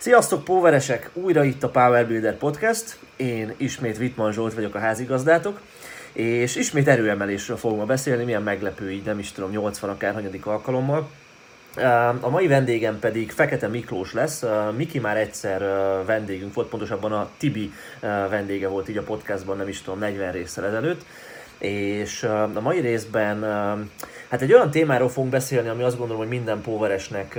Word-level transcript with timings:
Sziasztok, 0.00 0.44
póveresek! 0.44 1.10
Újra 1.12 1.44
itt 1.44 1.62
a 1.62 1.68
Power 1.68 2.06
Builder 2.06 2.36
Podcast. 2.36 2.98
Én 3.16 3.54
ismét 3.56 3.98
Vitman 3.98 4.32
Zsolt 4.32 4.54
vagyok 4.54 4.74
a 4.74 4.78
házigazdátok, 4.78 5.60
és 6.12 6.56
ismét 6.56 6.88
erőemelésről 6.88 7.56
fogunk 7.56 7.86
beszélni, 7.86 8.24
milyen 8.24 8.42
meglepő, 8.42 8.90
így 8.90 9.04
nem 9.04 9.18
is 9.18 9.32
tudom, 9.32 9.50
80 9.50 9.90
akár 9.90 10.14
hanyadik 10.14 10.46
alkalommal. 10.46 11.10
A 12.20 12.28
mai 12.28 12.46
vendégem 12.46 12.98
pedig 12.98 13.30
Fekete 13.30 13.68
Miklós 13.68 14.12
lesz. 14.12 14.44
Miki 14.76 14.98
már 14.98 15.16
egyszer 15.16 15.60
vendégünk 16.06 16.54
volt, 16.54 16.68
pontosabban 16.68 17.12
a 17.12 17.28
Tibi 17.38 17.72
vendége 18.30 18.68
volt 18.68 18.88
így 18.88 18.98
a 18.98 19.02
podcastban, 19.02 19.56
nem 19.56 19.68
is 19.68 19.82
tudom, 19.82 19.98
40 19.98 20.32
részsel 20.32 20.66
ezelőtt. 20.66 21.04
És 21.60 22.22
a 22.22 22.60
mai 22.60 22.80
részben 22.80 23.42
hát 24.28 24.42
egy 24.42 24.52
olyan 24.52 24.70
témáról 24.70 25.08
fogunk 25.08 25.32
beszélni, 25.32 25.68
ami 25.68 25.82
azt 25.82 25.96
gondolom, 25.96 26.22
hogy 26.22 26.30
minden 26.30 26.60
póveresnek 26.60 27.38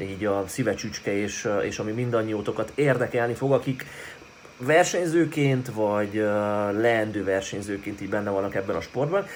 így 0.00 0.24
a 0.24 0.44
szíve 0.46 0.74
csücske, 0.74 1.16
és, 1.16 1.48
és 1.62 1.78
ami 1.78 1.92
mindannyiótokat 1.92 2.72
érdekelni 2.74 3.34
fog, 3.34 3.52
akik 3.52 3.86
versenyzőként, 4.58 5.70
vagy 5.74 6.14
leendő 6.80 7.24
versenyzőként 7.24 8.00
így 8.00 8.08
benne 8.08 8.30
vannak 8.30 8.54
ebben 8.54 8.76
a 8.76 8.80
sportban. 8.80 9.26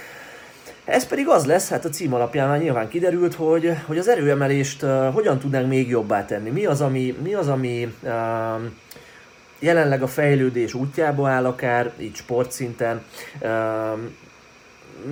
Ez 0.84 1.06
pedig 1.06 1.28
az 1.28 1.46
lesz, 1.46 1.69
hát 1.69 1.84
a 1.84 1.88
cím 1.88 2.14
alapján 2.14 2.48
már 2.48 2.58
nyilván 2.58 2.88
kiderült, 2.88 3.34
hogy, 3.34 3.72
hogy 3.86 3.98
az 3.98 4.08
erőemelést 4.08 4.84
hogyan 5.12 5.38
tudnánk 5.38 5.69
még 5.69 5.88
jobbá 5.88 6.24
tenni. 6.24 6.50
Mi 6.50 6.66
az, 6.66 6.80
ami, 6.80 7.16
mi 7.22 7.34
az, 7.34 7.48
ami 7.48 7.94
uh, 8.02 8.10
jelenleg 9.64 10.02
a 10.02 10.06
fejlődés 10.06 10.74
útjába 10.74 11.28
áll 11.28 11.45
akár, 11.45 11.92
így 11.98 12.14
sportszinten. 12.14 13.02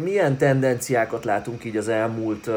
Milyen 0.02 0.36
tendenciákat 0.36 1.24
látunk 1.24 1.64
így 1.64 1.76
az 1.76 1.88
elmúlt 1.88 2.46
uh, 2.46 2.54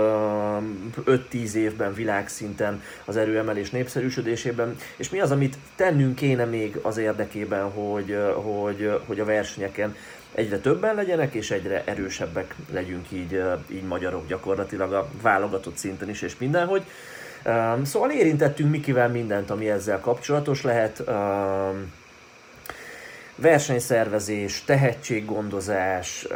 5-10 1.06 1.54
évben 1.54 1.94
világszinten 1.94 2.82
az 3.06 3.18
erőemelés 3.18 3.70
népszerűsödésében, 3.70 4.76
és 4.96 5.10
mi 5.10 5.20
az, 5.20 5.32
amit 5.32 5.58
tennünk 5.76 6.16
kéne 6.16 6.46
még 6.46 6.80
az 6.82 6.98
érdekében, 6.98 7.72
hogy, 7.72 8.18
hogy, 8.34 9.00
hogy 9.06 9.20
a 9.20 9.26
versenyeken 9.26 9.96
egyre 10.34 10.58
többen 10.58 10.96
legyenek, 10.96 11.34
és 11.34 11.52
egyre 11.52 11.84
erősebbek 11.86 12.56
legyünk 12.72 13.12
így, 13.12 13.44
így 13.72 13.84
magyarok 13.84 14.28
gyakorlatilag 14.28 14.94
a 14.94 15.10
válogatott 15.22 15.78
szinten 15.78 16.10
is, 16.10 16.22
és 16.22 16.38
mindenhogy. 16.38 16.84
Szóval 17.84 18.12
érintettünk 18.12 18.70
Mikivel 18.70 19.10
mindent, 19.10 19.50
ami 19.50 19.70
ezzel 19.70 20.00
kapcsolatos 20.00 20.62
lehet. 20.62 21.04
Versenyszervezés, 23.36 24.64
tehetséggondozás, 24.64 26.28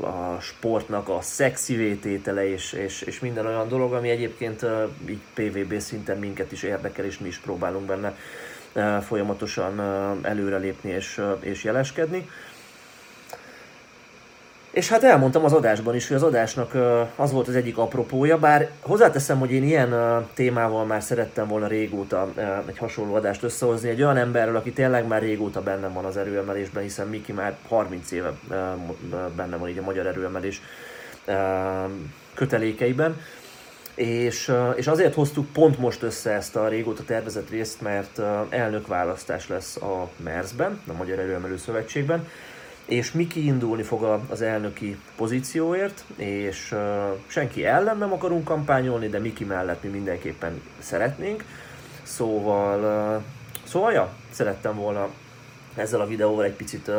a 0.00 0.40
sportnak 0.40 1.08
a 1.08 1.18
szexi 1.20 1.98
tétele 1.98 2.48
és, 2.48 2.72
és, 2.72 3.02
és 3.02 3.20
minden 3.20 3.46
olyan 3.46 3.68
dolog, 3.68 3.92
ami 3.92 4.08
egyébként 4.08 4.66
így 5.08 5.20
PVB 5.34 5.78
szinten 5.78 6.18
minket 6.18 6.52
is 6.52 6.62
érdekel, 6.62 7.04
és 7.04 7.18
mi 7.18 7.28
is 7.28 7.38
próbálunk 7.38 7.86
benne 7.86 8.16
folyamatosan 9.00 9.80
előrelépni 10.22 10.90
és, 10.90 11.20
és 11.40 11.64
jeleskedni. 11.64 12.28
És 14.74 14.88
hát 14.88 15.04
elmondtam 15.04 15.44
az 15.44 15.52
adásban 15.52 15.94
is, 15.94 16.08
hogy 16.08 16.16
az 16.16 16.22
adásnak 16.22 16.74
az 17.16 17.32
volt 17.32 17.48
az 17.48 17.54
egyik 17.54 17.78
apropója, 17.78 18.38
bár 18.38 18.70
hozzáteszem, 18.80 19.38
hogy 19.38 19.52
én 19.52 19.62
ilyen 19.62 19.94
témával 20.34 20.84
már 20.84 21.02
szerettem 21.02 21.48
volna 21.48 21.66
régóta 21.66 22.32
egy 22.66 22.78
hasonló 22.78 23.14
adást 23.14 23.42
összehozni, 23.42 23.88
egy 23.88 24.02
olyan 24.02 24.16
emberről, 24.16 24.56
aki 24.56 24.72
tényleg 24.72 25.06
már 25.06 25.22
régóta 25.22 25.62
benne 25.62 25.88
van 25.88 26.04
az 26.04 26.16
erőemelésben, 26.16 26.82
hiszen 26.82 27.06
Miki 27.06 27.32
már 27.32 27.56
30 27.68 28.10
éve 28.10 28.32
benne 29.36 29.56
van 29.56 29.68
így 29.68 29.78
a 29.78 29.82
magyar 29.82 30.06
erőemelés 30.06 30.62
kötelékeiben. 32.34 33.20
És, 33.94 34.52
és 34.74 34.86
azért 34.86 35.14
hoztuk 35.14 35.52
pont 35.52 35.78
most 35.78 36.02
össze 36.02 36.30
ezt 36.30 36.56
a 36.56 36.68
régóta 36.68 37.02
tervezett 37.04 37.50
részt, 37.50 37.80
mert 37.80 38.20
elnökválasztás 38.48 39.48
lesz 39.48 39.76
a 39.76 40.08
MERS-ben, 40.16 40.80
a 40.88 40.92
Magyar 40.92 41.18
Erőemelő 41.18 41.56
Szövetségben, 41.56 42.28
és 42.84 43.12
Miki 43.12 43.44
indulni 43.44 43.82
fog 43.82 44.20
az 44.28 44.42
elnöki 44.42 44.96
pozícióért, 45.16 46.04
és 46.16 46.74
senki 47.26 47.64
ellen 47.66 47.98
nem 47.98 48.12
akarunk 48.12 48.44
kampányolni, 48.44 49.08
de 49.08 49.18
Miki 49.18 49.44
mellett 49.44 49.82
mi 49.82 49.88
mindenképpen 49.88 50.62
szeretnénk. 50.78 51.44
Szóval, 52.02 53.22
szóval 53.64 53.92
ja, 53.92 54.12
szerettem 54.30 54.74
volna 54.74 55.08
ezzel 55.74 56.00
a 56.00 56.06
videóval 56.06 56.44
egy 56.44 56.52
picit 56.52 56.90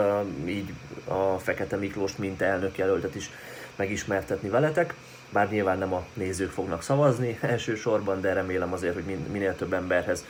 így 0.46 0.74
a 1.08 1.38
Fekete 1.38 1.76
Miklós 1.76 2.16
mint 2.16 2.42
elnök 2.42 2.78
jelöltet 2.78 3.16
is 3.16 3.30
megismertetni 3.76 4.50
veletek 4.50 4.94
bár 5.36 5.50
nyilván 5.50 5.78
nem 5.78 5.94
a 5.94 6.06
nézők 6.14 6.52
fognak 6.52 6.82
szavazni 6.82 7.38
elsősorban, 7.54 8.22
de 8.22 8.34
remélem 8.34 8.74
azért, 8.74 8.94
hogy 8.94 9.18
minél 9.32 9.56
több 9.56 9.74
emberhez 9.74 10.26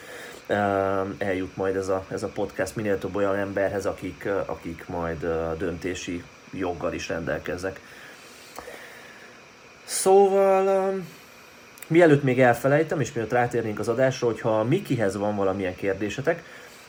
eljut 1.17 1.55
majd 1.55 1.75
ez 1.75 1.87
a, 1.87 2.05
ez 2.11 2.23
a 2.23 2.27
podcast, 2.27 2.75
minél 2.75 2.97
több 2.97 3.15
olyan 3.15 3.35
emberhez, 3.35 3.85
akik, 3.85 4.29
akik 4.45 4.87
majd 4.87 5.19
döntési 5.57 6.23
joggal 6.51 6.93
is 6.93 7.07
rendelkeznek. 7.07 7.79
Szóval, 9.83 10.93
mielőtt 11.87 12.23
még 12.23 12.39
elfelejtem, 12.39 12.99
és 12.99 13.13
mielőtt 13.13 13.31
rátérnénk 13.31 13.79
az 13.79 13.87
adásra, 13.87 14.27
hogyha 14.27 14.63
Mikihez 14.63 15.17
van 15.17 15.35
valamilyen 15.35 15.75
kérdésetek, 15.75 16.43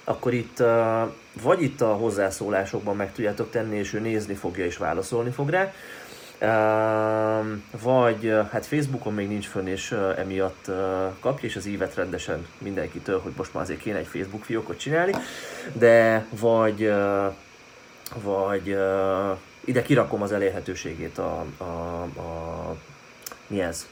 akkor 0.05 0.35
itt 0.35 0.63
vagy 1.43 1.63
itt 1.63 1.81
a 1.81 1.93
hozzászólásokban 1.93 2.97
meg 2.97 3.13
tudjátok 3.13 3.51
tenni, 3.51 3.77
és 3.77 3.93
ő 3.93 4.01
nézni 4.01 4.35
fogja 4.35 4.65
és 4.65 4.77
válaszolni 4.77 5.31
fog 5.31 5.49
rá, 5.49 5.73
vagy 7.83 8.35
hát 8.51 8.67
Facebookon 8.67 9.15
még 9.15 9.29
nincs 9.29 9.47
fönn, 9.47 9.67
és 9.67 9.97
emiatt 10.17 10.71
kapja, 11.21 11.49
és 11.49 11.57
az 11.57 11.67
ívet 11.67 11.95
rendesen 11.95 12.47
mindenkitől, 12.59 13.21
hogy 13.21 13.33
most 13.37 13.55
már 13.55 13.63
azért 13.63 13.81
kéne 13.81 13.99
egy 13.99 14.07
Facebook 14.07 14.45
fiókot 14.45 14.79
csinálni, 14.79 15.13
de 15.73 16.27
vagy, 16.31 16.93
vagy 18.23 18.79
ide 19.65 19.83
kirakom 19.83 20.23
az 20.23 20.33
elérhetőségét 20.33 21.19
a, 21.19 21.45
a, 21.57 21.65
a 22.03 22.77
mi 23.47 23.61
ez? 23.61 23.87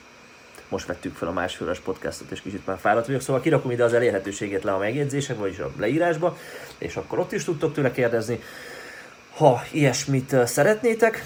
Most 0.68 0.86
vettük 0.86 1.16
fel 1.16 1.28
a 1.28 1.32
másféles 1.32 1.78
podcastot, 1.78 2.30
és 2.30 2.40
kicsit 2.40 2.66
már 2.66 2.78
fáradt 2.78 3.06
vagyok, 3.06 3.20
szóval 3.20 3.42
kirakom 3.42 3.70
ide 3.70 3.84
az 3.84 3.92
elérhetőségét 3.92 4.62
le 4.62 4.72
a 4.72 4.78
megjegyzések, 4.78 5.38
vagyis 5.38 5.58
a 5.58 5.70
leírásba, 5.78 6.36
és 6.78 6.96
akkor 6.96 7.18
ott 7.18 7.32
is 7.32 7.44
tudtok 7.44 7.72
tőle 7.72 7.90
kérdezni 7.90 8.40
ha 9.36 9.62
ilyesmit 9.70 10.36
szeretnétek. 10.44 11.24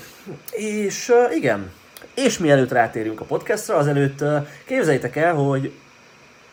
És 0.51 1.13
igen, 1.35 1.73
és 2.15 2.39
mielőtt 2.39 2.73
rátérünk 2.73 3.21
a 3.21 3.25
podcastra, 3.25 3.77
azelőtt 3.77 4.25
képzeljétek 4.65 5.17
el, 5.17 5.35
hogy 5.35 5.73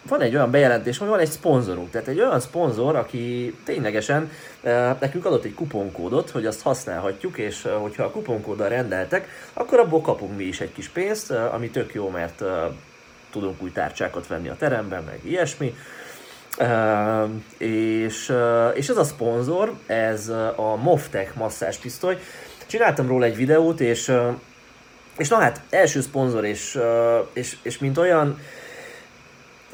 van 0.08 0.22
egy 0.22 0.36
olyan 0.36 0.52
bejelentés, 0.52 0.98
hogy 0.98 1.08
van 1.08 1.20
egy 1.20 1.32
szponzorunk, 1.32 1.92
tehát 1.92 2.08
egy 2.08 2.20
olyan 2.20 2.40
szponzor, 2.40 2.96
aki 2.96 3.56
ténylegesen 3.64 4.32
nekünk 5.00 5.26
adott 5.26 5.44
egy 5.44 5.54
kuponkódot, 5.54 6.30
hogy 6.30 6.46
azt 6.46 6.62
használhatjuk, 6.62 7.38
és 7.38 7.68
hogyha 7.80 8.04
a 8.04 8.12
kuponkóddal 8.12 8.70
rendeltek, 8.70 9.28
akkor 9.54 9.80
abból 9.80 10.02
kapunk 10.02 10.38
mi 10.38 10.44
is 10.44 10.62
egy 10.62 10.74
kis 10.74 10.90
pénzt, 10.90 11.32
ami 11.32 11.70
tök 11.70 11.94
jó, 11.94 12.10
mert 12.10 12.44
tudunk 13.32 13.62
új 13.62 13.72
tárcsákat 13.72 14.28
venni 14.28 14.48
a 14.48 14.56
teremben, 14.56 15.04
meg 15.04 15.20
ilyesmi. 15.24 15.76
És, 17.58 18.34
és 18.74 18.90
ez 18.90 18.98
a 18.98 19.04
szponzor, 19.04 19.74
ez 19.86 20.30
a 20.56 20.76
Moftech 20.82 21.38
masszázspisztoly. 21.38 22.18
Csináltam 22.66 23.08
róla 23.08 23.26
egy 23.26 23.36
videót, 23.36 23.80
és, 23.80 24.12
és 25.18 25.30
na 25.30 25.38
hát, 25.38 25.62
első 25.70 26.02
szponzor, 26.02 26.46
és, 26.46 26.80
és, 27.34 27.58
és 27.62 27.78
mint 27.78 27.98
olyan, 27.98 28.40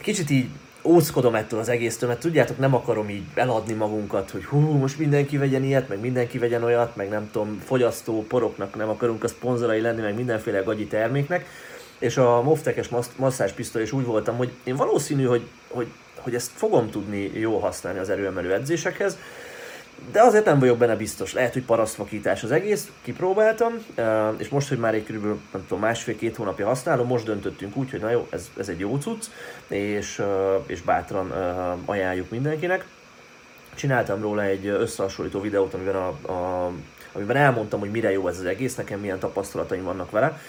kicsit 0.01 0.29
így 0.29 0.49
óckodom 0.83 1.35
ettől 1.35 1.59
az 1.59 1.69
egésztől, 1.69 2.09
mert 2.09 2.21
tudjátok, 2.21 2.57
nem 2.57 2.75
akarom 2.75 3.09
így 3.09 3.23
eladni 3.33 3.73
magunkat, 3.73 4.29
hogy 4.29 4.45
hú, 4.45 4.59
most 4.59 4.97
mindenki 4.97 5.37
vegyen 5.37 5.63
ilyet, 5.63 5.89
meg 5.89 5.99
mindenki 5.99 6.37
vegyen 6.37 6.63
olyat, 6.63 6.95
meg 6.95 7.09
nem 7.09 7.29
tudom, 7.31 7.61
fogyasztó 7.65 8.25
poroknak 8.27 8.75
nem 8.75 8.89
akarunk 8.89 9.23
a 9.23 9.27
szponzorai 9.27 9.81
lenni, 9.81 10.01
meg 10.01 10.15
mindenféle 10.15 10.59
gagyi 10.59 10.87
terméknek. 10.87 11.45
És 11.99 12.17
a 12.17 12.41
Moftekes 12.41 12.89
masszázspisztoly 13.15 13.81
is 13.81 13.91
úgy 13.91 14.05
voltam, 14.05 14.37
hogy 14.37 14.51
én 14.63 14.75
valószínű, 14.75 15.23
hogy, 15.23 15.47
hogy 15.67 15.87
hogy 16.21 16.35
ezt 16.35 16.51
fogom 16.55 16.89
tudni 16.89 17.31
jól 17.33 17.59
használni 17.59 17.99
az 17.99 18.09
erőemelő 18.09 18.53
edzésekhez, 18.53 19.17
de 20.11 20.21
azért 20.21 20.45
nem 20.45 20.59
vagyok 20.59 20.77
benne 20.77 20.95
biztos. 20.95 21.33
Lehet, 21.33 21.53
hogy 21.53 21.63
parasztvakítás 21.63 22.43
az 22.43 22.51
egész, 22.51 22.91
kipróbáltam, 23.01 23.73
és 24.37 24.49
most, 24.49 24.69
hogy 24.69 24.77
már 24.77 24.93
egy 24.93 25.03
kb. 25.03 25.23
nem 25.25 25.65
tudom, 25.67 25.79
másfél-két 25.79 26.35
hónapja 26.35 26.67
használom, 26.67 27.07
most 27.07 27.25
döntöttünk 27.25 27.75
úgy, 27.75 27.91
hogy 27.91 27.99
na 27.99 28.09
jó, 28.09 28.27
ez, 28.29 28.49
ez 28.57 28.69
egy 28.69 28.79
jó 28.79 28.97
cucc, 28.97 29.25
és, 29.67 30.21
és 30.65 30.81
bátran 30.81 31.31
ajánljuk 31.85 32.29
mindenkinek. 32.29 32.85
Csináltam 33.75 34.21
róla 34.21 34.43
egy 34.43 34.67
összehasonlító 34.67 35.41
videót, 35.41 35.73
amiben, 35.73 35.95
a, 35.95 36.31
a, 36.31 36.71
amiben 37.11 37.35
elmondtam, 37.35 37.79
hogy 37.79 37.91
mire 37.91 38.11
jó 38.11 38.27
ez 38.27 38.39
az 38.39 38.45
egész, 38.45 38.75
nekem 38.75 38.99
milyen 38.99 39.19
tapasztalataim 39.19 39.83
vannak 39.83 40.11
vele, 40.11 40.39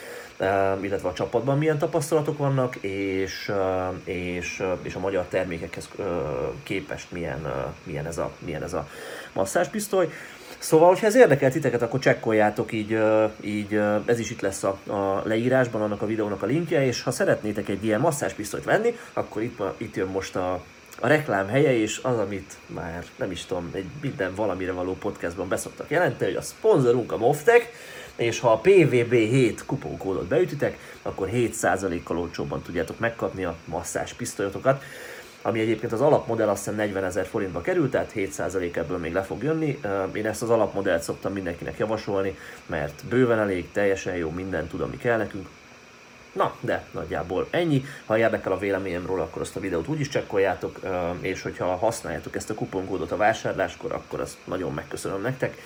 illetve 0.81 1.09
a 1.09 1.13
csapatban 1.13 1.59
milyen 1.59 1.79
tapasztalatok 1.79 2.39
vannak, 2.39 2.77
és, 2.77 3.53
és, 4.05 4.63
és 4.83 4.95
a 4.95 4.99
magyar 4.99 5.25
termékekhez 5.25 5.89
képest 6.63 7.11
milyen, 7.11 7.73
milyen, 7.83 8.07
ez, 8.07 8.19
a, 8.19 8.31
milyen 8.39 8.63
ez 8.63 8.73
a 8.73 8.89
masszázspisztoly. 9.33 10.09
Szóval, 10.59 10.89
hogyha 10.89 11.07
ez 11.07 11.17
érdekel 11.17 11.51
titeket, 11.51 11.83
akkor 11.83 12.01
csekkoljátok 12.01 12.73
így, 12.73 12.99
így 13.41 13.81
ez 14.05 14.19
is 14.19 14.31
itt 14.31 14.41
lesz 14.41 14.63
a, 14.63 14.79
a 14.87 15.23
leírásban, 15.25 15.83
annak 15.83 16.03
a 16.03 16.07
videónak 16.07 16.43
a 16.43 16.47
linkje, 16.47 16.87
és 16.87 17.03
ha 17.03 17.11
szeretnétek 17.11 17.69
egy 17.69 17.85
ilyen 17.85 18.01
masszázspisztolyt 18.01 18.65
venni, 18.65 18.97
akkor 19.13 19.43
itt, 19.43 19.63
itt 19.77 19.97
jön 19.97 20.09
most 20.09 20.37
a, 20.37 20.63
a 21.01 21.07
reklám 21.07 21.49
helye, 21.49 21.79
és 21.79 22.01
az, 22.03 22.19
amit 22.19 22.57
már 22.67 23.05
nem 23.17 23.31
is 23.31 23.45
tudom, 23.45 23.71
egy 23.73 23.87
minden 24.01 24.35
valamire 24.35 24.73
való 24.73 24.97
podcastban 24.97 25.49
beszoktak 25.49 25.91
jelenteni, 25.91 26.31
hogy 26.31 26.41
a 26.41 26.45
szponzorunk 26.45 27.13
a 27.13 27.17
Moftek, 27.17 27.73
és 28.17 28.41
ha 28.41 28.53
a 28.53 28.61
PVB7 28.61 29.61
kuponkódot 29.67 30.27
beütitek, 30.27 30.79
akkor 31.03 31.29
7%-kal 31.33 32.19
olcsóbban 32.19 32.63
tudjátok 32.63 32.99
megkapni 32.99 33.45
a 33.45 33.57
masszás 33.65 34.13
pisztolyotokat 34.13 34.83
ami 35.43 35.61
egyébként 35.61 35.93
az 35.93 36.01
alapmodell 36.01 36.49
azt 36.49 36.59
hiszem 36.59 36.75
40 36.75 37.05
ezer 37.05 37.27
forintba 37.27 37.61
került, 37.61 37.91
tehát 37.91 38.13
7% 38.15 38.77
ebből 38.77 38.99
még 38.99 39.13
le 39.13 39.23
fog 39.23 39.43
jönni. 39.43 39.81
Én 40.13 40.27
ezt 40.27 40.43
az 40.43 40.51
alapmodellt 40.51 41.03
szoktam 41.03 41.33
mindenkinek 41.33 41.79
javasolni, 41.79 42.39
mert 42.67 43.05
bőven 43.09 43.39
elég, 43.39 43.71
teljesen 43.73 44.15
jó, 44.15 44.31
minden 44.31 44.67
tud, 44.67 44.81
ami 44.81 44.97
kell 44.97 45.17
nekünk. 45.17 45.49
Na, 46.33 46.55
de 46.61 46.87
nagyjából 46.91 47.47
ennyi. 47.51 47.85
Ha 48.07 48.19
érdekel 48.19 48.53
a 48.53 48.59
véleményem 48.59 49.07
róla, 49.07 49.23
akkor 49.23 49.43
azt 49.43 49.57
a 49.57 49.61
videót 49.61 49.89
úgyis 49.89 50.09
csekkoljátok, 50.09 50.81
és 51.21 51.43
hogyha 51.43 51.77
használjátok 51.77 52.37
ezt 52.37 52.51
a 52.51 52.55
kuponkódot 52.55 53.13
a 53.13 53.17
vásárláskor, 53.17 53.93
akkor 53.93 54.21
azt 54.21 54.37
nagyon 54.45 54.75
megköszönöm 54.75 55.21
nektek. 55.21 55.57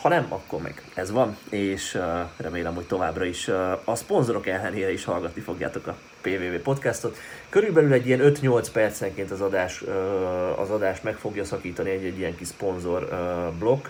Ha 0.00 0.08
nem, 0.08 0.26
akkor 0.32 0.62
meg 0.62 0.82
ez 0.94 1.10
van, 1.10 1.36
és 1.50 1.98
remélem, 2.36 2.74
hogy 2.74 2.86
továbbra 2.86 3.24
is 3.24 3.48
a 3.84 3.94
szponzorok 3.94 4.46
ellenére 4.46 4.92
is 4.92 5.04
hallgatni 5.04 5.40
fogjátok 5.40 5.86
a 5.86 5.96
PVV 6.20 6.62
podcastot. 6.62 7.16
Körülbelül 7.48 7.92
egy 7.92 8.06
ilyen 8.06 8.20
5-8 8.22 8.66
percenként 8.72 9.30
az 9.30 9.40
adás, 9.40 9.82
az 10.56 10.70
adás 10.70 11.00
meg 11.00 11.16
fogja 11.16 11.44
szakítani 11.44 11.90
egy, 11.90 12.04
egy 12.04 12.18
ilyen 12.18 12.36
kis 12.36 12.46
szponzor 12.46 13.08
blokk, 13.58 13.86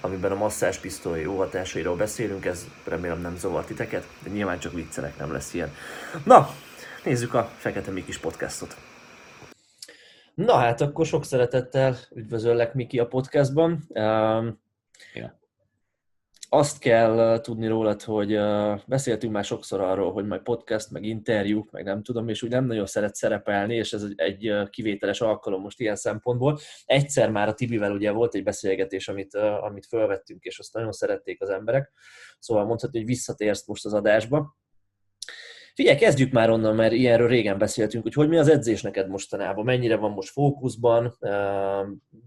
amiben 0.00 0.32
a 0.32 0.34
masszás 0.34 0.78
pisztoly 0.78 1.20
jó 1.20 1.36
hatásairól 1.36 1.96
beszélünk, 1.96 2.44
ez 2.44 2.66
remélem 2.84 3.20
nem 3.20 3.36
zavar 3.36 3.64
titeket, 3.64 4.06
de 4.22 4.30
nyilván 4.30 4.58
csak 4.58 4.72
viccelek, 4.72 5.18
nem 5.18 5.32
lesz 5.32 5.54
ilyen. 5.54 5.74
Na, 6.24 6.50
nézzük 7.04 7.34
a 7.34 7.50
Fekete 7.56 7.90
Mikis 7.90 8.18
podcastot. 8.18 8.76
Na 10.34 10.54
hát 10.54 10.80
akkor 10.80 11.06
sok 11.06 11.24
szeretettel 11.24 11.96
üdvözöllek 12.14 12.74
Miki 12.74 12.98
a 12.98 13.06
podcastban. 13.06 13.88
Ja 15.14 15.39
azt 16.52 16.78
kell 16.78 17.40
tudni 17.40 17.66
rólad, 17.66 18.02
hogy 18.02 18.38
beszéltünk 18.86 19.32
már 19.32 19.44
sokszor 19.44 19.80
arról, 19.80 20.12
hogy 20.12 20.26
majd 20.26 20.42
podcast, 20.42 20.90
meg 20.90 21.04
interjú, 21.04 21.66
meg 21.70 21.84
nem 21.84 22.02
tudom, 22.02 22.28
és 22.28 22.42
úgy 22.42 22.50
nem 22.50 22.66
nagyon 22.66 22.86
szeret 22.86 23.14
szerepelni, 23.14 23.74
és 23.74 23.92
ez 23.92 24.06
egy 24.14 24.52
kivételes 24.70 25.20
alkalom 25.20 25.60
most 25.60 25.80
ilyen 25.80 25.96
szempontból. 25.96 26.58
Egyszer 26.84 27.30
már 27.30 27.48
a 27.48 27.54
Tibivel 27.54 27.92
ugye 27.92 28.10
volt 28.10 28.34
egy 28.34 28.42
beszélgetés, 28.42 29.08
amit, 29.08 29.34
amit 29.34 29.86
felvettünk, 29.86 30.44
és 30.44 30.58
azt 30.58 30.74
nagyon 30.74 30.92
szerették 30.92 31.42
az 31.42 31.48
emberek, 31.48 31.92
szóval 32.38 32.64
mondhatni, 32.64 32.98
hogy 32.98 33.06
visszatérsz 33.06 33.66
most 33.66 33.84
az 33.84 33.94
adásba. 33.94 34.56
Figyelj, 35.74 35.96
kezdjük 35.96 36.32
már 36.32 36.50
onnan, 36.50 36.74
mert 36.74 36.92
ilyenről 36.92 37.28
régen 37.28 37.58
beszéltünk, 37.58 38.02
hogy 38.02 38.14
hogy 38.14 38.28
mi 38.28 38.38
az 38.38 38.48
edzés 38.48 38.82
neked 38.82 39.08
mostanában, 39.08 39.64
mennyire 39.64 39.96
van 39.96 40.10
most 40.10 40.32
fókuszban, 40.32 41.18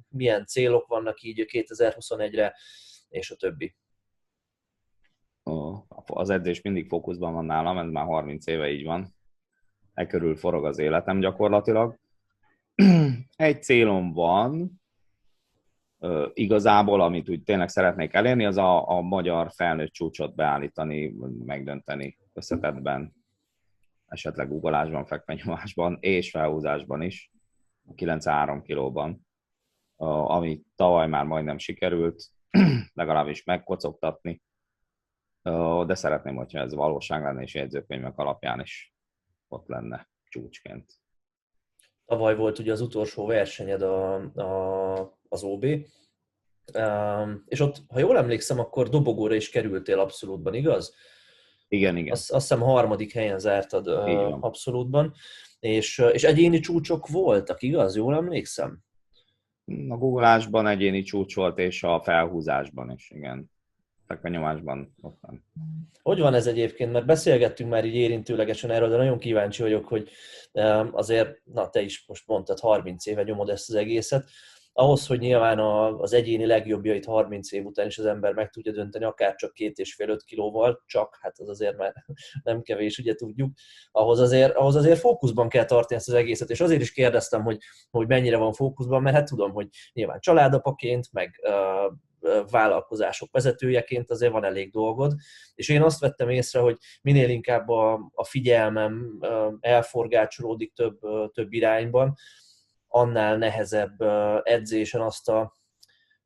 milyen 0.09 0.45
célok 0.45 0.87
vannak 0.87 1.21
így 1.21 1.45
2021-re, 1.51 2.55
és 3.09 3.31
a 3.31 3.35
többi 3.35 3.75
az 6.05 6.29
edzés 6.29 6.61
mindig 6.61 6.87
fókuszban 6.87 7.33
van 7.33 7.45
nálam, 7.45 7.77
ez 7.77 7.89
már 7.89 8.05
30 8.05 8.47
éve 8.47 8.71
így 8.71 8.83
van. 8.83 9.07
E 9.93 10.07
körül 10.07 10.35
forog 10.35 10.65
az 10.65 10.79
életem 10.79 11.19
gyakorlatilag. 11.19 11.99
Egy 13.35 13.63
célom 13.63 14.13
van, 14.13 14.81
igazából, 16.33 17.01
amit 17.01 17.29
úgy 17.29 17.43
tényleg 17.43 17.69
szeretnék 17.69 18.13
elérni, 18.13 18.45
az 18.45 18.57
a, 18.57 18.89
a 18.89 19.01
magyar 19.01 19.51
felnőtt 19.51 19.91
csúcsot 19.91 20.35
beállítani, 20.35 21.15
megdönteni 21.45 22.17
összetettben, 22.33 23.13
esetleg 24.07 24.51
ugolásban, 24.51 25.05
fekvenyomásban 25.05 25.97
és 25.99 26.29
felhúzásban 26.29 27.01
is, 27.01 27.31
93 27.95 28.61
kilóban, 28.61 29.27
ami 30.25 30.61
tavaly 30.75 31.07
már 31.07 31.25
majdnem 31.25 31.57
sikerült, 31.57 32.23
legalábbis 32.93 33.43
megkocogtatni 33.43 34.41
de 35.85 35.95
szeretném, 35.95 36.35
hogyha 36.35 36.59
ez 36.59 36.73
valóság 36.73 37.23
lenne, 37.23 37.41
és 37.41 37.53
jegyzőkönyvek 37.53 38.17
alapján 38.17 38.59
is 38.59 38.93
ott 39.47 39.67
lenne 39.67 40.09
csúcsként. 40.29 40.93
Tavaly 42.05 42.35
volt 42.35 42.59
ugye 42.59 42.71
az 42.71 42.81
utolsó 42.81 43.25
versenyed 43.25 43.81
a, 43.81 44.13
a, 44.35 45.19
az 45.29 45.43
OB, 45.43 45.65
um, 46.77 47.43
és 47.45 47.59
ott, 47.59 47.81
ha 47.87 47.99
jól 47.99 48.17
emlékszem, 48.17 48.59
akkor 48.59 48.89
dobogóra 48.89 49.35
is 49.35 49.49
kerültél 49.49 49.99
abszolútban, 49.99 50.53
igaz? 50.53 50.95
Igen, 51.67 51.97
igen. 51.97 52.11
Azt, 52.11 52.31
azt 52.31 52.49
hiszem 52.49 52.63
harmadik 52.63 53.13
helyen 53.13 53.39
zártad 53.39 53.87
uh, 53.87 54.43
abszolútban, 54.43 55.13
és, 55.59 56.03
és 56.11 56.23
egyéni 56.23 56.59
csúcsok 56.59 57.07
voltak, 57.07 57.61
igaz? 57.61 57.95
Jól 57.95 58.15
emlékszem? 58.15 58.79
A 59.65 59.97
googleásban 59.97 60.67
egyéni 60.67 61.01
csúcs 61.01 61.35
volt, 61.35 61.57
és 61.57 61.83
a 61.83 62.01
felhúzásban 62.01 62.91
is, 62.91 63.09
igen 63.09 63.51
nyomásban 64.21 64.95
ott 65.01 65.17
van. 65.21 65.45
Hogy 66.01 66.19
van 66.19 66.33
ez 66.33 66.47
egyébként? 66.47 66.91
Mert 66.91 67.05
beszélgettünk 67.05 67.69
már 67.69 67.85
így 67.85 67.95
érintőlegesen 67.95 68.71
erről, 68.71 68.89
de 68.89 68.97
nagyon 68.97 69.19
kíváncsi 69.19 69.61
vagyok, 69.61 69.85
hogy 69.85 70.09
azért, 70.91 71.45
na 71.45 71.69
te 71.69 71.81
is 71.81 72.05
most 72.07 72.27
mondtad, 72.27 72.59
30 72.59 73.05
éve 73.05 73.23
nyomod 73.23 73.49
ezt 73.49 73.69
az 73.69 73.75
egészet. 73.75 74.29
Ahhoz, 74.75 75.07
hogy 75.07 75.19
nyilván 75.19 75.59
az 75.99 76.13
egyéni 76.13 76.45
legjobbjait 76.45 77.05
30 77.05 77.51
év 77.51 77.65
után 77.65 77.87
is 77.87 77.97
az 77.97 78.05
ember 78.05 78.33
meg 78.33 78.49
tudja 78.49 78.71
dönteni, 78.71 79.05
akár 79.05 79.35
csak 79.35 79.53
két 79.53 79.77
és 79.77 79.95
fél 79.95 80.09
öt 80.09 80.23
kilóval, 80.23 80.83
csak, 80.85 81.17
hát 81.21 81.39
az 81.39 81.49
azért 81.49 81.77
már 81.77 81.93
nem 82.43 82.61
kevés, 82.61 82.97
ugye 82.97 83.13
tudjuk, 83.13 83.53
ahhoz 83.91 84.19
azért, 84.19 84.55
ahhoz 84.55 84.75
azért 84.75 84.99
fókuszban 84.99 85.49
kell 85.49 85.65
tartani 85.65 85.99
ezt 85.99 86.09
az 86.09 86.13
egészet, 86.13 86.49
és 86.49 86.61
azért 86.61 86.81
is 86.81 86.91
kérdeztem, 86.91 87.43
hogy, 87.43 87.57
hogy 87.91 88.07
mennyire 88.07 88.37
van 88.37 88.53
fókuszban, 88.53 89.01
mert 89.01 89.15
hát 89.15 89.27
tudom, 89.27 89.51
hogy 89.51 89.67
nyilván 89.93 90.19
családapaként, 90.19 91.07
meg 91.11 91.39
uh, 91.43 91.93
vállalkozások 92.49 93.31
vezetőjeként 93.31 94.11
azért 94.11 94.31
van 94.31 94.43
elég 94.43 94.71
dolgod, 94.71 95.13
és 95.55 95.69
én 95.69 95.81
azt 95.81 95.99
vettem 95.99 96.29
észre, 96.29 96.59
hogy 96.59 96.77
minél 97.01 97.29
inkább 97.29 97.69
a, 97.69 98.11
a 98.13 98.23
figyelmem 98.23 99.19
elforgácsolódik 99.59 100.73
több, 100.73 100.99
több 101.31 101.53
irányban, 101.53 102.15
annál 102.87 103.37
nehezebb 103.37 104.01
edzésen 104.43 105.01
azt 105.01 105.29
a 105.29 105.61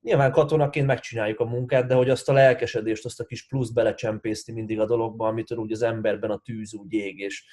Nyilván 0.02 0.32
katonaként 0.32 0.86
megcsináljuk 0.86 1.40
a 1.40 1.46
munkát, 1.46 1.88
de 1.88 1.94
hogy 1.94 2.10
azt 2.10 2.30
a 2.30 2.34
lelkesedést, 2.34 3.06
azt 3.06 3.20
a 3.20 3.26
kis 3.26 3.48
plusz 3.48 3.70
belecsempészni 3.70 4.54
mindig 4.54 4.80
a 4.80 4.86
dologba, 4.86 5.28
amitől 5.28 5.58
úgy 5.58 5.72
az 5.72 5.82
emberben 5.82 6.32
a 6.32 6.38
tűz 6.38 6.74
úgy 6.74 6.94
ég, 6.94 7.20
és, 7.20 7.46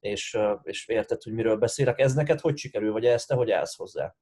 és, 0.00 0.38
és 0.62 0.88
érted, 0.88 1.22
hogy 1.22 1.32
miről 1.32 1.56
beszélek. 1.56 1.98
Ez 1.98 2.14
neked 2.14 2.40
hogy 2.40 2.56
sikerül, 2.56 2.92
vagy 2.92 3.04
ezt 3.04 3.28
te 3.28 3.34
hogy 3.34 3.50
állsz 3.50 3.76
hozzá? 3.76 4.14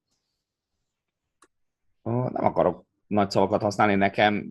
Nem 2.02 2.44
akarok 2.44 2.86
nagy 3.06 3.30
szavakat 3.30 3.62
használni, 3.62 3.94
nekem 3.94 4.46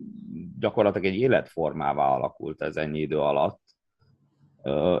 gyakorlatilag 0.58 1.06
egy 1.06 1.20
életformává 1.20 2.06
alakult 2.06 2.62
ez 2.62 2.76
ennyi 2.76 3.00
idő 3.00 3.18
alatt, 3.18 3.60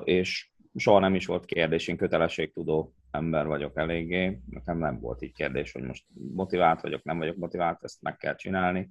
és 0.04 0.50
soha 0.74 0.98
nem 0.98 1.14
is 1.14 1.26
volt 1.26 1.44
kérdés, 1.44 1.88
én 1.88 1.96
kötelességtudó 1.96 2.94
ember 3.10 3.46
vagyok 3.46 3.76
eléggé, 3.76 4.40
nekem 4.50 4.78
nem 4.78 5.00
volt 5.00 5.22
így 5.22 5.32
kérdés, 5.32 5.72
hogy 5.72 5.82
most 5.82 6.04
motivált 6.34 6.80
vagyok, 6.80 7.02
nem 7.02 7.18
vagyok 7.18 7.36
motivált, 7.36 7.84
ezt 7.84 8.02
meg 8.02 8.16
kell 8.16 8.34
csinálni, 8.34 8.90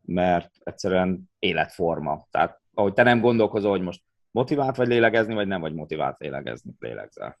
mert 0.00 0.50
egyszerűen 0.58 1.30
életforma. 1.38 2.26
Tehát 2.30 2.60
ahogy 2.74 2.92
te 2.92 3.02
nem 3.02 3.20
gondolkozol, 3.20 3.70
hogy 3.70 3.80
most 3.80 4.02
motivált 4.30 4.76
vagy 4.76 4.88
lélegezni, 4.88 5.34
vagy 5.34 5.46
nem 5.46 5.60
vagy 5.60 5.74
motivált 5.74 6.18
lélegezni, 6.18 6.72
lélegzel. 6.78 7.38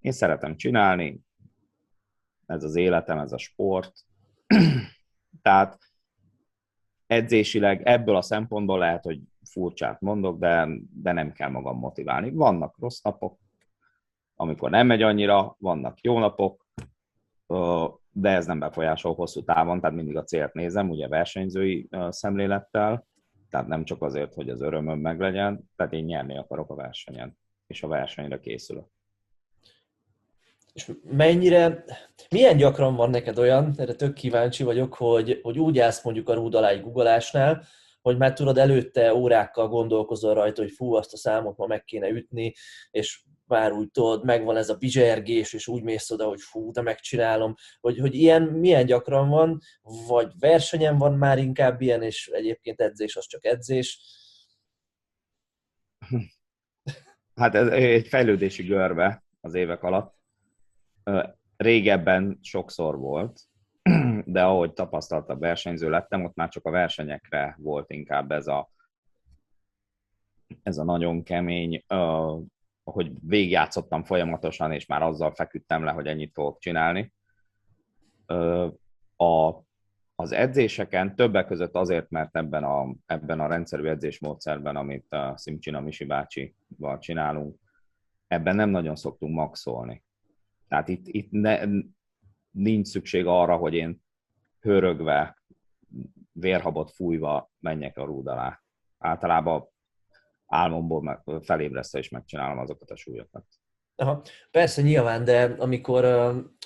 Én 0.00 0.12
szeretem 0.12 0.56
csinálni, 0.56 1.20
ez 2.46 2.64
az 2.64 2.76
életem, 2.76 3.18
ez 3.18 3.32
a 3.32 3.38
sport, 3.38 3.92
tehát 5.42 5.78
edzésileg 7.06 7.82
ebből 7.86 8.16
a 8.16 8.22
szempontból 8.22 8.78
lehet, 8.78 9.04
hogy 9.04 9.20
furcsát 9.50 10.00
mondok, 10.00 10.38
de, 10.38 10.68
de 10.92 11.12
nem 11.12 11.32
kell 11.32 11.50
magam 11.50 11.78
motiválni. 11.78 12.30
Vannak 12.30 12.78
rossz 12.78 13.00
napok, 13.00 13.38
amikor 14.34 14.70
nem 14.70 14.86
megy 14.86 15.02
annyira, 15.02 15.56
vannak 15.58 16.00
jó 16.00 16.18
napok, 16.18 16.66
de 18.10 18.30
ez 18.30 18.46
nem 18.46 18.58
befolyásol 18.58 19.14
hosszú 19.14 19.42
távon, 19.42 19.80
tehát 19.80 19.96
mindig 19.96 20.16
a 20.16 20.24
célt 20.24 20.52
nézem, 20.52 20.90
ugye 20.90 21.08
versenyzői 21.08 21.88
szemlélettel, 22.08 23.06
tehát 23.50 23.66
nem 23.66 23.84
csak 23.84 24.02
azért, 24.02 24.34
hogy 24.34 24.50
az 24.50 24.60
örömöm 24.60 24.98
meglegyen, 24.98 25.70
tehát 25.76 25.92
én 25.92 26.04
nyerni 26.04 26.38
akarok 26.38 26.70
a 26.70 26.74
versenyen, 26.74 27.38
és 27.66 27.82
a 27.82 27.88
versenyre 27.88 28.40
készülök. 28.40 28.86
És 30.78 30.92
mennyire, 31.02 31.84
milyen 32.30 32.56
gyakran 32.56 32.94
van 32.94 33.10
neked 33.10 33.38
olyan, 33.38 33.74
erre 33.76 33.94
tök 33.94 34.14
kíváncsi 34.14 34.62
vagyok, 34.62 34.94
hogy, 34.94 35.40
hogy 35.42 35.58
úgy 35.58 35.78
állsz 35.78 36.04
mondjuk 36.04 36.28
a 36.28 36.34
rúd 36.34 36.54
alá 36.54 36.68
egy 36.68 36.80
googolásnál, 36.80 37.64
hogy 38.02 38.16
már 38.16 38.32
tudod, 38.32 38.58
előtte 38.58 39.14
órákkal 39.14 39.68
gondolkozol 39.68 40.34
rajta, 40.34 40.62
hogy 40.62 40.70
fú, 40.70 40.94
azt 40.94 41.12
a 41.12 41.16
számot 41.16 41.56
ma 41.56 41.66
meg 41.66 41.84
kéne 41.84 42.08
ütni, 42.08 42.54
és 42.90 43.22
már 43.46 43.72
úgy 43.72 43.90
tudod, 43.90 44.24
megvan 44.24 44.56
ez 44.56 44.68
a 44.68 44.74
bizsergés, 44.76 45.52
és 45.52 45.66
úgy 45.66 45.82
mész 45.82 46.10
oda, 46.10 46.26
hogy 46.26 46.40
fú, 46.40 46.70
de 46.70 46.82
megcsinálom, 46.82 47.54
hogy, 47.80 47.98
hogy 47.98 48.14
ilyen 48.14 48.42
milyen 48.42 48.86
gyakran 48.86 49.28
van, 49.28 49.60
vagy 50.08 50.32
versenyen 50.38 50.98
van 50.98 51.14
már 51.14 51.38
inkább 51.38 51.80
ilyen, 51.80 52.02
és 52.02 52.30
egyébként 52.32 52.80
edzés 52.80 53.16
az 53.16 53.26
csak 53.26 53.44
edzés. 53.44 54.00
Hát 57.34 57.54
ez 57.54 57.68
egy 57.68 58.08
fejlődési 58.08 58.62
görbe 58.62 59.24
az 59.40 59.54
évek 59.54 59.82
alatt. 59.82 60.17
Régebben 61.56 62.38
sokszor 62.42 62.98
volt, 62.98 63.40
de 64.24 64.44
ahogy 64.44 64.72
tapasztaltabb 64.72 65.40
versenyző 65.40 65.90
lettem, 65.90 66.24
ott 66.24 66.34
már 66.34 66.48
csak 66.48 66.64
a 66.64 66.70
versenyekre 66.70 67.56
volt 67.58 67.90
inkább 67.90 68.30
ez 68.30 68.46
a, 68.46 68.70
ez 70.62 70.78
a 70.78 70.84
nagyon 70.84 71.22
kemény, 71.22 71.84
hogy 72.84 73.12
végigjátszottam 73.20 74.04
folyamatosan, 74.04 74.72
és 74.72 74.86
már 74.86 75.02
azzal 75.02 75.34
feküdtem 75.34 75.84
le, 75.84 75.90
hogy 75.90 76.06
ennyit 76.06 76.32
fogok 76.32 76.58
csinálni. 76.58 77.12
A, 79.16 79.52
az 80.14 80.32
edzéseken 80.32 81.14
többek 81.16 81.46
között 81.46 81.74
azért, 81.74 82.10
mert 82.10 82.36
ebben 82.36 82.64
a, 82.64 82.94
ebben 83.06 83.40
a 83.40 83.46
rendszerű 83.46 83.86
edzésmódszerben, 83.86 84.76
amit 84.76 85.12
a 85.12 85.32
Szimcsina 85.36 85.80
Misi 85.80 86.04
bácsival 86.04 86.98
csinálunk, 86.98 87.56
ebben 88.26 88.56
nem 88.56 88.70
nagyon 88.70 88.96
szoktunk 88.96 89.34
maxolni. 89.34 90.02
Tehát 90.68 90.88
itt, 90.88 91.06
itt 91.06 91.30
ne, 91.30 91.60
nincs 92.50 92.86
szükség 92.86 93.26
arra, 93.26 93.56
hogy 93.56 93.74
én 93.74 94.02
hörögve, 94.60 95.42
vérhabot 96.32 96.90
fújva 96.90 97.50
menjek 97.58 97.96
a 97.96 98.04
rúd 98.04 98.26
alá. 98.26 98.62
Általában 98.98 99.68
álmomból 100.46 101.22
felébresztve 101.42 101.98
és 101.98 102.08
megcsinálom 102.08 102.58
azokat 102.58 102.90
a 102.90 102.96
súlyokat. 102.96 103.44
Aha, 103.96 104.22
persze, 104.50 104.82
nyilván, 104.82 105.24
de 105.24 105.54
amikor, 105.58 106.04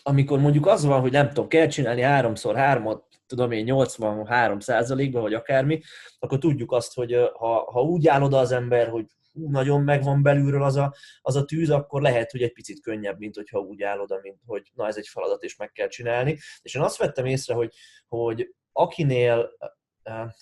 amikor 0.02 0.38
mondjuk 0.38 0.66
az 0.66 0.84
van, 0.84 1.00
hogy 1.00 1.12
nem 1.12 1.28
tudom, 1.28 1.48
kell 1.48 1.66
csinálni 1.66 2.00
háromszor 2.00 2.56
hármat, 2.56 3.06
tudom 3.26 3.50
én 3.50 3.64
83 3.64 4.60
százalékban, 4.60 5.22
vagy 5.22 5.34
akármi, 5.34 5.80
akkor 6.18 6.38
tudjuk 6.38 6.72
azt, 6.72 6.94
hogy 6.94 7.12
ha, 7.34 7.70
ha 7.70 7.80
úgy 7.80 8.08
áll 8.08 8.22
oda 8.22 8.38
az 8.38 8.52
ember, 8.52 8.88
hogy 8.88 9.06
hú, 9.32 9.50
nagyon 9.50 9.82
megvan 9.82 10.22
belülről 10.22 10.62
az 10.62 10.76
a, 10.76 10.94
az 11.20 11.36
a 11.36 11.44
tűz, 11.44 11.70
akkor 11.70 12.02
lehet, 12.02 12.30
hogy 12.30 12.42
egy 12.42 12.52
picit 12.52 12.80
könnyebb, 12.80 13.18
mint 13.18 13.34
hogyha 13.34 13.58
úgy 13.58 13.82
áll 13.82 14.06
mint 14.22 14.40
hogy 14.46 14.70
na 14.74 14.86
ez 14.86 14.96
egy 14.96 15.08
feladat, 15.08 15.42
és 15.42 15.56
meg 15.56 15.72
kell 15.72 15.88
csinálni. 15.88 16.38
És 16.62 16.74
én 16.74 16.82
azt 16.82 16.96
vettem 16.96 17.24
észre, 17.24 17.54
hogy, 17.54 17.74
hogy 18.08 18.54
akinél, 18.72 19.50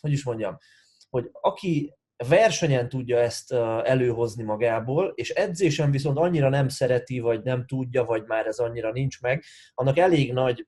hogy 0.01 0.13
is 0.13 0.25
mondjam, 0.25 0.59
hogy 1.11 1.29
aki 1.33 1.95
versenyen 2.29 2.89
tudja 2.89 3.19
ezt 3.19 3.53
előhozni 3.85 4.43
magából, 4.43 5.13
és 5.15 5.31
edzésen 5.31 5.91
viszont 5.91 6.19
annyira 6.19 6.49
nem 6.49 6.69
szereti, 6.69 7.19
vagy 7.19 7.43
nem 7.43 7.67
tudja, 7.67 8.05
vagy 8.05 8.25
már 8.27 8.47
ez 8.47 8.59
annyira 8.59 8.93
nincs 8.93 9.21
meg, 9.21 9.45
annak 9.75 9.99
elég 9.99 10.33
nagy 10.33 10.67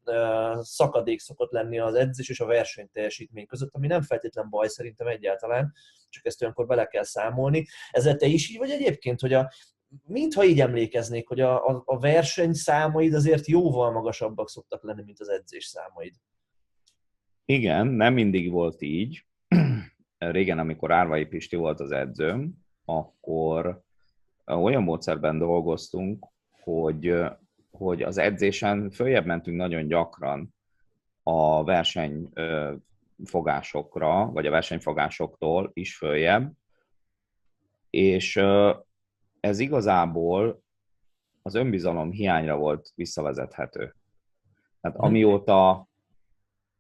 szakadék 0.61 1.21
szokott 1.21 1.53
lenni 1.53 1.79
az 1.79 1.95
edzés 1.95 2.29
és 2.29 2.41
a 2.41 2.47
verseny 2.47 2.89
teljesítmény 2.93 3.47
között, 3.47 3.69
ami 3.73 3.87
nem 3.87 4.03
feltétlen 4.03 4.51
baj 4.51 4.69
szerintem 4.69 5.07
egyáltalán, 5.07 5.73
csak 6.09 6.27
ezt 6.27 6.43
olyankor 6.43 6.67
bele 6.67 6.87
kell 6.87 7.05
számolni. 7.05 7.67
Ezzel 7.91 8.17
te 8.17 8.27
is 8.27 8.51
így 8.51 8.59
vagy 8.59 8.71
egyébként, 8.71 9.21
hogy 9.21 9.33
a, 9.33 9.53
mintha 10.07 10.45
így 10.45 10.61
emlékeznék, 10.61 11.29
hogy 11.29 11.41
a, 11.41 11.67
a, 11.67 11.83
a 11.85 11.99
verseny 11.99 12.53
számaid 12.53 13.15
azért 13.15 13.47
jóval 13.47 13.93
magasabbak 13.93 14.49
szoktak 14.49 14.85
lenni, 14.85 15.03
mint 15.03 15.21
az 15.21 15.29
edzés 15.29 15.65
számaid. 15.65 16.15
Igen, 17.45 17.87
nem 17.87 18.13
mindig 18.13 18.51
volt 18.51 18.83
így 18.83 19.25
régen, 20.31 20.59
amikor 20.59 20.93
Árvai 20.93 21.27
Pisti 21.27 21.57
volt 21.57 21.81
az 21.81 21.91
edzőm, 21.91 22.53
akkor 22.85 23.81
olyan 24.47 24.83
módszerben 24.83 25.39
dolgoztunk, 25.39 26.27
hogy, 26.51 27.15
hogy 27.71 28.03
az 28.03 28.19
edzésen 28.19 28.91
följebb 28.91 29.27
mentünk 29.27 29.57
nagyon 29.57 29.87
gyakran 29.87 30.55
a 31.23 31.65
versenyfogásokra, 31.65 34.31
vagy 34.31 34.47
a 34.47 34.51
versenyfogásoktól 34.51 35.71
is 35.73 35.97
följebb, 35.97 36.53
és 37.91 38.37
ez 39.41 39.59
igazából 39.59 40.63
az 41.43 41.55
önbizalom 41.55 42.11
hiányra 42.11 42.57
volt 42.57 42.93
visszavezethető. 42.95 43.95
Tehát 44.81 44.97
mhm. 44.97 45.07
amióta 45.07 45.87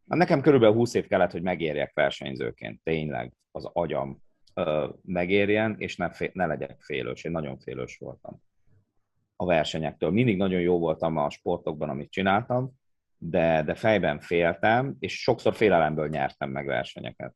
nekem 0.05 0.41
körülbelül 0.41 0.75
20 0.75 0.95
év 0.95 1.07
kellett, 1.07 1.31
hogy 1.31 1.43
megérjek 1.43 1.95
versenyzőként, 1.95 2.81
tényleg 2.83 3.33
az 3.51 3.65
agyam 3.73 4.23
ö, 4.55 4.89
megérjen, 5.03 5.75
és 5.79 5.97
ne, 5.97 6.11
fél, 6.11 6.31
ne 6.33 6.47
legyek 6.47 6.83
félős. 6.83 7.25
Én 7.25 7.33
nagyon 7.33 7.59
félős 7.59 7.97
voltam 7.97 8.43
a 9.37 9.45
versenyektől. 9.45 10.11
Mindig 10.11 10.37
nagyon 10.37 10.61
jó 10.61 10.79
voltam 10.79 11.17
a 11.17 11.31
sportokban, 11.31 11.89
amit 11.89 12.11
csináltam, 12.11 12.73
de, 13.19 13.63
de 13.63 13.75
fejben 13.75 14.21
féltem, 14.21 14.97
és 14.99 15.23
sokszor 15.23 15.55
félelemből 15.55 16.09
nyertem 16.09 16.51
meg 16.51 16.67
versenyeket. 16.67 17.35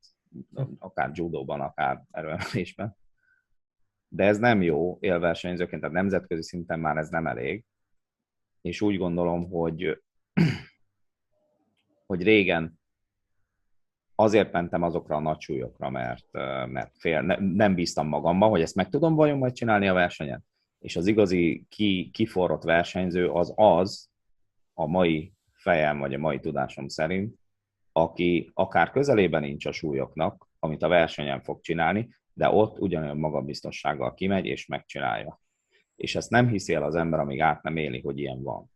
Akár 0.79 1.11
judóban, 1.13 1.61
akár 1.61 2.03
erőemelésben. 2.11 2.97
De 4.09 4.25
ez 4.25 4.39
nem 4.39 4.63
jó 4.63 4.99
élversenyzőként, 5.01 5.81
tehát 5.81 5.97
nemzetközi 5.97 6.43
szinten 6.43 6.81
már 6.81 6.97
ez 6.97 7.09
nem 7.09 7.27
elég. 7.27 7.65
És 8.61 8.81
úgy 8.81 8.97
gondolom, 8.97 9.51
hogy 9.51 10.03
hogy 12.07 12.23
régen 12.23 12.81
azért 14.15 14.53
mentem 14.53 14.83
azokra 14.83 15.17
a 15.17 15.21
nagy 15.21 15.41
súlyokra, 15.41 15.91
mert, 15.91 16.33
mert 16.67 16.93
fél, 16.99 17.21
ne, 17.21 17.37
nem 17.39 17.75
bíztam 17.75 18.09
magamban, 18.09 18.49
hogy 18.49 18.61
ezt 18.61 18.75
meg 18.75 18.89
tudom 18.89 19.15
vajon 19.15 19.39
majd 19.39 19.53
csinálni 19.53 19.89
a 19.89 19.95
versenyen. 19.95 20.45
És 20.79 20.97
az 20.97 21.07
igazi 21.07 21.67
ki, 21.69 22.11
kiforrott 22.13 22.63
versenyző 22.63 23.29
az 23.29 23.53
az, 23.57 24.11
a 24.75 24.87
mai 24.87 25.33
fejem, 25.53 25.99
vagy 25.99 26.15
a 26.15 26.19
mai 26.19 26.41
tudásom 26.41 26.89
szerint, 26.89 27.35
aki 27.93 28.51
akár 28.55 28.91
közelében 28.91 29.43
nincs 29.43 29.67
a 29.67 29.73
súlyoknak, 29.73 30.49
amit 30.59 30.83
a 30.83 30.89
versenyen 30.89 31.43
fog 31.43 31.61
csinálni, 31.61 32.09
de 32.33 32.49
ott 32.49 32.79
ugyanolyan 32.79 33.17
magabiztossággal 33.17 34.15
kimegy 34.15 34.47
és 34.47 34.67
megcsinálja. 34.67 35.41
És 35.97 36.17
ezt 36.17 36.31
nem 36.31 36.49
hiszi 36.49 36.75
el 36.75 36.83
az 36.83 36.95
ember, 36.95 37.21
amíg 37.21 37.41
át 37.41 37.63
nem 37.63 37.77
éli, 37.77 38.01
hogy 38.01 38.19
ilyen 38.19 38.43
van. 38.43 38.71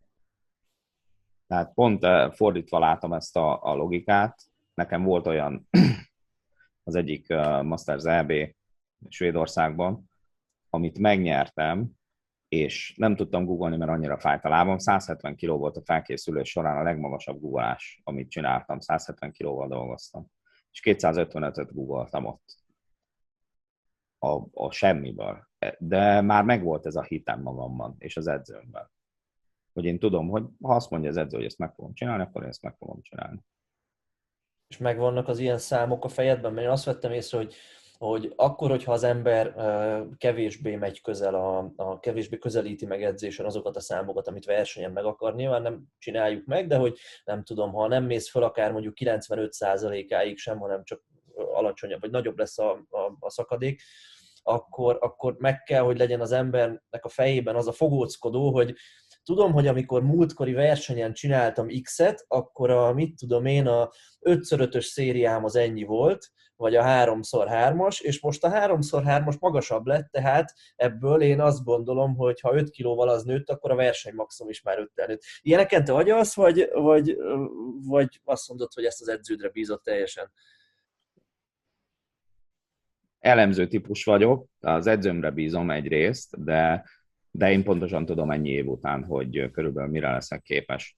Tehát 1.51 1.75
pont 1.75 2.05
eh, 2.05 2.31
fordítva 2.31 2.79
látom 2.79 3.13
ezt 3.13 3.37
a, 3.37 3.63
a 3.63 3.75
logikát. 3.75 4.41
Nekem 4.75 5.03
volt 5.03 5.27
olyan 5.27 5.69
az 6.85 6.95
egyik 6.95 7.27
uh, 7.29 7.63
Masters 7.63 8.05
EB 8.05 8.33
Svédországban, 9.09 10.11
amit 10.69 10.99
megnyertem, 10.99 11.91
és 12.49 12.95
nem 12.97 13.17
tudtam 13.17 13.45
googolni, 13.45 13.77
mert 13.77 13.91
annyira 13.91 14.19
fájt 14.19 14.45
a 14.45 14.49
lábam. 14.49 14.79
170 14.79 15.37
kg 15.37 15.49
volt 15.49 15.77
a 15.77 15.83
felkészülés 15.85 16.51
során 16.51 16.77
a 16.77 16.83
legmagasabb 16.83 17.41
googolás, 17.41 18.01
amit 18.05 18.31
csináltam. 18.31 18.81
170 18.81 19.33
kilóval 19.33 19.69
dolgoztam. 19.69 20.27
És 20.73 20.81
255-öt 20.85 21.75
googoltam 21.75 22.25
ott. 22.25 22.57
A, 24.19 24.65
a 24.65 24.71
semmiből. 24.71 25.49
De 25.79 26.21
már 26.21 26.45
megvolt 26.45 26.87
ez 26.87 26.97
a 26.97 27.03
hitem 27.03 27.43
magamban, 27.43 27.95
és 27.99 28.17
az 28.17 28.27
edzőmben 28.27 28.91
hogy 29.73 29.85
én 29.85 29.99
tudom, 29.99 30.29
hogy 30.29 30.45
ha 30.63 30.75
azt 30.75 30.91
mondja 30.91 31.11
az 31.11 31.17
edző, 31.17 31.37
hogy 31.37 31.47
ezt 31.47 31.59
meg 31.59 31.75
fogom 31.75 31.95
csinálni, 31.95 32.23
akkor 32.23 32.43
én 32.43 32.49
ezt 32.49 32.63
meg 32.63 32.77
fogom 32.79 33.01
csinálni. 33.03 33.39
És 34.69 34.79
megvannak 34.79 35.29
az 35.29 35.39
ilyen 35.39 35.59
számok 35.59 36.05
a 36.05 36.09
fejedben, 36.09 36.53
mert 36.53 36.67
én 36.67 36.73
azt 36.73 36.85
vettem 36.85 37.13
észre, 37.13 37.39
hogy 37.39 37.55
hogy 38.05 38.33
akkor, 38.37 38.71
hogyha 38.71 38.93
az 38.93 39.03
ember 39.03 39.55
kevésbé 40.17 40.77
megy 40.77 41.01
közel, 41.01 41.35
a, 41.35 41.73
a 41.77 41.99
kevésbé 41.99 42.39
közelíti 42.39 42.87
meg 42.87 43.03
edzésen 43.03 43.47
azokat 43.47 43.77
a 43.77 43.81
számokat, 43.81 44.29
amit 44.29 44.45
versenyen 44.45 44.93
meg 44.93 45.05
akar, 45.05 45.35
nyilván 45.35 45.63
nem 45.63 45.85
csináljuk 45.99 46.47
meg, 46.47 46.67
de 46.67 46.77
hogy 46.77 46.99
nem 47.25 47.43
tudom, 47.43 47.73
ha 47.73 47.89
nem 47.89 48.05
mész 48.05 48.31
fel 48.31 48.43
akár 48.43 48.73
mondjuk 48.73 48.95
95%-áig 49.01 50.39
sem, 50.39 50.59
hanem 50.59 50.85
csak 50.85 51.03
alacsonyabb, 51.35 52.01
vagy 52.01 52.11
nagyobb 52.11 52.39
lesz 52.39 52.59
a, 52.59 52.71
a, 52.91 53.17
a 53.19 53.31
szakadék, 53.31 53.83
akkor, 54.43 54.99
akkor 55.01 55.37
meg 55.39 55.63
kell, 55.63 55.83
hogy 55.83 55.99
legyen 55.99 56.21
az 56.21 56.33
embernek 56.33 57.05
a 57.05 57.09
fejében 57.09 57.57
az 57.57 57.69
a 57.69 57.73
fogóckodó, 57.73 58.53
hogy 58.53 58.75
Tudom, 59.25 59.53
hogy 59.53 59.67
amikor 59.67 60.03
múltkori 60.03 60.53
versenyen 60.53 61.13
csináltam 61.13 61.67
X-et, 61.83 62.25
akkor 62.29 62.71
a, 62.71 62.93
mit 62.93 63.17
tudom 63.17 63.47
én, 63.47 63.67
a 63.67 63.91
5x5-ös 64.21 64.85
szériám 64.85 65.45
az 65.45 65.57
ennyi 65.57 65.85
volt, 65.85 66.31
vagy 66.61 66.75
a 66.75 66.85
3x3-as, 66.85 68.01
és 68.01 68.21
most 68.21 68.45
a 68.45 68.51
3x3-as 68.51 69.39
magasabb 69.39 69.87
lett, 69.87 70.11
tehát 70.11 70.55
ebből 70.77 71.23
én 71.23 71.41
azt 71.41 71.65
gondolom, 71.65 72.15
hogy 72.17 72.41
ha 72.41 72.55
5 72.55 72.71
kilóval 72.71 73.09
az 73.09 73.23
nőtt, 73.23 73.51
akkor 73.51 73.71
a 73.71 73.75
versenymaximum 73.75 74.51
is 74.51 74.63
már 74.63 74.79
5 74.79 74.91
nőtt. 75.07 75.23
Ilyeneken 75.41 75.85
te 75.85 75.93
agyalsz, 75.93 76.35
vagy, 76.35 76.69
vagy, 76.73 77.17
vagy 77.87 78.21
azt 78.25 78.49
mondod, 78.49 78.73
hogy 78.73 78.85
ezt 78.85 79.01
az 79.01 79.09
edződre 79.09 79.49
bízott 79.49 79.83
teljesen? 79.83 80.33
Elemző 83.19 83.67
típus 83.67 84.05
vagyok, 84.05 84.47
az 84.61 84.87
edzőmre 84.87 85.31
bízom 85.31 85.71
egyrészt, 85.71 86.45
de 86.45 86.85
de 87.31 87.53
én 87.53 87.65
pontosan 87.65 88.05
tudom 88.05 88.31
ennyi 88.31 88.51
év 88.51 88.69
után, 88.69 89.05
hogy 89.05 89.51
körülbelül 89.51 89.91
mire 89.91 90.13
leszek 90.13 90.43
képes. 90.43 90.97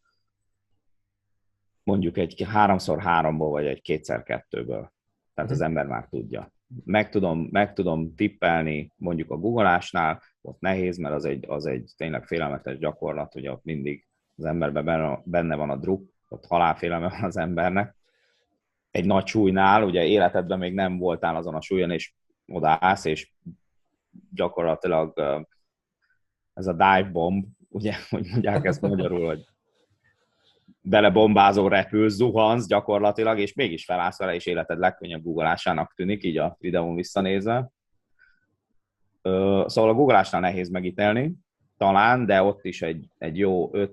Mondjuk 1.83 2.17
egy 2.17 2.45
háromszor 2.49 3.01
háromból, 3.01 3.51
vagy 3.51 3.67
egy 3.67 3.83
kétszer 3.83 4.23
kettőből. 4.23 4.93
Tehát 5.35 5.51
az 5.51 5.59
mhm. 5.59 5.67
ember 5.67 5.87
már 5.87 6.09
tudja. 6.09 6.53
Meg 6.85 7.09
tudom, 7.09 7.49
meg 7.51 7.73
tudom 7.73 8.15
tippelni 8.15 8.93
mondjuk 8.97 9.31
a 9.31 9.37
googolásnál, 9.37 10.23
ott 10.41 10.61
nehéz, 10.61 10.97
mert 10.97 11.15
az 11.15 11.25
egy, 11.25 11.45
az 11.49 11.67
egy 11.67 11.93
tényleg 11.97 12.27
félelmetes 12.27 12.79
gyakorlat, 12.79 13.33
hogy 13.33 13.49
ott 13.49 13.65
mindig 13.65 14.07
az 14.37 14.45
emberben 14.45 15.21
benne 15.25 15.57
van 15.57 15.71
a 15.71 15.77
druk, 15.77 16.11
ott 16.29 16.47
halálfélelme 16.47 17.09
van 17.09 17.25
az 17.25 17.37
embernek. 17.37 17.97
Egy 18.91 19.07
nagy 19.07 19.27
súlynál, 19.27 19.85
ugye 19.85 20.05
életedben 20.05 20.59
még 20.59 20.75
nem 20.75 20.99
voltál 20.99 21.37
azon 21.37 21.55
a 21.55 21.61
súlyon, 21.61 21.91
és 21.91 22.15
odaállsz, 22.47 23.05
és 23.05 23.33
gyakorlatilag 24.31 25.21
ez 26.55 26.67
a 26.67 26.73
dive 26.73 27.09
bomb, 27.13 27.47
ugye, 27.69 27.95
hogy 28.11 28.27
mondják 28.31 28.65
ezt 28.65 28.81
magyarul, 28.81 29.27
hogy 29.27 29.45
belebombázó 30.81 31.69
repül, 31.69 32.09
zuhansz 32.09 32.67
gyakorlatilag, 32.67 33.39
és 33.39 33.55
mégis 33.55 33.85
felállsz 33.85 34.19
vele, 34.19 34.35
és 34.35 34.47
életed 34.47 34.79
legkönnyebb 34.79 35.23
googleásának 35.23 35.95
tűnik, 35.95 36.25
így 36.25 36.39
a 36.39 36.57
videón 36.61 36.95
visszanézve. 36.95 37.71
Szóval 39.67 39.89
a 39.89 39.95
googleásnál 39.95 40.41
nehéz 40.41 40.69
megítélni, 40.69 41.35
talán, 41.77 42.27
de 42.27 42.43
ott 42.43 42.65
is 42.65 42.83
egy, 42.83 43.09
egy 43.19 43.39
jó 43.39 43.71
5-7 43.73 43.91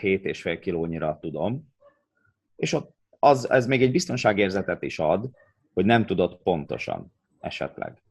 és 0.00 0.42
fél 0.42 0.58
kilónyira 0.58 1.18
tudom. 1.20 1.72
És 2.56 2.72
ott 2.72 2.94
az, 3.18 3.50
ez 3.50 3.66
még 3.66 3.82
egy 3.82 3.90
biztonságérzetet 3.90 4.82
is 4.82 4.98
ad, 4.98 5.30
hogy 5.74 5.84
nem 5.84 6.06
tudod 6.06 6.36
pontosan 6.42 7.12
esetleg. 7.40 8.01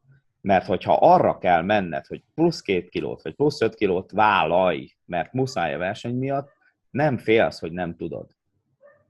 Mert 0.41 0.65
hogyha 0.65 0.93
arra 0.93 1.38
kell 1.38 1.62
menned, 1.62 2.05
hogy 2.05 2.24
plusz 2.36 2.62
két 2.62 2.89
kilót, 2.89 3.21
vagy 3.21 3.36
plusz 3.36 3.62
öt 3.62 3.75
kilót 3.75 4.12
vállalj, 4.12 4.95
mert 5.05 5.33
muszáj 5.33 5.74
a 5.74 5.77
verseny 5.77 6.15
miatt, 6.15 6.50
nem 6.89 7.17
félsz, 7.17 7.60
hogy 7.60 7.71
nem 7.71 7.95
tudod, 7.95 8.36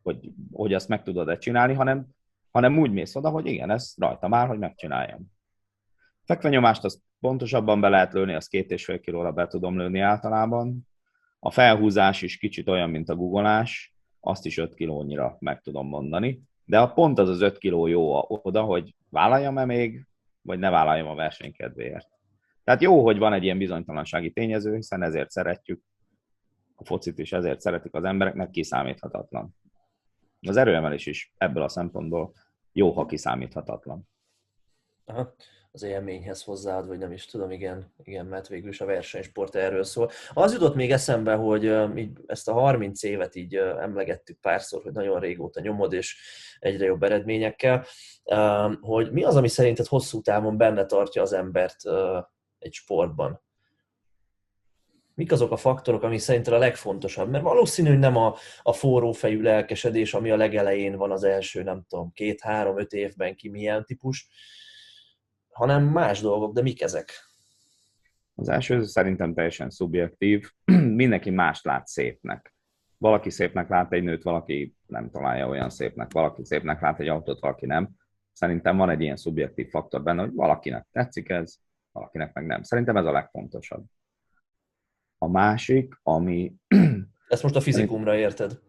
hogy, 0.04 0.32
hogy 0.52 0.74
azt 0.74 0.88
meg 0.88 1.04
tudod-e 1.04 1.38
csinálni, 1.38 1.74
hanem, 1.74 2.08
hanem 2.52 2.78
úgy 2.78 2.92
mész 2.92 3.16
oda, 3.16 3.30
hogy 3.30 3.46
igen, 3.46 3.70
ez 3.70 3.94
rajta 3.98 4.28
már, 4.28 4.48
hogy 4.48 4.60
megcsináljam. 4.60 5.32
Fekvenyomást 6.24 6.84
az 6.84 7.02
pontosabban 7.20 7.82
be 7.82 7.90
lehet 7.90 8.14
lőni, 8.14 8.34
az 8.34 8.48
két 8.48 8.72
és 8.72 8.86
fél 8.86 9.00
kilóra 9.00 9.32
be 9.32 9.48
tudom 9.48 9.78
lőni 9.78 10.00
általában. 10.00 10.88
A 11.40 11.52
felhúzás 11.52 12.22
is 12.22 12.38
kicsit 12.38 12.68
olyan, 12.68 12.90
mint 12.90 13.10
a 13.10 13.16
googolás, 13.16 13.96
azt 14.20 14.46
is 14.46 14.58
5 14.58 14.74
kilónyira 14.74 15.38
meg 15.40 15.62
tudom 15.62 15.88
mondani. 15.88 16.42
De 16.66 16.80
a 16.80 16.94
pont 16.94 17.20
az 17.20 17.30
az 17.30 17.42
5 17.42 17.58
kiló 17.58 17.88
jó 17.88 18.26
oda, 18.28 18.62
hogy 18.62 18.96
vállaljam-e 19.10 19.66
még, 19.66 20.08
vagy 20.42 20.60
ne 20.60 20.70
vállaljam 20.70 21.08
a 21.08 21.16
verseny. 21.16 21.56
Tehát 22.64 22.82
jó, 22.82 23.04
hogy 23.04 23.18
van 23.18 23.34
egy 23.34 23.44
ilyen 23.44 23.58
bizonytalansági 23.58 24.32
tényező, 24.32 24.76
hiszen 24.76 25.04
ezért 25.04 25.30
szeretjük 25.30 25.84
a 26.76 26.86
focit 26.86 27.20
is, 27.20 27.32
ezért 27.32 27.62
szeretik 27.62 27.94
az 27.94 28.04
emberek, 28.04 28.34
mert 28.34 28.52
kiszámíthatatlan. 28.52 29.56
Az 30.42 30.58
erőemelés 30.58 31.06
is 31.06 31.34
ebből 31.38 31.64
a 31.64 31.70
szempontból 31.70 32.34
jó, 32.72 32.92
ha 32.92 33.06
kiszámíthatatlan. 33.06 34.08
Aha 35.06 35.34
az 35.74 35.84
élményhez 35.84 36.44
hozzáad, 36.44 36.88
vagy 36.88 36.98
nem 36.98 37.12
is 37.12 37.26
tudom, 37.26 37.52
igen, 37.52 37.94
igen, 38.04 38.26
mert 38.26 38.48
végül 38.48 38.70
is 38.70 38.82
a 38.82 38.86
versenysport 38.86 39.56
erről 39.56 39.84
szól. 39.84 40.10
Az 40.34 40.54
jutott 40.54 40.76
még 40.76 40.92
eszembe, 40.92 41.34
hogy 41.34 41.64
így 41.98 42.12
ezt 42.26 42.48
a 42.48 42.54
30 42.54 43.04
évet 43.04 43.36
így 43.36 43.56
emlegettük 43.56 44.40
párszor, 44.40 44.82
hogy 44.82 44.92
nagyon 44.92 45.20
régóta 45.20 45.62
nyomod, 45.62 45.94
és 45.94 46.18
egyre 46.60 46.86
jobb 46.86 47.04
eredményekkel, 47.04 47.86
hogy 48.82 49.12
mi 49.12 49.24
az, 49.24 49.36
ami 49.36 49.48
szerinted 49.48 49.86
hosszú 49.86 50.22
távon 50.22 50.58
benne 50.58 50.86
tartja 50.86 51.22
az 51.22 51.34
embert 51.34 51.76
egy 52.60 52.74
sportban? 52.74 53.42
Mik 55.14 55.32
azok 55.32 55.52
a 55.52 55.58
faktorok, 55.58 56.04
ami 56.04 56.18
szerinted 56.18 56.54
a 56.54 56.58
legfontosabb? 56.58 57.30
Mert 57.30 57.44
valószínű, 57.44 57.90
hogy 57.90 58.00
nem 58.00 58.16
a, 58.16 58.36
a 58.62 58.74
forró 58.74 59.12
fejű 59.12 59.42
lelkesedés, 59.42 60.14
ami 60.14 60.32
a 60.32 60.36
legelején 60.36 60.96
van 60.96 61.12
az 61.12 61.24
első, 61.24 61.64
nem 61.64 61.86
tudom, 61.88 62.12
két, 62.14 62.42
három, 62.42 62.80
öt 62.80 62.94
évben 62.94 63.36
ki 63.36 63.50
milyen 63.50 63.86
típus, 63.86 64.28
hanem 65.52 65.84
más 65.84 66.22
dolgok, 66.22 66.54
de 66.54 66.62
mik 66.62 66.82
ezek? 66.82 67.12
Az 68.36 68.50
első 68.50 68.84
szerintem 68.84 69.34
teljesen 69.34 69.70
szubjektív. 69.70 70.52
Mindenki 71.02 71.30
mást 71.30 71.66
lát 71.66 71.88
szépnek. 71.88 72.56
Valaki 72.98 73.30
szépnek 73.30 73.70
lát 73.70 73.94
egy 73.94 74.04
nőt, 74.04 74.24
valaki 74.24 74.76
nem 74.88 75.10
találja 75.10 75.48
olyan 75.48 75.70
szépnek, 75.70 76.14
valaki 76.14 76.46
szépnek 76.46 76.82
lát 76.82 77.00
egy 77.00 77.08
autót, 77.08 77.40
valaki 77.40 77.66
nem. 77.66 77.90
Szerintem 78.32 78.78
van 78.78 78.90
egy 78.90 79.02
ilyen 79.02 79.16
szubjektív 79.16 79.70
faktor 79.70 80.04
benne, 80.04 80.22
hogy 80.22 80.34
valakinek 80.34 80.88
tetszik 80.92 81.30
ez, 81.30 81.56
valakinek 81.92 82.34
meg 82.34 82.46
nem. 82.46 82.64
Szerintem 82.64 82.98
ez 82.98 83.06
a 83.06 83.12
legfontosabb. 83.12 83.84
A 85.18 85.28
másik, 85.28 86.00
ami... 86.04 86.54
Ezt 87.28 87.44
most 87.44 87.56
a 87.56 87.62
fizikumra 87.62 88.16
érted? 88.16 88.60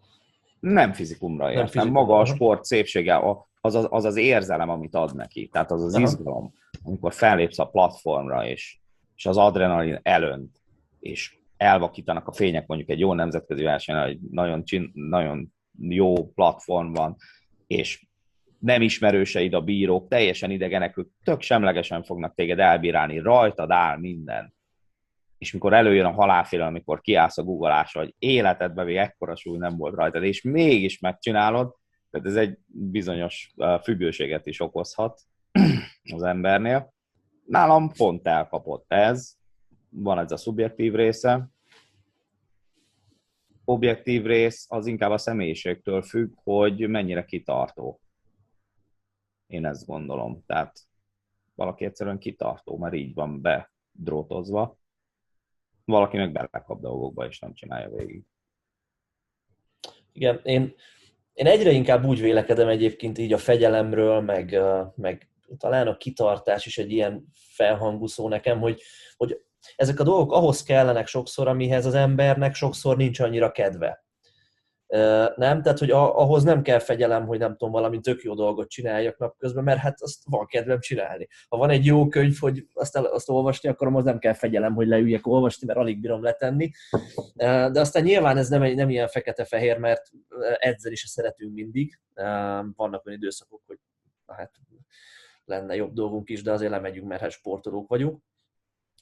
Nem 0.60 0.92
fizikumra 0.92 1.44
értem. 1.44 1.62
Nem 1.62 1.72
fizikumra. 1.72 2.00
Maga 2.00 2.18
a 2.18 2.24
sport 2.24 2.64
szépsége, 2.64 3.18
az 3.60 3.74
az, 3.74 3.86
az 3.90 4.04
az 4.04 4.16
érzelem, 4.16 4.68
amit 4.68 4.94
ad 4.94 5.14
neki. 5.16 5.48
Tehát 5.48 5.70
az 5.70 5.82
az 5.82 5.94
Aha. 5.94 6.02
izgalom, 6.02 6.54
amikor 6.82 7.12
fellépsz 7.12 7.58
a 7.58 7.68
platformra, 7.68 8.46
és, 8.46 8.78
és 9.16 9.26
az 9.26 9.36
adrenalin 9.36 9.98
elönt, 10.02 10.60
és 11.00 11.36
elvakítanak 11.56 12.28
a 12.28 12.32
fények 12.32 12.66
mondjuk 12.66 12.90
egy 12.90 12.98
jó 12.98 13.14
nemzetközi 13.14 13.62
versenyen, 13.62 14.02
egy 14.02 14.18
nagyon, 14.30 14.64
csin, 14.64 14.90
nagyon 14.94 15.52
jó 15.78 16.30
platform 16.30 16.92
van, 16.92 17.16
és 17.66 18.06
nem 18.58 18.82
ismerőseid 18.82 19.54
a 19.54 19.60
bírók, 19.60 20.08
teljesen 20.08 20.50
idegenek, 20.50 20.96
ők 20.98 21.08
tök 21.24 21.40
semlegesen 21.40 22.02
fognak 22.02 22.34
téged 22.34 22.58
elbírálni, 22.58 23.18
rajtad 23.18 23.70
áll 23.70 23.98
minden. 23.98 24.54
És 25.38 25.52
mikor 25.52 25.72
előjön 25.72 26.04
a 26.04 26.12
halálfélel, 26.12 26.66
amikor 26.66 27.00
kiállsz 27.00 27.38
a 27.38 27.42
googolásra, 27.42 28.00
hogy 28.00 28.14
életedben 28.18 28.84
még 28.84 28.96
ekkora 28.96 29.36
súly 29.36 29.58
nem 29.58 29.76
volt 29.76 29.94
rajtad, 29.94 30.22
és 30.22 30.42
mégis 30.42 30.98
megcsinálod, 30.98 31.74
tehát 32.10 32.26
ez 32.26 32.36
egy 32.36 32.58
bizonyos 32.66 33.54
függőséget 33.82 34.46
is 34.46 34.60
okozhat 34.60 35.20
az 36.14 36.22
embernél. 36.22 36.94
Nálam 37.44 37.92
pont 37.92 38.26
elkapott 38.26 38.92
ez, 38.92 39.36
van 39.88 40.18
ez 40.18 40.32
a 40.32 40.36
szubjektív 40.36 40.94
része. 40.94 41.48
Objektív 43.64 44.24
rész 44.24 44.66
az 44.68 44.86
inkább 44.86 45.10
a 45.10 45.18
személyiségtől 45.18 46.02
függ, 46.02 46.32
hogy 46.34 46.88
mennyire 46.88 47.24
kitartó. 47.24 48.00
Én 49.46 49.66
ezt 49.66 49.86
gondolom. 49.86 50.42
Tehát 50.46 50.80
valaki 51.54 51.84
egyszerűen 51.84 52.18
kitartó, 52.18 52.76
mert 52.76 52.94
így 52.94 53.14
van 53.14 53.40
bedrótozva. 53.40 54.78
Valaki 55.84 56.16
meg 56.16 56.32
belekap 56.32 56.80
dolgokba, 56.80 57.26
és 57.26 57.38
nem 57.38 57.52
csinálja 57.52 57.88
végig. 57.88 58.24
Igen, 60.12 60.40
én 60.42 60.74
én 61.32 61.46
egyre 61.46 61.70
inkább 61.70 62.04
úgy 62.04 62.20
vélekedem 62.20 62.68
egyébként 62.68 63.18
így 63.18 63.32
a 63.32 63.38
fegyelemről, 63.38 64.20
meg, 64.20 64.58
meg 64.94 65.28
talán 65.58 65.86
a 65.86 65.96
kitartás 65.96 66.66
is 66.66 66.78
egy 66.78 66.90
ilyen 66.90 67.24
felhangú 67.54 68.06
szó 68.06 68.28
nekem, 68.28 68.60
hogy, 68.60 68.82
hogy 69.16 69.40
ezek 69.76 70.00
a 70.00 70.04
dolgok 70.04 70.32
ahhoz 70.32 70.62
kellenek 70.62 71.06
sokszor, 71.06 71.48
amihez 71.48 71.86
az 71.86 71.94
embernek 71.94 72.54
sokszor 72.54 72.96
nincs 72.96 73.20
annyira 73.20 73.50
kedve. 73.50 74.04
Nem? 75.36 75.62
Tehát, 75.62 75.78
hogy 75.78 75.90
ahhoz 75.90 76.42
nem 76.42 76.62
kell 76.62 76.78
fegyelem, 76.78 77.26
hogy 77.26 77.38
nem 77.38 77.50
tudom, 77.50 77.72
valami 77.72 78.00
tök 78.00 78.22
jó 78.22 78.34
dolgot 78.34 78.68
csináljak 78.68 79.18
napközben, 79.18 79.64
mert 79.64 79.78
hát 79.78 80.02
azt 80.02 80.22
van 80.24 80.46
kedvem 80.46 80.80
csinálni. 80.80 81.28
Ha 81.48 81.56
van 81.56 81.70
egy 81.70 81.84
jó 81.84 82.08
könyv, 82.08 82.36
hogy 82.38 82.66
azt, 82.72 82.96
el, 82.96 83.04
azt 83.04 83.28
olvasni 83.28 83.68
akarom, 83.68 83.96
az 83.96 84.04
nem 84.04 84.18
kell 84.18 84.32
fegyelem, 84.32 84.74
hogy 84.74 84.86
leüljek 84.86 85.26
olvasni, 85.26 85.66
mert 85.66 85.78
alig 85.78 86.00
bírom 86.00 86.22
letenni. 86.22 86.70
De 87.34 87.80
aztán 87.80 88.02
nyilván 88.02 88.36
ez 88.36 88.48
nem, 88.48 88.62
nem 88.62 88.90
ilyen 88.90 89.08
fekete-fehér, 89.08 89.78
mert 89.78 90.10
edzel 90.58 90.92
is 90.92 91.00
szeretünk 91.00 91.54
mindig. 91.54 92.00
Vannak 92.76 93.06
olyan 93.06 93.18
időszakok, 93.18 93.62
hogy 93.66 93.78
hát 94.26 94.52
lenne 95.44 95.74
jobb 95.74 95.92
dolgunk 95.92 96.28
is, 96.28 96.42
de 96.42 96.52
azért 96.52 96.70
lemegyünk, 96.70 97.08
mert 97.08 97.20
hát 97.20 97.30
sportolók 97.30 97.88
vagyunk. 97.88 98.22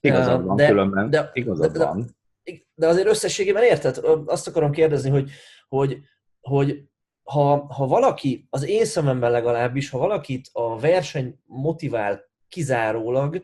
Igazad 0.00 0.44
van, 0.44 0.56
de, 0.56 0.68
különben. 0.68 1.10
De, 1.10 1.30
igazad 1.32 1.72
de, 1.72 1.84
van. 1.84 2.16
De, 2.44 2.52
de 2.74 2.86
azért 2.86 3.06
összességében 3.06 3.62
érted? 3.62 3.96
Azt 4.26 4.48
akarom 4.48 4.70
kérdezni, 4.70 5.10
hogy 5.10 5.30
hogy, 5.70 5.98
hogy 6.40 6.82
ha, 7.22 7.66
ha 7.72 7.86
valaki, 7.86 8.46
az 8.50 8.66
én 8.66 8.84
szememben 8.84 9.30
legalábbis, 9.30 9.90
ha 9.90 9.98
valakit 9.98 10.48
a 10.52 10.78
verseny 10.78 11.40
motivál 11.44 12.30
kizárólag, 12.48 13.42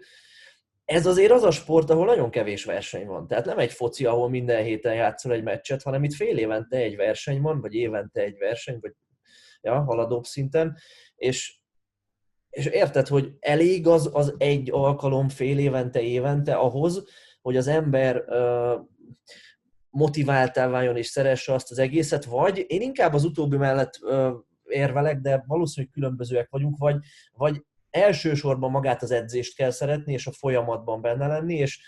ez 0.84 1.06
azért 1.06 1.32
az 1.32 1.42
a 1.42 1.50
sport, 1.50 1.90
ahol 1.90 2.06
nagyon 2.06 2.30
kevés 2.30 2.64
verseny 2.64 3.06
van. 3.06 3.26
Tehát 3.26 3.44
nem 3.44 3.58
egy 3.58 3.72
foci, 3.72 4.06
ahol 4.06 4.28
minden 4.28 4.62
héten 4.62 4.94
játszol 4.94 5.32
egy 5.32 5.42
meccset, 5.42 5.82
hanem 5.82 6.04
itt 6.04 6.14
fél 6.14 6.38
évente 6.38 6.76
egy 6.76 6.96
verseny 6.96 7.40
van, 7.40 7.60
vagy 7.60 7.74
évente 7.74 8.20
egy 8.20 8.38
verseny, 8.38 8.78
vagy 8.80 8.92
ja, 9.60 9.82
haladóbb 9.82 10.24
szinten, 10.24 10.76
és, 11.14 11.60
és 12.56 12.66
érted, 12.66 13.06
hogy 13.06 13.32
elég 13.40 13.86
az, 13.86 14.10
az 14.12 14.34
egy 14.38 14.70
alkalom 14.72 15.28
fél 15.28 15.58
évente, 15.58 16.00
évente 16.00 16.54
ahhoz, 16.54 17.04
hogy 17.42 17.56
az 17.56 17.66
ember 17.66 18.24
uh, 18.26 18.80
motiváltá 19.90 20.68
váljon 20.68 20.96
és 20.96 21.06
szeresse 21.06 21.52
azt 21.52 21.70
az 21.70 21.78
egészet, 21.78 22.24
vagy 22.24 22.64
én 22.68 22.80
inkább 22.80 23.12
az 23.12 23.24
utóbbi 23.24 23.56
mellett 23.56 23.98
érvelek, 24.64 25.20
de 25.20 25.44
valószínűleg 25.46 25.94
különbözőek 25.94 26.50
vagyunk, 26.50 26.78
vagy, 26.78 26.96
vagy 27.32 27.64
elsősorban 27.90 28.70
magát 28.70 29.02
az 29.02 29.10
edzést 29.10 29.56
kell 29.56 29.70
szeretni, 29.70 30.12
és 30.12 30.26
a 30.26 30.32
folyamatban 30.32 31.00
benne 31.00 31.26
lenni, 31.26 31.54
és 31.54 31.80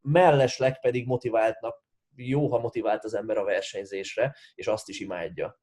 mellesleg 0.00 0.80
pedig 0.80 1.06
motiváltnak, 1.06 1.84
jó, 2.14 2.48
ha 2.50 2.58
motivált 2.58 3.04
az 3.04 3.14
ember 3.14 3.36
a 3.36 3.44
versenyzésre, 3.44 4.36
és 4.54 4.66
azt 4.66 4.88
is 4.88 5.00
imádja. 5.00 5.61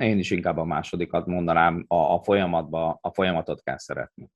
Én 0.00 0.18
is 0.18 0.30
inkább 0.30 0.56
a 0.56 0.64
másodikat 0.64 1.26
mondanám, 1.26 1.84
a, 1.88 1.94
a, 1.94 2.22
folyamatba, 2.22 2.98
a 3.00 3.12
folyamatot 3.12 3.62
kell 3.62 3.78
szeretni. 3.78 4.30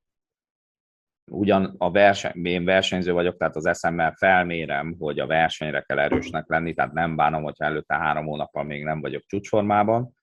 ugyan 1.31 1.74
a 1.79 1.90
verseny, 1.90 2.46
én 2.46 2.64
versenyző 2.64 3.12
vagyok, 3.12 3.37
tehát 3.37 3.57
az 3.57 3.66
eszemmel 3.66 4.12
felmérem, 4.12 4.96
hogy 4.98 5.18
a 5.18 5.27
versenyre 5.27 5.81
kell 5.81 5.98
erősnek 5.98 6.48
lenni, 6.48 6.74
tehát 6.74 6.92
nem 6.92 7.16
bánom, 7.16 7.42
hogyha 7.42 7.64
előtte 7.64 7.94
három 7.94 8.27
hónappal 8.27 8.64
még 8.64 8.85
nem 8.85 9.00
vagyok 9.00 9.22
csúcsformában, 9.27 10.16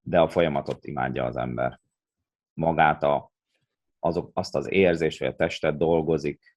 de 0.00 0.20
a 0.20 0.28
folyamatot 0.28 0.84
imádja 0.84 1.24
az 1.24 1.36
ember. 1.36 1.80
Magát 2.52 3.02
a, 3.02 3.30
azok, 3.98 4.30
azt 4.34 4.56
az 4.56 4.70
érzést, 4.70 5.18
hogy 5.18 5.28
a 5.28 5.36
testet 5.36 5.76
dolgozik, 5.76 6.56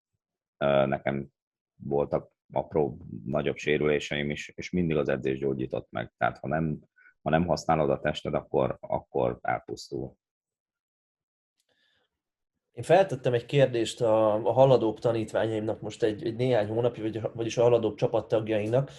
nekem 0.85 1.27
voltak 1.75 2.31
apró, 2.51 2.97
nagyobb 3.25 3.57
sérüléseim 3.57 4.29
is, 4.29 4.51
és 4.55 4.69
mindig 4.69 4.97
az 4.97 5.09
edzés 5.09 5.39
gyógyított 5.39 5.87
meg. 5.91 6.11
Tehát 6.17 6.37
ha 6.37 6.47
nem, 6.47 6.79
ha 7.23 7.29
nem 7.29 7.45
használod 7.47 7.89
a 7.89 7.99
tested, 7.99 8.33
akkor, 8.33 8.77
akkor 8.81 9.39
elpusztul. 9.41 10.15
Én 12.71 12.83
feltettem 12.83 13.33
egy 13.33 13.45
kérdést 13.45 14.01
a, 14.01 14.33
a 14.33 14.51
haladóbb 14.51 14.99
tanítványaimnak 14.99 15.81
most 15.81 16.03
egy, 16.03 16.25
egy 16.25 16.35
néhány 16.35 16.67
hónapja, 16.67 17.03
vagy, 17.03 17.21
vagyis 17.33 17.57
a 17.57 17.61
haladóbb 17.61 17.95
csapattagjainak, 17.95 18.91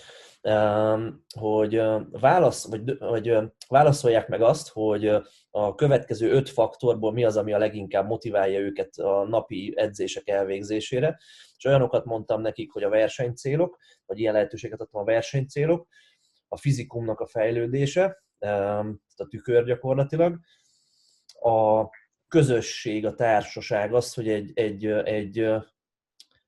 hogy, 1.38 1.82
válasz, 2.10 2.68
vagy, 2.68 2.98
vagy 2.98 3.38
válaszolják 3.68 4.28
meg 4.28 4.42
azt, 4.42 4.68
hogy 4.68 5.06
a 5.50 5.74
következő 5.74 6.30
öt 6.30 6.48
faktorból 6.48 7.12
mi 7.12 7.24
az, 7.24 7.36
ami 7.36 7.52
a 7.52 7.58
leginkább 7.58 8.06
motiválja 8.06 8.58
őket 8.58 8.96
a 8.96 9.24
napi 9.28 9.72
edzések 9.76 10.28
elvégzésére. 10.28 11.18
És 11.56 11.64
olyanokat 11.64 12.04
mondtam 12.04 12.40
nekik, 12.40 12.72
hogy 12.72 12.82
a 12.82 12.88
versenycélok, 12.88 13.78
vagy 14.06 14.18
ilyen 14.18 14.32
lehetőséget 14.32 14.80
adtam 14.80 15.00
a 15.00 15.04
versenycélok, 15.04 15.86
a 16.54 16.56
fizikumnak 16.56 17.20
a 17.20 17.26
fejlődése, 17.26 18.22
a 19.16 19.26
tükör 19.28 19.64
gyakorlatilag, 19.64 20.38
a 21.40 21.88
közösség, 22.28 23.06
a 23.06 23.14
társaság, 23.14 23.94
az, 23.94 24.14
hogy 24.14 24.28
egy, 24.28 24.50
egy, 24.54 24.86
egy 24.86 25.54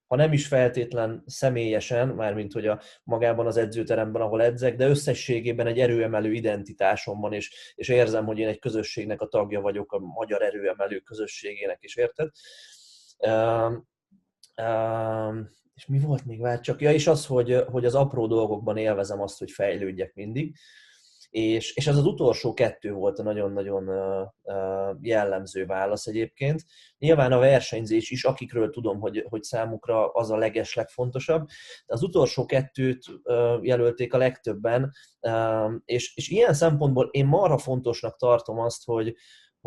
ha 0.06 0.16
nem 0.16 0.32
is 0.32 0.46
feltétlen 0.46 1.22
személyesen, 1.26 2.08
mármint 2.08 2.52
hogy 2.52 2.66
a 2.66 2.80
magában 3.02 3.46
az 3.46 3.56
edzőteremben, 3.56 4.22
ahol 4.22 4.42
edzek, 4.42 4.76
de 4.76 4.88
összességében 4.88 5.66
egy 5.66 5.78
erőemelő 5.78 6.32
identitásom 6.32 7.20
van, 7.20 7.32
és, 7.32 7.72
és 7.74 7.88
érzem, 7.88 8.24
hogy 8.24 8.38
én 8.38 8.48
egy 8.48 8.58
közösségnek 8.58 9.20
a 9.20 9.26
tagja 9.28 9.60
vagyok, 9.60 9.92
a 9.92 9.98
magyar 9.98 10.42
erőemelő 10.42 10.98
közösségének 10.98 11.78
is, 11.80 11.96
érted? 11.96 12.30
És 15.76 15.86
mi 15.86 15.98
volt 15.98 16.24
még 16.24 16.40
vár 16.40 16.60
csak? 16.60 16.80
Ja, 16.80 16.92
és 16.92 17.06
az, 17.06 17.26
hogy, 17.26 17.64
hogy 17.66 17.84
az 17.84 17.94
apró 17.94 18.26
dolgokban 18.26 18.76
élvezem 18.76 19.20
azt, 19.20 19.38
hogy 19.38 19.50
fejlődjek 19.50 20.14
mindig. 20.14 20.56
És, 21.30 21.74
és 21.74 21.86
ez 21.86 21.96
az 21.96 22.06
utolsó 22.06 22.54
kettő 22.54 22.92
volt 22.92 23.18
a 23.18 23.22
nagyon-nagyon 23.22 23.90
jellemző 25.00 25.66
válasz 25.66 26.06
egyébként. 26.06 26.64
Nyilván 26.98 27.32
a 27.32 27.38
versenyzés 27.38 28.10
is, 28.10 28.24
akikről 28.24 28.70
tudom, 28.70 29.00
hogy, 29.00 29.24
hogy 29.28 29.42
számukra 29.42 30.08
az 30.08 30.30
a 30.30 30.36
leges 30.36 30.74
legfontosabb, 30.74 31.46
de 31.86 31.94
az 31.94 32.02
utolsó 32.02 32.46
kettőt 32.46 33.04
jelölték 33.62 34.14
a 34.14 34.18
legtöbben, 34.18 34.92
és, 35.84 36.16
és 36.16 36.28
ilyen 36.28 36.54
szempontból 36.54 37.08
én 37.10 37.26
marha 37.26 37.58
fontosnak 37.58 38.16
tartom 38.16 38.58
azt, 38.58 38.84
hogy, 38.84 39.14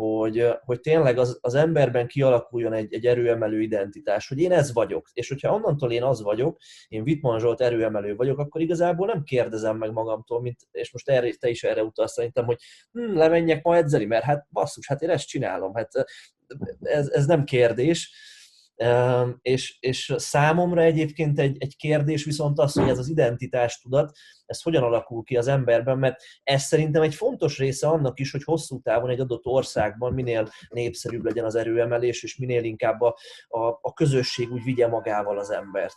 hogy, 0.00 0.46
hogy 0.64 0.80
tényleg 0.80 1.18
az, 1.18 1.38
az 1.40 1.54
emberben 1.54 2.06
kialakuljon 2.06 2.72
egy, 2.72 2.94
egy 2.94 3.06
erőemelő 3.06 3.60
identitás, 3.60 4.28
hogy 4.28 4.38
én 4.38 4.52
ez 4.52 4.72
vagyok. 4.72 5.08
És 5.12 5.28
hogyha 5.28 5.54
onnantól 5.54 5.92
én 5.92 6.02
az 6.02 6.22
vagyok, 6.22 6.58
én 6.88 7.02
Wittmann 7.02 7.38
Zsolt 7.38 7.60
erőemelő 7.60 8.16
vagyok, 8.16 8.38
akkor 8.38 8.60
igazából 8.60 9.06
nem 9.06 9.22
kérdezem 9.22 9.76
meg 9.76 9.92
magamtól, 9.92 10.40
mint, 10.40 10.56
és 10.70 10.92
most 10.92 11.08
erre, 11.08 11.30
te 11.38 11.48
is 11.48 11.62
erre 11.62 11.82
utalsz 11.82 12.12
szerintem, 12.12 12.44
hogy 12.44 12.58
hm, 12.92 13.16
lemenjek 13.16 13.62
ma 13.62 13.76
edzeni, 13.76 14.04
mert 14.04 14.24
hát 14.24 14.46
basszus, 14.50 14.86
hát 14.86 15.02
én 15.02 15.10
ezt 15.10 15.26
csinálom, 15.26 15.74
hát 15.74 15.88
ez, 16.80 17.08
ez 17.08 17.26
nem 17.26 17.44
kérdés 17.44 18.12
és, 19.42 19.76
és 19.80 20.14
számomra 20.16 20.82
egyébként 20.82 21.38
egy, 21.38 21.56
egy 21.62 21.76
kérdés 21.76 22.24
viszont 22.24 22.58
az, 22.58 22.72
hogy 22.72 22.88
ez 22.88 22.98
az 22.98 23.08
identitástudat, 23.08 24.16
ez 24.46 24.62
hogyan 24.62 24.82
alakul 24.82 25.22
ki 25.22 25.36
az 25.36 25.46
emberben, 25.46 25.98
mert 25.98 26.22
ez 26.42 26.62
szerintem 26.62 27.02
egy 27.02 27.14
fontos 27.14 27.58
része 27.58 27.88
annak 27.88 28.20
is, 28.20 28.30
hogy 28.30 28.44
hosszú 28.44 28.80
távon 28.80 29.10
egy 29.10 29.20
adott 29.20 29.46
országban 29.46 30.14
minél 30.14 30.48
népszerűbb 30.68 31.24
legyen 31.24 31.44
az 31.44 31.54
erőemelés, 31.54 32.22
és 32.22 32.36
minél 32.36 32.64
inkább 32.64 33.00
a, 33.00 33.16
a, 33.48 33.66
a 33.80 33.92
közösség 33.92 34.50
úgy 34.50 34.62
vigye 34.62 34.88
magával 34.88 35.38
az 35.38 35.50
embert. 35.50 35.96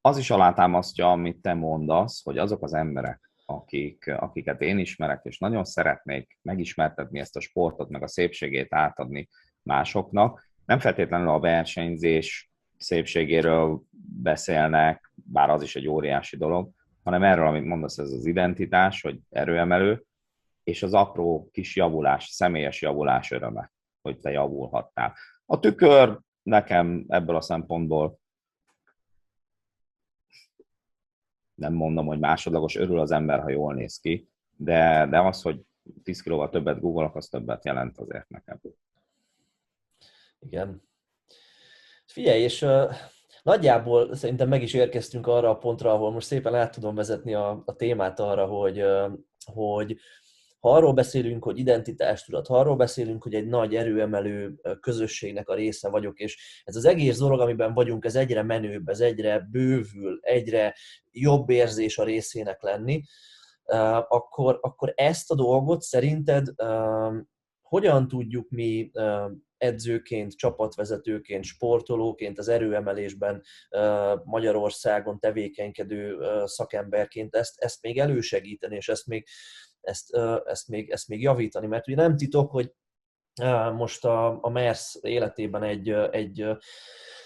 Az 0.00 0.18
is 0.18 0.30
alátámasztja, 0.30 1.10
amit 1.10 1.40
te 1.40 1.54
mondasz, 1.54 2.24
hogy 2.24 2.38
azok 2.38 2.62
az 2.62 2.74
emberek, 2.74 3.32
akik, 3.46 4.06
akiket 4.16 4.60
én 4.60 4.78
ismerek, 4.78 5.20
és 5.24 5.38
nagyon 5.38 5.64
szeretnék 5.64 6.38
megismertetni 6.42 7.18
ezt 7.18 7.36
a 7.36 7.40
sportot, 7.40 7.88
meg 7.88 8.02
a 8.02 8.08
szépségét 8.08 8.74
átadni 8.74 9.28
másoknak. 9.64 10.48
Nem 10.64 10.78
feltétlenül 10.78 11.28
a 11.28 11.40
versenyzés 11.40 12.50
szépségéről 12.76 13.82
beszélnek, 14.22 15.12
bár 15.14 15.50
az 15.50 15.62
is 15.62 15.76
egy 15.76 15.88
óriási 15.88 16.36
dolog, 16.36 16.70
hanem 17.02 17.22
erről, 17.22 17.46
amit 17.46 17.64
mondasz, 17.64 17.98
ez 17.98 18.10
az 18.10 18.26
identitás, 18.26 19.00
hogy 19.00 19.18
erőemelő, 19.30 20.04
és 20.62 20.82
az 20.82 20.94
apró 20.94 21.48
kis 21.52 21.76
javulás, 21.76 22.24
személyes 22.24 22.82
javulás 22.82 23.30
öröme, 23.30 23.72
hogy 24.02 24.18
te 24.18 24.30
javulhattál. 24.30 25.14
A 25.46 25.60
tükör 25.60 26.18
nekem 26.42 27.04
ebből 27.08 27.36
a 27.36 27.40
szempontból 27.40 28.18
nem 31.54 31.72
mondom, 31.72 32.06
hogy 32.06 32.18
másodlagos, 32.18 32.76
örül 32.76 32.98
az 32.98 33.10
ember, 33.10 33.40
ha 33.40 33.50
jól 33.50 33.74
néz 33.74 33.98
ki, 33.98 34.28
de, 34.56 35.06
de 35.10 35.20
az, 35.20 35.42
hogy 35.42 35.60
10 36.02 36.22
kilóval 36.22 36.50
többet 36.50 36.80
googolok, 36.80 37.16
az 37.16 37.28
többet 37.28 37.64
jelent 37.64 37.98
azért 37.98 38.28
nekem. 38.28 38.60
Igen. 40.46 40.82
Figyelj, 42.06 42.42
és 42.42 42.62
uh, 42.62 42.92
nagyjából 43.42 44.14
szerintem 44.14 44.48
meg 44.48 44.62
is 44.62 44.74
érkeztünk 44.74 45.26
arra 45.26 45.50
a 45.50 45.58
pontra, 45.58 45.92
ahol 45.92 46.12
most 46.12 46.26
szépen 46.26 46.54
át 46.54 46.74
tudom 46.74 46.94
vezetni 46.94 47.34
a, 47.34 47.62
a 47.64 47.76
témát 47.76 48.20
arra, 48.20 48.46
hogy, 48.46 48.82
uh, 48.82 49.12
hogy 49.52 49.96
ha 50.64 50.72
arról 50.72 50.92
beszélünk, 50.92 51.44
hogy 51.44 51.58
identitástudat, 51.58 52.46
ha 52.46 52.58
arról 52.58 52.76
beszélünk, 52.76 53.22
hogy 53.22 53.34
egy 53.34 53.46
nagy 53.46 53.74
erőemelő 53.74 54.60
közösségnek 54.80 55.48
a 55.48 55.54
része 55.54 55.88
vagyok, 55.88 56.18
és 56.18 56.62
ez 56.64 56.76
az 56.76 56.84
egész 56.84 57.18
dolog, 57.18 57.40
amiben 57.40 57.74
vagyunk, 57.74 58.04
ez 58.04 58.14
egyre 58.14 58.42
menőbb, 58.42 58.88
ez 58.88 59.00
egyre 59.00 59.48
bővül, 59.50 60.18
egyre 60.22 60.74
jobb 61.10 61.50
érzés 61.50 61.98
a 61.98 62.04
részének 62.04 62.62
lenni, 62.62 63.02
akkor, 64.08 64.58
akkor 64.60 64.92
ezt 64.96 65.30
a 65.30 65.34
dolgot 65.34 65.82
szerinted 65.82 66.46
hogyan 67.62 68.08
tudjuk 68.08 68.50
mi 68.50 68.90
edzőként, 69.64 70.36
csapatvezetőként, 70.36 71.44
sportolóként, 71.44 72.38
az 72.38 72.48
erőemelésben 72.48 73.42
Magyarországon 74.24 75.18
tevékenykedő 75.18 76.18
szakemberként 76.44 77.34
ezt, 77.34 77.58
ezt 77.58 77.82
még 77.82 77.98
elősegíteni, 77.98 78.76
és 78.76 78.88
ezt 78.88 79.06
még, 79.06 79.26
ezt, 79.80 80.16
ezt, 80.44 80.68
még, 80.68 80.90
ezt 80.90 81.08
még 81.08 81.22
javítani. 81.22 81.66
Mert 81.66 81.86
ugye 81.86 81.96
nem 81.96 82.16
titok, 82.16 82.50
hogy 82.50 82.72
most 83.76 84.04
a, 84.04 84.38
a 84.42 84.48
MERS 84.48 84.98
életében 85.00 85.62
egy, 85.62 85.90
egy 85.90 86.46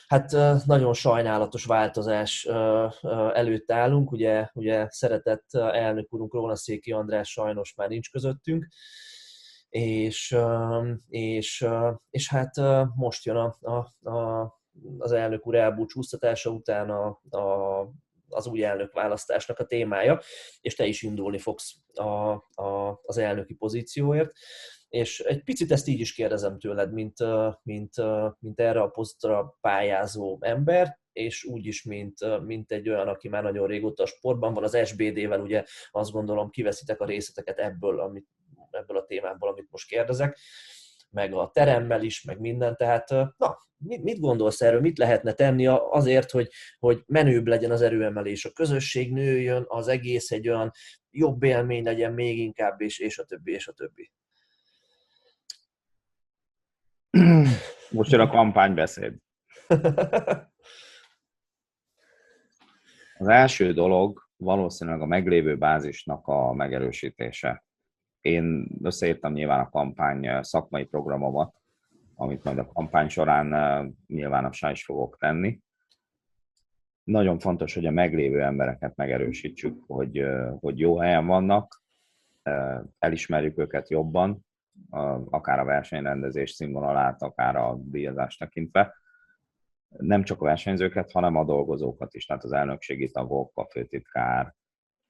hát 0.06 0.32
nagyon 0.66 0.92
sajnálatos 0.92 1.64
változás 1.64 2.48
előtt 3.32 3.72
állunk. 3.72 4.12
Ugye, 4.12 4.48
ugye 4.54 4.86
szeretett 4.90 5.54
elnök 5.54 6.12
úrunk 6.12 6.34
Rónaszéki 6.34 6.92
András 6.92 7.30
sajnos 7.30 7.74
már 7.74 7.88
nincs 7.88 8.10
közöttünk, 8.10 8.66
és, 9.68 10.36
és, 11.08 11.66
és 12.10 12.28
hát 12.28 12.54
most 12.94 13.24
jön 13.24 13.36
a, 13.36 13.56
a, 13.60 14.10
a, 14.10 14.52
az 14.98 15.12
elnök 15.12 15.46
úr 15.46 15.54
elbúcsúztatása 15.54 16.50
után 16.50 16.90
a, 16.90 17.20
a, 17.38 17.80
az 18.28 18.46
új 18.46 18.64
elnök 18.64 18.92
választásnak 18.92 19.58
a 19.58 19.66
témája, 19.66 20.20
és 20.60 20.74
te 20.74 20.86
is 20.86 21.02
indulni 21.02 21.38
fogsz 21.38 21.74
a, 21.92 22.30
a, 22.62 23.00
az 23.02 23.18
elnöki 23.18 23.54
pozícióért. 23.54 24.30
És 24.88 25.20
egy 25.20 25.42
picit 25.42 25.72
ezt 25.72 25.88
így 25.88 26.00
is 26.00 26.14
kérdezem 26.14 26.58
tőled, 26.58 26.92
mint, 26.92 27.16
mint, 27.62 27.94
mint 28.38 28.60
erre 28.60 28.80
a 28.80 28.88
posztra 28.88 29.56
pályázó 29.60 30.38
ember, 30.40 30.98
és 31.12 31.44
úgy 31.44 31.66
is, 31.66 31.82
mint, 31.82 32.44
mint 32.46 32.72
egy 32.72 32.88
olyan, 32.88 33.08
aki 33.08 33.28
már 33.28 33.42
nagyon 33.42 33.66
régóta 33.66 34.02
a 34.02 34.06
sportban 34.06 34.54
van, 34.54 34.64
az 34.64 34.86
SBD-vel 34.86 35.40
ugye 35.40 35.64
azt 35.90 36.10
gondolom 36.10 36.50
kiveszitek 36.50 37.00
a 37.00 37.04
részleteket 37.06 37.58
ebből, 37.58 38.00
amit 38.00 38.28
ebből 38.74 38.96
a 38.96 39.04
témából, 39.04 39.48
amit 39.48 39.68
most 39.70 39.88
kérdezek, 39.88 40.38
meg 41.10 41.34
a 41.34 41.50
teremmel 41.52 42.02
is, 42.02 42.22
meg 42.22 42.40
minden, 42.40 42.76
tehát 42.76 43.10
na, 43.36 43.66
mit 43.78 44.20
gondolsz 44.20 44.60
erről, 44.60 44.80
mit 44.80 44.98
lehetne 44.98 45.32
tenni 45.32 45.66
azért, 45.66 46.30
hogy, 46.30 46.48
hogy 46.78 47.02
menőbb 47.06 47.46
legyen 47.46 47.70
az 47.70 47.82
erőemelés, 47.82 48.44
a 48.44 48.52
közösség 48.52 49.12
nőjön, 49.12 49.64
az 49.68 49.88
egész 49.88 50.30
egy 50.30 50.48
olyan 50.48 50.70
jobb 51.10 51.42
élmény 51.42 51.84
legyen 51.84 52.12
még 52.12 52.38
inkább, 52.38 52.80
és, 52.80 52.98
és 52.98 53.18
a 53.18 53.24
többi, 53.24 53.52
és 53.52 53.68
a 53.68 53.72
többi. 53.72 54.12
Most 57.90 58.10
jön 58.10 58.20
a 58.20 58.28
kampánybeszéd. 58.28 59.14
Az 63.20 63.28
első 63.28 63.72
dolog 63.72 64.28
valószínűleg 64.36 65.00
a 65.00 65.06
meglévő 65.06 65.56
bázisnak 65.56 66.26
a 66.26 66.52
megerősítése 66.52 67.64
én 68.28 68.68
összeírtam 68.82 69.32
nyilván 69.32 69.60
a 69.60 69.70
kampány 69.70 70.42
szakmai 70.42 70.84
programomat, 70.84 71.54
amit 72.14 72.44
majd 72.44 72.58
a 72.58 72.66
kampány 72.66 73.08
során 73.08 73.96
nyilvánossá 74.06 74.70
is 74.70 74.84
fogok 74.84 75.16
tenni. 75.18 75.60
Nagyon 77.04 77.38
fontos, 77.38 77.74
hogy 77.74 77.86
a 77.86 77.90
meglévő 77.90 78.42
embereket 78.42 78.96
megerősítsük, 78.96 79.84
hogy, 79.86 80.24
hogy 80.60 80.78
jó 80.78 80.98
helyen 80.98 81.26
vannak, 81.26 81.82
elismerjük 82.98 83.58
őket 83.58 83.90
jobban, 83.90 84.46
akár 85.30 85.58
a 85.58 85.64
versenyrendezés 85.64 86.50
színvonalát, 86.50 87.22
akár 87.22 87.56
a 87.56 87.76
díjazást 87.78 88.38
tekintve. 88.38 88.94
Nem 89.88 90.22
csak 90.22 90.40
a 90.40 90.44
versenyzőket, 90.44 91.12
hanem 91.12 91.36
a 91.36 91.44
dolgozókat 91.44 92.14
is, 92.14 92.26
tehát 92.26 92.44
az 92.44 92.52
elnökségi 92.52 93.10
tagok, 93.10 93.50
a 93.54 93.64
főtitkár. 93.70 94.54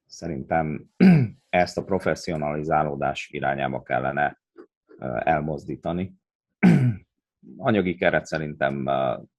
Szerintem 0.09 0.89
ezt 1.49 1.77
a 1.77 1.83
professzionalizálódás 1.83 3.29
irányába 3.31 3.81
kellene 3.81 4.41
elmozdítani. 5.19 6.13
Anyagi 7.57 7.95
keret 7.95 8.25
szerintem 8.25 8.85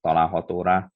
található 0.01 0.63
rá. 0.63 0.93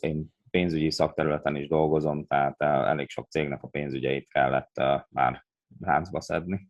Én 0.00 0.34
pénzügyi 0.50 0.90
szakterületen 0.90 1.56
is 1.56 1.68
dolgozom, 1.68 2.26
tehát 2.26 2.62
elég 2.62 3.08
sok 3.08 3.28
cégnek 3.28 3.62
a 3.62 3.68
pénzügyeit 3.68 4.28
kellett 4.28 4.74
már 5.08 5.44
ráncba 5.80 6.20
szedni. 6.20 6.68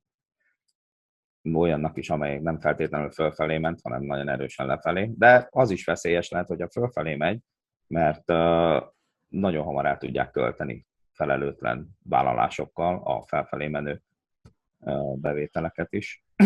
Olyannak 1.54 1.96
is, 1.96 2.10
amely 2.10 2.38
nem 2.38 2.60
feltétlenül 2.60 3.10
fölfelé 3.10 3.58
ment, 3.58 3.80
hanem 3.82 4.02
nagyon 4.02 4.28
erősen 4.28 4.66
lefelé. 4.66 5.12
De 5.16 5.46
az 5.50 5.70
is 5.70 5.84
veszélyes 5.84 6.28
lehet, 6.28 6.48
hogy 6.48 6.62
a 6.62 6.70
fölfelé 6.70 7.14
megy, 7.14 7.40
mert 7.86 8.26
nagyon 9.28 9.64
hamar 9.64 9.86
el 9.86 9.96
tudják 9.96 10.30
költeni 10.30 10.86
felelőtlen 11.16 11.88
vállalásokkal 12.02 13.02
a 13.04 13.26
felfelé 13.26 13.68
menő 13.68 14.02
bevételeket 15.14 15.92
is. 15.92 16.24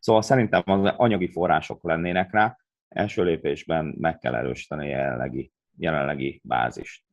Szóval 0.00 0.22
szerintem 0.22 0.62
az 0.64 0.92
anyagi 0.96 1.30
források 1.30 1.82
lennének 1.82 2.32
rá, 2.32 2.56
első 2.88 3.24
lépésben 3.24 3.94
meg 3.98 4.18
kell 4.18 4.34
erősíteni 4.34 4.94
a 4.94 4.96
jelenlegi, 4.96 5.52
jelenlegi 5.76 6.40
bázist. 6.44 7.04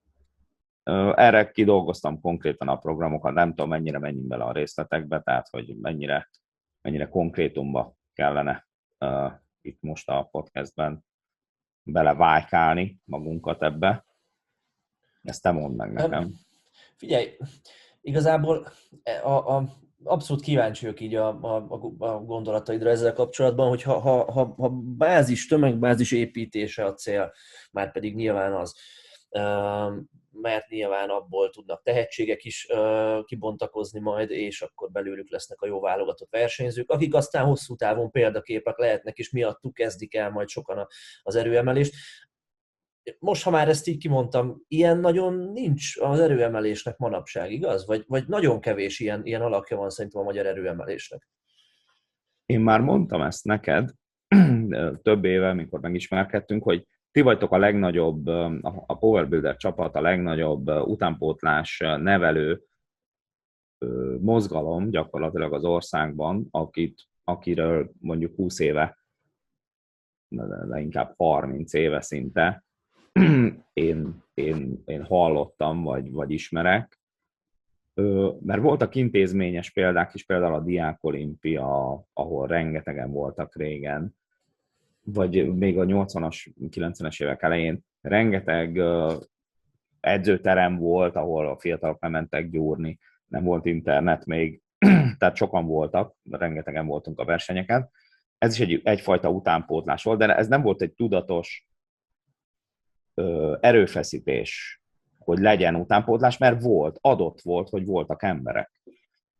Erre 1.15 1.51
kidolgoztam 1.51 2.21
konkrétan 2.21 2.67
a 2.67 2.77
programokat, 2.77 3.33
nem 3.33 3.49
tudom 3.49 3.69
mennyire 3.69 3.99
menjünk 3.99 4.27
bele 4.27 4.43
a 4.43 4.51
részletekbe, 4.51 5.21
tehát 5.21 5.47
hogy 5.49 5.75
mennyire, 5.81 6.29
mennyire 6.81 7.07
konkrétumba 7.07 7.95
kellene 8.13 8.67
uh, 8.99 9.31
itt 9.61 9.81
most 9.81 10.09
a 10.09 10.27
podcastben 10.31 11.05
belevájkálni 11.83 12.99
magunkat 13.03 13.63
ebbe. 13.63 14.05
Ezt 15.21 15.41
te 15.41 15.51
mondd 15.51 15.75
meg 15.75 15.91
nekem. 15.91 16.31
Figyelj, 16.97 17.37
igazából 18.01 18.67
a, 19.23 19.29
a, 19.29 19.63
abszolút 20.03 20.43
kíváncsi 20.43 20.85
vagyok 20.85 20.99
így 20.99 21.15
a, 21.15 21.27
a, 21.41 21.55
a 21.97 22.19
gondolataidra 22.19 22.89
ezzel 22.89 23.13
kapcsolatban, 23.13 23.69
hogy 23.69 23.81
ha, 23.81 23.99
ha, 23.99 24.31
ha, 24.31 24.53
ha 24.57 24.69
bázis, 24.97 25.47
tömegbázis 25.47 26.11
építése 26.11 26.85
a 26.85 26.93
cél, 26.93 27.33
már 27.71 27.91
pedig 27.91 28.15
nyilván 28.15 28.53
az, 28.53 28.75
mert 30.31 30.69
nyilván 30.69 31.09
abból 31.09 31.49
tudnak 31.49 31.81
tehetségek 31.83 32.43
is 32.43 32.67
kibontakozni 33.23 33.99
majd, 33.99 34.29
és 34.31 34.61
akkor 34.61 34.91
belőlük 34.91 35.31
lesznek 35.31 35.61
a 35.61 35.67
jó 35.67 35.79
válogatott 35.79 36.31
versenyzők, 36.31 36.89
akik 36.89 37.13
aztán 37.13 37.45
hosszú 37.45 37.75
távon 37.75 38.11
példaképek 38.11 38.77
lehetnek, 38.77 39.17
és 39.17 39.31
miattuk 39.31 39.73
kezdik 39.73 40.15
el 40.15 40.29
majd 40.29 40.47
sokan 40.47 40.87
az 41.23 41.35
erőemelést 41.35 41.93
most, 43.19 43.43
ha 43.43 43.49
már 43.49 43.69
ezt 43.69 43.87
így 43.87 43.97
kimondtam, 43.97 44.63
ilyen 44.67 44.97
nagyon 44.97 45.33
nincs 45.33 45.97
az 45.99 46.19
erőemelésnek 46.19 46.97
manapság, 46.97 47.51
igaz? 47.51 47.85
Vagy, 47.85 48.03
vagy 48.07 48.27
nagyon 48.27 48.59
kevés 48.59 48.99
ilyen, 48.99 49.25
ilyen 49.25 49.41
alakja 49.41 49.77
van 49.77 49.89
szerintem 49.89 50.21
a 50.21 50.23
magyar 50.23 50.45
erőemelésnek? 50.45 51.29
Én 52.45 52.59
már 52.59 52.81
mondtam 52.81 53.21
ezt 53.21 53.45
neked 53.45 53.91
több 55.01 55.25
éve, 55.25 55.53
mikor 55.53 55.79
megismerkedtünk, 55.79 56.63
hogy 56.63 56.87
ti 57.11 57.21
vagytok 57.21 57.51
a 57.51 57.57
legnagyobb, 57.57 58.27
a 58.61 58.97
Power 58.99 59.29
Builder 59.29 59.55
csapat, 59.55 59.95
a 59.95 60.01
legnagyobb 60.01 60.67
utánpótlás 60.69 61.77
nevelő 61.79 62.63
mozgalom 64.19 64.89
gyakorlatilag 64.89 65.53
az 65.53 65.63
országban, 65.63 66.47
akit, 66.51 67.07
akiről 67.23 67.91
mondjuk 67.99 68.35
20 68.35 68.59
éve, 68.59 68.97
de 70.67 70.79
inkább 70.79 71.13
30 71.17 71.73
éve 71.73 72.01
szinte 72.01 72.63
én, 73.73 74.23
én, 74.33 74.81
én 74.85 75.03
hallottam, 75.03 75.83
vagy, 75.83 76.11
vagy 76.11 76.31
ismerek, 76.31 77.01
mert 78.39 78.61
voltak 78.61 78.95
intézményes 78.95 79.71
példák 79.71 80.13
is, 80.13 80.25
például 80.25 80.53
a 80.53 80.59
Diák 80.59 81.03
Olimpia, 81.03 82.05
ahol 82.13 82.47
rengetegen 82.47 83.11
voltak 83.11 83.55
régen, 83.55 84.15
vagy 85.03 85.55
még 85.55 85.79
a 85.79 85.85
80-as, 85.85 86.53
90-es 86.69 87.23
évek 87.23 87.41
elején 87.41 87.85
rengeteg 88.01 88.81
edzőterem 89.99 90.77
volt, 90.77 91.15
ahol 91.15 91.47
a 91.47 91.59
fiatalok 91.59 92.09
mentek 92.09 92.49
gyúrni, 92.49 92.99
nem 93.27 93.43
volt 93.43 93.65
internet 93.65 94.25
még, 94.25 94.61
tehát 95.17 95.35
sokan 95.35 95.65
voltak, 95.65 96.15
rengetegen 96.29 96.85
voltunk 96.85 97.19
a 97.19 97.25
versenyeken. 97.25 97.89
Ez 98.37 98.53
is 98.53 98.59
egy, 98.59 98.81
egyfajta 98.83 99.29
utánpótlás 99.29 100.03
volt, 100.03 100.19
de 100.19 100.35
ez 100.35 100.47
nem 100.47 100.61
volt 100.61 100.81
egy 100.81 100.93
tudatos 100.93 101.67
erőfeszítés, 103.59 104.81
hogy 105.17 105.39
legyen 105.39 105.75
utánpótlás, 105.75 106.37
mert 106.37 106.61
volt, 106.61 106.97
adott 107.01 107.41
volt, 107.41 107.69
hogy 107.69 107.85
voltak 107.85 108.23
emberek. 108.23 108.81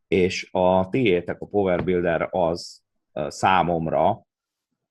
És 0.08 0.48
a 0.52 0.88
tiétek, 0.88 1.40
a 1.40 1.46
Power 1.46 1.84
Builder 1.84 2.28
az 2.30 2.82
számomra 3.28 4.22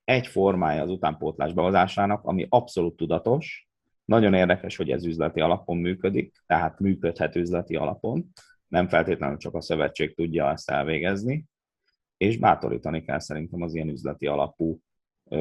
egy 0.04 0.28
formája 0.28 0.82
az 0.82 0.90
utánpótlás 0.90 1.54
behozásának, 1.54 2.24
ami 2.24 2.46
abszolút 2.50 2.96
tudatos. 2.96 3.68
Nagyon 4.06 4.34
érdekes, 4.34 4.76
hogy 4.76 4.92
ez 4.92 5.06
üzleti 5.06 5.40
alapon 5.40 5.78
működik, 5.78 6.44
tehát 6.46 6.80
működhet 6.80 7.36
üzleti 7.36 7.76
alapon. 7.76 8.32
Nem 8.68 8.88
feltétlenül 8.88 9.38
csak 9.38 9.56
a 9.56 9.62
szövetség 9.62 10.16
tudja 10.16 10.52
ezt 10.52 10.70
elvégezni, 10.70 11.46
és 12.18 12.38
bátorítani 12.38 13.04
kell 13.04 13.20
szerintem 13.20 13.62
az 13.62 13.76
ilyen 13.76 13.90
üzleti 13.90 14.28
alapú 14.28 14.80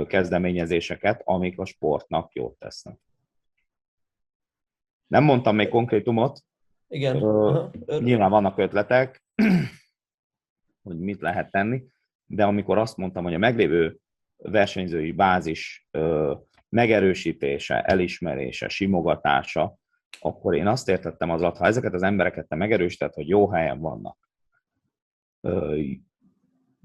kezdeményezéseket, 0.07 1.23
amik 1.25 1.59
a 1.59 1.65
sportnak 1.65 2.33
jót 2.33 2.59
tesznek. 2.59 2.99
Nem 5.13 5.25
mondtam 5.25 5.57
még 5.57 5.69
konkrétumot. 5.69 6.41
Igen. 6.89 7.23
Ö, 7.23 7.67
nyilván 7.99 8.31
vannak 8.31 8.59
ötletek, 8.59 9.25
hogy 10.83 10.99
mit 10.99 11.21
lehet 11.21 11.51
tenni, 11.51 11.85
de 12.27 12.45
amikor 12.45 12.79
azt 12.79 12.97
mondtam, 12.97 13.25
hogy 13.25 13.35
a 13.35 13.39
meglévő 13.39 13.99
versenyzői 14.37 15.13
bázis 15.13 15.87
ö, 15.91 16.35
megerősítése, 16.69 17.83
elismerése, 17.83 18.69
simogatása, 18.69 19.77
akkor 20.21 20.55
én 20.55 20.67
azt 20.67 20.89
értettem 20.89 21.31
az 21.31 21.43
alatt, 21.43 21.57
ha 21.57 21.67
ezeket 21.67 21.93
az 21.93 22.03
embereket 22.03 22.49
te 22.49 22.57
megerősíted, 22.57 23.15
hogy 23.15 23.29
jó 23.29 23.49
helyen 23.49 23.81
vannak, 23.81 24.19
ö, 25.41 25.81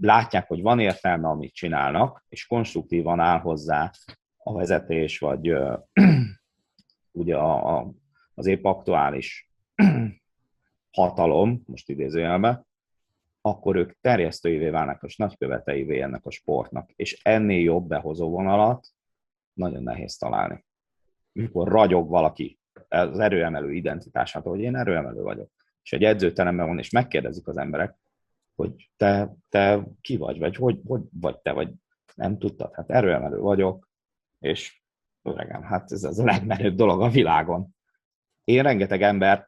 látják, 0.02 0.48
hogy 0.48 0.62
van 0.62 0.80
értelme, 0.80 1.28
amit 1.28 1.54
csinálnak, 1.54 2.26
és 2.30 2.46
konstruktívan 2.46 3.20
áll 3.20 3.40
hozzá 3.40 3.92
a 4.38 4.54
vezetés, 4.54 5.20
vagy 5.20 5.50
ö, 5.50 5.78
ugye 7.12 7.36
a, 7.36 7.78
a 7.78 7.92
az 8.38 8.46
épp 8.46 8.64
aktuális 8.64 9.52
hatalom, 10.92 11.64
most 11.66 11.90
idézőjelben, 11.90 12.66
akkor 13.42 13.76
ők 13.76 14.00
terjesztőivé 14.02 14.70
válnak, 14.70 15.04
és 15.04 15.16
nagyköveteivé 15.16 16.02
ennek 16.02 16.26
a 16.26 16.32
sportnak. 16.32 16.92
És 16.96 17.20
ennél 17.24 17.62
jobb 17.62 17.88
behozó 17.88 18.30
vonalat 18.30 18.88
nagyon 19.54 19.84
nehéz 19.84 20.18
találni. 20.18 20.66
Mikor 21.32 21.68
ragyog 21.68 22.10
valaki 22.10 22.60
az 22.88 23.20
erőemelő 23.20 23.74
identitását, 23.74 24.44
hogy 24.44 24.60
én 24.60 24.76
erőemelő 24.76 25.22
vagyok. 25.22 25.52
És 25.84 25.94
egy 25.94 26.04
edzőteremben 26.04 26.68
van, 26.68 26.80
és 26.80 26.90
megkérdezik 26.90 27.48
az 27.48 27.58
emberek, 27.58 27.96
hogy 28.56 28.90
te, 28.98 29.36
te 29.50 29.88
ki 30.02 30.18
vagy, 30.18 30.40
vagy 30.40 30.56
hogy, 30.56 30.82
hogy 30.86 31.02
vagy 31.12 31.38
te, 31.38 31.52
vagy 31.52 31.74
nem 32.16 32.38
tudtad, 32.38 32.74
hát 32.74 32.90
erőemelő 32.90 33.40
vagyok, 33.40 33.90
és 34.40 34.82
öregem, 35.22 35.64
hát 35.64 35.92
ez 35.92 36.04
az 36.04 36.20
a 36.20 36.24
legmenőbb 36.24 36.76
dolog 36.76 37.02
a 37.02 37.10
világon 37.10 37.76
én 38.48 38.64
rengeteg 38.64 39.02
embert 39.02 39.46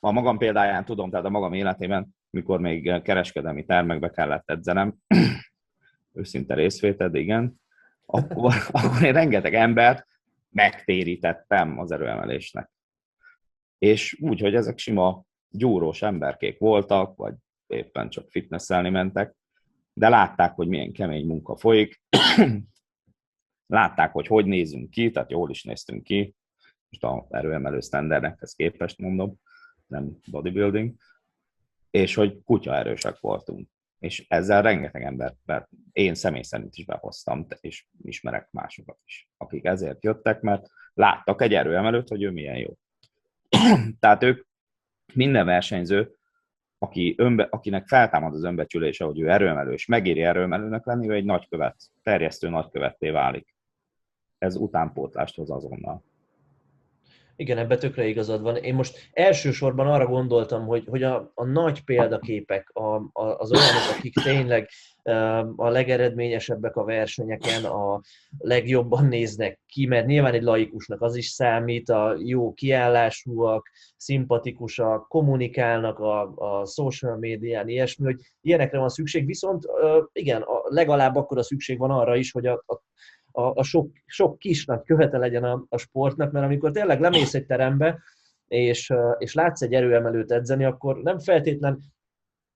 a 0.00 0.10
magam 0.10 0.38
példáján 0.38 0.84
tudom, 0.84 1.10
tehát 1.10 1.26
a 1.26 1.30
magam 1.30 1.52
életében, 1.52 2.08
mikor 2.30 2.60
még 2.60 3.02
kereskedelmi 3.02 3.64
termekbe 3.64 4.10
kellett 4.10 4.50
edzenem, 4.50 4.96
őszinte 6.12 6.54
részvéted, 6.54 7.14
igen, 7.14 7.60
akkor, 8.06 8.54
akkor 8.70 9.02
én 9.02 9.12
rengeteg 9.12 9.54
embert 9.54 10.06
megtérítettem 10.50 11.78
az 11.78 11.90
erőemelésnek. 11.90 12.70
És 13.78 14.18
úgy, 14.20 14.40
hogy 14.40 14.54
ezek 14.54 14.78
sima 14.78 15.24
gyúrós 15.50 16.02
emberkék 16.02 16.58
voltak, 16.58 17.16
vagy 17.16 17.34
éppen 17.66 18.08
csak 18.08 18.30
fitnesszelni 18.30 18.90
mentek, 18.90 19.34
de 19.92 20.08
látták, 20.08 20.54
hogy 20.54 20.68
milyen 20.68 20.92
kemény 20.92 21.26
munka 21.26 21.56
folyik, 21.56 22.02
látták, 23.66 24.12
hogy 24.12 24.26
hogy 24.26 24.46
nézünk 24.46 24.90
ki, 24.90 25.10
tehát 25.10 25.30
jól 25.30 25.50
is 25.50 25.62
néztünk 25.62 26.02
ki, 26.02 26.36
most 26.90 27.04
a 27.04 27.26
erőemelő 27.30 27.80
standardekhez 27.80 28.52
képest 28.52 28.98
mondom, 28.98 29.40
nem 29.86 30.18
bodybuilding, 30.30 30.94
és 31.90 32.14
hogy 32.14 32.42
kutya 32.44 32.74
erősek 32.74 33.20
voltunk. 33.20 33.68
És 33.98 34.24
ezzel 34.28 34.62
rengeteg 34.62 35.02
embert, 35.02 35.36
mert 35.44 35.68
én 35.92 36.14
személy 36.14 36.42
szerint 36.42 36.76
is 36.76 36.84
behoztam, 36.84 37.46
és 37.60 37.86
ismerek 38.02 38.48
másokat 38.50 38.98
is, 39.04 39.28
akik 39.36 39.64
ezért 39.64 40.04
jöttek, 40.04 40.40
mert 40.40 40.66
láttak 40.94 41.42
egy 41.42 41.54
erőemelőt, 41.54 42.08
hogy 42.08 42.22
ő 42.22 42.30
milyen 42.30 42.56
jó. 42.56 42.76
Tehát 44.00 44.22
ők 44.22 44.46
minden 45.14 45.46
versenyző, 45.46 46.18
aki 46.78 47.14
önbe, 47.18 47.46
akinek 47.50 47.86
feltámad 47.86 48.34
az 48.34 48.44
önbecsülése, 48.44 49.04
hogy 49.04 49.20
ő 49.20 49.30
erőemelő, 49.30 49.72
és 49.72 49.86
megéri 49.86 50.22
erőemelőnek 50.22 50.84
lenni, 50.84 51.08
ő 51.08 51.12
egy 51.12 51.24
nagykövet, 51.24 51.76
terjesztő 52.02 52.48
nagykövetté 52.48 53.10
válik. 53.10 53.54
Ez 54.38 54.56
utánpótlást 54.56 55.36
hoz 55.36 55.50
azonnal. 55.50 56.04
Igen, 57.40 57.58
ebbe 57.58 57.76
tökre 57.76 58.06
igazad 58.06 58.42
van. 58.42 58.56
Én 58.56 58.74
most 58.74 59.08
elsősorban 59.12 59.86
arra 59.86 60.06
gondoltam, 60.06 60.66
hogy, 60.66 60.84
hogy 60.88 61.02
a, 61.02 61.32
a 61.34 61.44
nagy 61.44 61.84
példaképek, 61.84 62.70
a, 62.72 62.94
a, 62.96 63.36
az 63.38 63.52
olyanok, 63.52 63.96
akik 63.98 64.14
tényleg 64.14 64.68
a 65.56 65.68
legeredményesebbek 65.68 66.76
a 66.76 66.84
versenyeken, 66.84 67.64
a 67.64 68.00
legjobban 68.38 69.04
néznek 69.04 69.60
ki, 69.66 69.86
mert 69.86 70.06
nyilván 70.06 70.34
egy 70.34 70.42
laikusnak 70.42 71.02
az 71.02 71.16
is 71.16 71.26
számít, 71.26 71.88
a 71.88 72.16
jó 72.24 72.52
kiállásúak, 72.52 73.68
szimpatikusak, 73.96 75.08
kommunikálnak 75.08 75.98
a, 75.98 76.34
a 76.34 76.66
social 76.66 77.16
médián, 77.16 77.68
ilyesmi, 77.68 78.04
hogy 78.04 78.20
ilyenekre 78.40 78.78
van 78.78 78.88
szükség, 78.88 79.26
viszont 79.26 79.64
igen, 80.12 80.44
legalább 80.62 81.16
akkor 81.16 81.38
a 81.38 81.42
szükség 81.42 81.78
van 81.78 81.90
arra 81.90 82.16
is, 82.16 82.32
hogy 82.32 82.46
a, 82.46 82.62
a 82.66 82.80
a, 83.38 83.52
a 83.54 83.62
sok, 83.62 83.90
sok 84.06 84.38
kisnak 84.38 84.84
követe 84.84 85.18
legyen 85.18 85.44
a, 85.44 85.64
a 85.68 85.78
sportnak, 85.78 86.32
mert 86.32 86.44
amikor 86.44 86.70
tényleg 86.70 87.00
lemész 87.00 87.34
egy 87.34 87.46
terembe, 87.46 88.02
és, 88.46 88.92
és 89.18 89.34
látsz 89.34 89.62
egy 89.62 89.72
erőemelőt 89.72 90.32
edzeni, 90.32 90.64
akkor 90.64 90.96
nem 90.96 91.18
feltétlen 91.18 91.78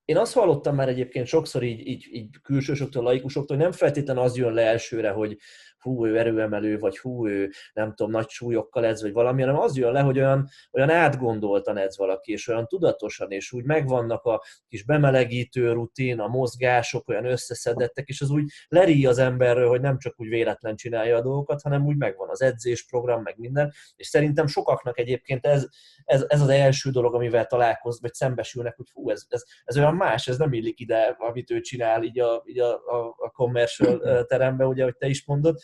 én 0.04 0.16
azt 0.16 0.32
hallottam 0.32 0.74
már 0.74 0.88
egyébként 0.88 1.26
sokszor 1.26 1.62
így, 1.62 1.86
így, 1.86 2.08
így 2.12 2.40
külsősoktól, 2.42 3.02
laikusoktól, 3.02 3.56
hogy 3.56 3.64
nem 3.64 3.74
feltétlen 3.74 4.18
az 4.18 4.36
jön 4.36 4.52
le 4.52 4.62
elsőre, 4.62 5.10
hogy 5.10 5.36
hú, 5.82 6.06
ő 6.06 6.18
erőemelő, 6.18 6.78
vagy 6.78 6.98
hú, 6.98 7.28
ő 7.28 7.50
nem 7.72 7.94
tudom, 7.94 8.12
nagy 8.12 8.28
súlyokkal 8.28 8.84
edz, 8.84 9.02
vagy 9.02 9.12
valami, 9.12 9.40
hanem 9.40 9.58
az 9.58 9.76
jön 9.76 9.92
le, 9.92 10.00
hogy 10.00 10.18
olyan, 10.18 10.48
olyan 10.72 10.90
átgondoltan 10.90 11.76
edz 11.76 11.98
valaki, 11.98 12.32
és 12.32 12.48
olyan 12.48 12.66
tudatosan, 12.66 13.30
és 13.30 13.52
úgy 13.52 13.64
megvannak 13.64 14.24
a 14.24 14.42
kis 14.68 14.84
bemelegítő 14.84 15.72
rutin, 15.72 16.20
a 16.20 16.28
mozgások 16.28 17.08
olyan 17.08 17.24
összeszedettek, 17.24 18.08
és 18.08 18.20
az 18.20 18.30
úgy 18.30 18.50
leríj 18.68 19.06
az 19.06 19.18
emberről, 19.18 19.68
hogy 19.68 19.80
nem 19.80 19.98
csak 19.98 20.20
úgy 20.20 20.28
véletlen 20.28 20.76
csinálja 20.76 21.16
a 21.16 21.22
dolgokat, 21.22 21.62
hanem 21.62 21.86
úgy 21.86 21.96
megvan 21.96 22.28
az 22.28 22.42
edzésprogram, 22.42 23.22
meg 23.22 23.34
minden, 23.38 23.72
és 23.96 24.06
szerintem 24.06 24.46
sokaknak 24.46 24.98
egyébként 24.98 25.46
ez, 25.46 25.66
ez, 26.04 26.24
ez 26.28 26.40
az 26.40 26.48
első 26.48 26.90
dolog, 26.90 27.14
amivel 27.14 27.46
találkoz, 27.46 28.00
vagy 28.00 28.14
szembesülnek, 28.14 28.76
hogy 28.76 28.86
fú, 28.92 29.10
ez, 29.10 29.22
ez, 29.28 29.42
ez 29.64 29.76
olyan 29.76 29.94
más, 29.94 30.28
ez 30.28 30.38
nem 30.38 30.52
illik 30.52 30.80
ide, 30.80 31.16
amit 31.18 31.50
ő 31.50 31.60
csinál 31.60 32.02
így 32.02 32.20
a, 32.20 32.42
így 32.46 32.58
a, 32.58 32.72
a, 32.72 33.14
a 33.16 33.30
commercial 33.30 34.00
teremben, 34.32 34.66
ugye, 34.66 34.84
hogy 34.84 34.96
te 34.96 35.06
is 35.06 35.26
mondod, 35.26 35.58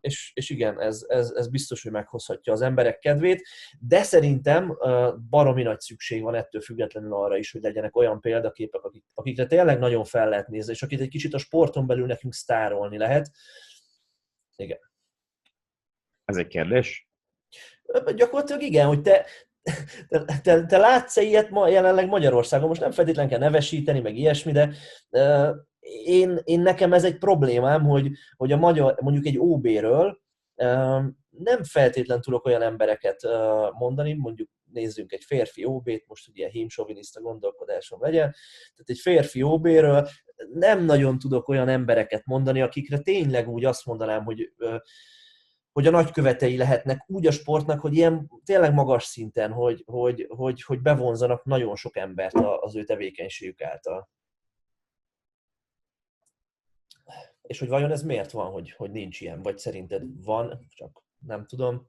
és, 0.00 0.32
és 0.34 0.50
igen, 0.50 0.80
ez, 0.80 1.04
ez, 1.08 1.30
ez 1.30 1.48
biztos, 1.48 1.82
hogy 1.82 1.92
meghozhatja 1.92 2.52
az 2.52 2.60
emberek 2.60 2.98
kedvét, 2.98 3.48
de 3.80 4.02
szerintem 4.02 4.78
baromi 5.30 5.62
nagy 5.62 5.80
szükség 5.80 6.22
van 6.22 6.34
ettől 6.34 6.60
függetlenül 6.60 7.14
arra 7.14 7.36
is, 7.36 7.52
hogy 7.52 7.62
legyenek 7.62 7.96
olyan 7.96 8.20
példaképek, 8.20 8.82
akik, 8.82 9.04
akikre 9.14 9.46
tényleg 9.46 9.78
nagyon 9.78 10.04
fel 10.04 10.28
lehet 10.28 10.48
nézni, 10.48 10.72
és 10.72 10.82
akit 10.82 11.00
egy 11.00 11.08
kicsit 11.08 11.34
a 11.34 11.38
sporton 11.38 11.86
belül 11.86 12.06
nekünk 12.06 12.34
sztárolni 12.34 12.98
lehet. 12.98 13.30
Igen. 14.56 14.78
Ez 16.24 16.36
egy 16.36 16.46
kérdés? 16.46 17.08
Gyakorlatilag 18.14 18.62
igen, 18.62 18.86
hogy 18.86 19.02
te, 19.02 19.26
te, 20.08 20.24
te, 20.42 20.66
te 20.66 20.76
látsz-e 20.76 21.22
ilyet 21.22 21.50
ma, 21.50 21.68
jelenleg 21.68 22.08
Magyarországon? 22.08 22.68
Most 22.68 22.80
nem 22.80 22.90
feltétlenül 22.90 23.30
kell 23.30 23.40
nevesíteni, 23.40 24.00
meg 24.00 24.16
ilyesmi, 24.16 24.52
de 24.52 24.74
én, 26.04 26.38
én 26.44 26.60
nekem 26.60 26.92
ez 26.92 27.04
egy 27.04 27.18
problémám, 27.18 27.82
hogy, 27.82 28.10
hogy 28.36 28.52
a 28.52 28.56
magyar, 28.56 28.96
mondjuk 29.00 29.26
egy 29.26 29.38
OB-ről 29.38 30.20
nem 31.28 31.62
feltétlen 31.62 32.20
tudok 32.20 32.44
olyan 32.44 32.62
embereket 32.62 33.20
mondani, 33.78 34.14
mondjuk 34.14 34.48
nézzünk 34.72 35.12
egy 35.12 35.24
férfi 35.24 35.64
OB-t, 35.64 36.04
most 36.06 36.28
ugye 36.28 36.48
hímsoviniszta 36.48 37.20
gondolkodásom 37.20 38.02
legyen, 38.02 38.34
tehát 38.74 38.90
egy 38.90 38.98
férfi 38.98 39.42
OB-ről 39.42 40.08
nem 40.52 40.84
nagyon 40.84 41.18
tudok 41.18 41.48
olyan 41.48 41.68
embereket 41.68 42.24
mondani, 42.24 42.62
akikre 42.62 42.98
tényleg 42.98 43.48
úgy 43.48 43.64
azt 43.64 43.86
mondanám, 43.86 44.24
hogy 44.24 44.52
hogy 45.72 45.86
a 45.86 45.90
nagykövetei 45.90 46.56
lehetnek 46.56 47.04
úgy 47.06 47.26
a 47.26 47.30
sportnak, 47.30 47.80
hogy 47.80 47.94
ilyen 47.94 48.30
tényleg 48.44 48.72
magas 48.72 49.04
szinten, 49.04 49.52
hogy, 49.52 49.82
hogy, 49.86 50.26
hogy, 50.28 50.62
hogy 50.62 50.80
bevonzanak 50.80 51.44
nagyon 51.44 51.76
sok 51.76 51.96
embert 51.96 52.34
az 52.60 52.76
ő 52.76 52.84
tevékenységük 52.84 53.62
által. 53.62 54.08
És 57.46 57.58
hogy 57.58 57.68
vajon 57.68 57.90
ez 57.90 58.02
miért 58.02 58.30
van, 58.30 58.50
hogy, 58.50 58.72
hogy 58.72 58.90
nincs 58.90 59.20
ilyen? 59.20 59.42
Vagy 59.42 59.58
szerinted 59.58 60.24
van, 60.24 60.66
csak 60.68 61.02
nem 61.18 61.46
tudom. 61.46 61.86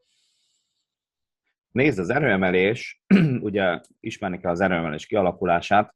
Nézd, 1.71 1.99
az 1.99 2.09
erőemelés, 2.09 3.03
ugye 3.39 3.81
ismerni 3.99 4.39
kell 4.39 4.51
az 4.51 4.61
erőemelés 4.61 5.05
kialakulását, 5.05 5.95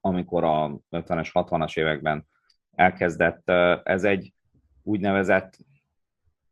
amikor 0.00 0.44
a 0.44 0.80
50-es, 0.90 1.30
60-as 1.32 1.78
években 1.78 2.26
elkezdett, 2.74 3.48
ez 3.84 4.04
egy 4.04 4.34
úgynevezett 4.82 5.58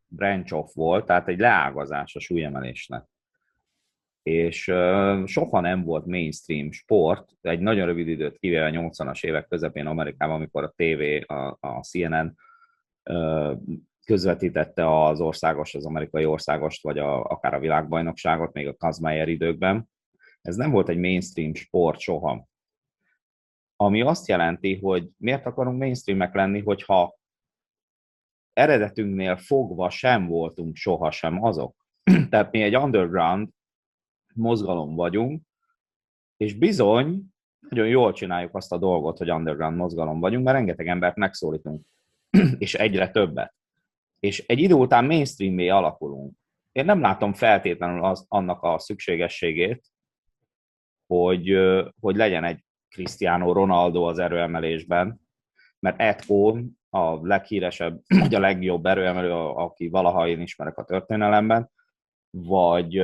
branch 0.07 0.53
off 0.53 0.73
volt, 0.73 1.05
tehát 1.05 1.27
egy 1.27 1.39
leágazás 1.39 2.15
a 2.15 2.19
súlyemelésnek 2.19 3.10
és 4.23 4.63
soha 5.25 5.59
nem 5.59 5.83
volt 5.83 6.05
mainstream 6.05 6.71
sport, 6.71 7.29
egy 7.41 7.59
nagyon 7.59 7.85
rövid 7.85 8.07
időt 8.07 8.37
kivéve 8.37 8.65
a 8.65 8.69
80-as 8.69 9.23
évek 9.23 9.47
közepén 9.47 9.85
Amerikában, 9.85 10.35
amikor 10.35 10.63
a 10.63 10.73
TV, 10.75 11.31
a, 11.31 11.57
a 11.59 11.81
CNN 11.81 12.35
közvetítette 14.05 15.03
az 15.03 15.21
országos, 15.21 15.75
az 15.75 15.85
amerikai 15.85 16.25
országost, 16.25 16.83
vagy 16.83 16.97
a, 16.97 17.23
akár 17.23 17.53
a 17.53 17.59
világbajnokságot, 17.59 18.53
még 18.53 18.67
a 18.67 18.75
Kazmaier 18.75 19.27
időkben. 19.27 19.89
Ez 20.41 20.55
nem 20.55 20.71
volt 20.71 20.89
egy 20.89 20.97
mainstream 20.97 21.53
sport 21.53 21.99
soha. 21.99 22.47
Ami 23.75 24.01
azt 24.01 24.27
jelenti, 24.27 24.79
hogy 24.79 25.09
miért 25.17 25.45
akarunk 25.45 25.79
mainstreamek 25.79 26.33
lenni, 26.33 26.61
hogyha 26.61 27.19
eredetünknél 28.53 29.37
fogva 29.37 29.89
sem 29.89 30.27
voltunk 30.27 30.75
sohasem 30.75 31.43
azok. 31.43 31.75
Tehát 32.29 32.51
mi 32.51 32.61
egy 32.61 32.75
underground 32.75 33.49
mozgalom 34.35 34.95
vagyunk, 34.95 35.41
és 36.37 36.53
bizony 36.53 37.23
nagyon 37.69 37.87
jól 37.87 38.13
csináljuk 38.13 38.55
azt 38.55 38.71
a 38.71 38.77
dolgot, 38.77 39.17
hogy 39.17 39.31
underground 39.31 39.77
mozgalom 39.77 40.19
vagyunk, 40.19 40.43
mert 40.43 40.57
rengeteg 40.57 40.87
embert 40.87 41.15
megszólítunk, 41.15 41.85
és 42.57 42.73
egyre 42.73 43.09
többet. 43.09 43.53
És 44.19 44.45
egy 44.47 44.59
idő 44.59 44.73
után 44.73 45.05
mainstreamé 45.05 45.67
alakulunk. 45.67 46.33
Én 46.71 46.85
nem 46.85 47.01
látom 47.01 47.33
feltétlenül 47.33 48.03
az, 48.03 48.25
annak 48.27 48.63
a 48.63 48.79
szükségességét, 48.79 49.85
hogy, 51.07 51.57
hogy 51.99 52.15
legyen 52.15 52.43
egy 52.43 52.65
Cristiano 52.89 53.53
Ronaldo 53.53 54.03
az 54.03 54.19
erőemelésben, 54.19 55.21
mert 55.79 55.99
Ed 55.99 56.25
Cohn 56.25 56.79
a 56.89 57.27
leghíresebb, 57.27 58.01
vagy 58.19 58.35
a 58.35 58.39
legjobb 58.39 58.85
erőemelő, 58.85 59.31
aki 59.33 59.89
valaha 59.89 60.27
én 60.27 60.41
ismerek 60.41 60.77
a 60.77 60.83
történelemben, 60.83 61.71
vagy, 62.29 63.03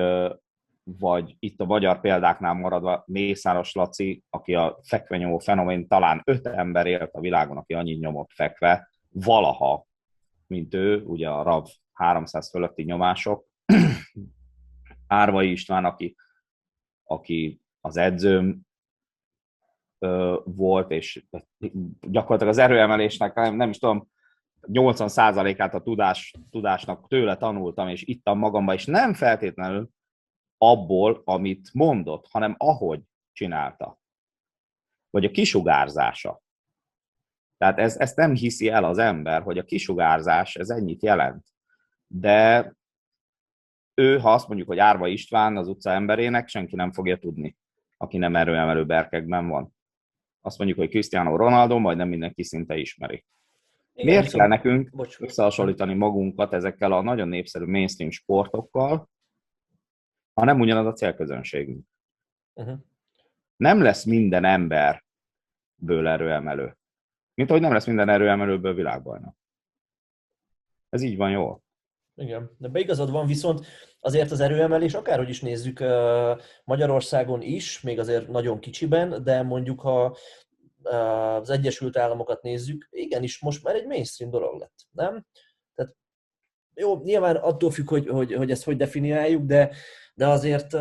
vagy 0.99 1.35
itt 1.39 1.59
a 1.59 1.65
magyar 1.65 1.99
példáknál 1.99 2.53
maradva 2.53 3.03
Mészáros 3.07 3.73
Laci, 3.73 4.23
aki 4.29 4.55
a 4.55 4.79
fekvenyomó 4.83 5.37
fenomén, 5.37 5.87
talán 5.87 6.21
öt 6.25 6.47
ember 6.47 6.85
élt 6.85 7.13
a 7.13 7.19
világon, 7.19 7.57
aki 7.57 7.73
annyit 7.73 7.99
nyomott 7.99 8.31
fekve, 8.33 8.89
valaha, 9.09 9.85
mint 10.47 10.73
ő, 10.73 11.01
ugye 11.01 11.29
a 11.29 11.43
RAV 11.43 11.65
300 11.93 12.49
fölötti 12.49 12.83
nyomások. 12.83 13.45
Árvai 15.07 15.51
István, 15.51 15.85
aki, 15.85 16.15
aki 17.03 17.61
az 17.81 17.97
edzőm 17.97 18.61
ö, 19.99 20.39
volt, 20.45 20.91
és 20.91 21.25
gyakorlatilag 22.01 22.53
az 22.53 22.57
erőemelésnek, 22.57 23.35
nem, 23.35 23.55
nem 23.55 23.69
is 23.69 23.77
tudom, 23.77 24.09
80%-át 24.61 25.73
a 25.73 25.81
tudás, 25.81 26.33
tudásnak 26.49 27.07
tőle 27.07 27.37
tanultam, 27.37 27.87
és 27.87 28.03
ittam 28.03 28.37
magamba, 28.37 28.73
és 28.73 28.85
nem 28.85 29.13
feltétlenül 29.13 29.89
abból, 30.57 31.21
amit 31.25 31.69
mondott, 31.73 32.27
hanem 32.27 32.55
ahogy 32.57 33.01
csinálta. 33.31 33.99
Vagy 35.09 35.25
a 35.25 35.31
kisugárzása. 35.31 36.41
Tehát 37.57 37.79
ez, 37.79 37.97
ezt 37.97 38.15
nem 38.15 38.33
hiszi 38.33 38.69
el 38.69 38.83
az 38.83 38.97
ember, 38.97 39.41
hogy 39.41 39.57
a 39.57 39.63
kisugárzás 39.63 40.55
ez 40.55 40.69
ennyit 40.69 41.03
jelent. 41.03 41.45
De 42.07 42.71
ő, 43.93 44.19
ha 44.19 44.33
azt 44.33 44.47
mondjuk, 44.47 44.67
hogy 44.67 44.79
Árva 44.79 45.07
István 45.07 45.57
az 45.57 45.67
utca 45.67 45.91
emberének, 45.91 46.47
senki 46.47 46.75
nem 46.75 46.91
fogja 46.91 47.17
tudni, 47.17 47.57
aki 47.97 48.17
nem 48.17 48.35
erőemelő 48.35 48.85
berkekben 48.85 49.47
van. 49.47 49.75
Azt 50.41 50.57
mondjuk, 50.57 50.79
hogy 50.79 50.89
Cristiano 50.89 51.35
Ronaldo, 51.35 51.79
majd 51.79 51.97
nem 51.97 52.07
mindenki 52.07 52.43
szinte 52.43 52.77
ismeri. 52.77 53.25
Igen, 53.93 54.13
Miért 54.13 54.33
kell 54.33 54.47
nekünk 54.47 54.89
bocs. 54.89 55.19
összehasonlítani 55.19 55.93
magunkat 55.93 56.53
ezekkel 56.53 56.91
a 56.91 57.01
nagyon 57.01 57.27
népszerű 57.27 57.65
mainstream 57.65 58.11
sportokkal, 58.11 59.09
ha 60.37 60.45
nem 60.45 60.59
ugyanaz 60.59 60.85
a 60.85 60.93
célközönségünk. 60.93 61.85
Uh-huh. 62.53 62.79
Nem 63.55 63.81
lesz 63.81 64.03
minden 64.03 64.45
ember 64.45 65.03
ből 65.75 66.07
erőemelő. 66.07 66.77
Mint 67.33 67.49
ahogy 67.49 67.61
nem 67.61 67.73
lesz 67.73 67.85
minden 67.85 68.09
erőemelőből 68.09 68.73
világbajnok. 68.73 69.35
Ez 70.89 71.01
így 71.01 71.17
van 71.17 71.29
jól. 71.29 71.63
Igen, 72.15 72.51
de 72.57 72.67
beigazad 72.67 73.11
van, 73.11 73.27
viszont 73.27 73.65
azért 73.99 74.31
az 74.31 74.39
erőemelés, 74.39 74.93
akárhogy 74.93 75.29
is 75.29 75.41
nézzük 75.41 75.79
Magyarországon 76.63 77.41
is, 77.41 77.81
még 77.81 77.99
azért 77.99 78.27
nagyon 78.27 78.59
kicsiben, 78.59 79.23
de 79.23 79.41
mondjuk 79.41 79.79
ha 79.79 80.17
az 80.83 81.49
Egyesült 81.49 81.97
Államokat 81.97 82.41
nézzük, 82.41 82.87
igenis 82.91 83.39
most 83.39 83.63
már 83.63 83.75
egy 83.75 83.87
mainstream 83.87 84.31
dolog 84.31 84.59
lett, 84.59 84.87
nem? 84.91 85.25
Tehát 85.75 85.95
jó, 86.73 87.01
nyilván 87.01 87.35
attól 87.35 87.71
függ, 87.71 87.89
hogy, 87.89 88.07
hogy, 88.07 88.33
hogy 88.33 88.51
ezt 88.51 88.63
hogy 88.63 88.77
definiáljuk, 88.77 89.43
de, 89.43 89.75
de 90.17 90.27
azért 90.27 90.73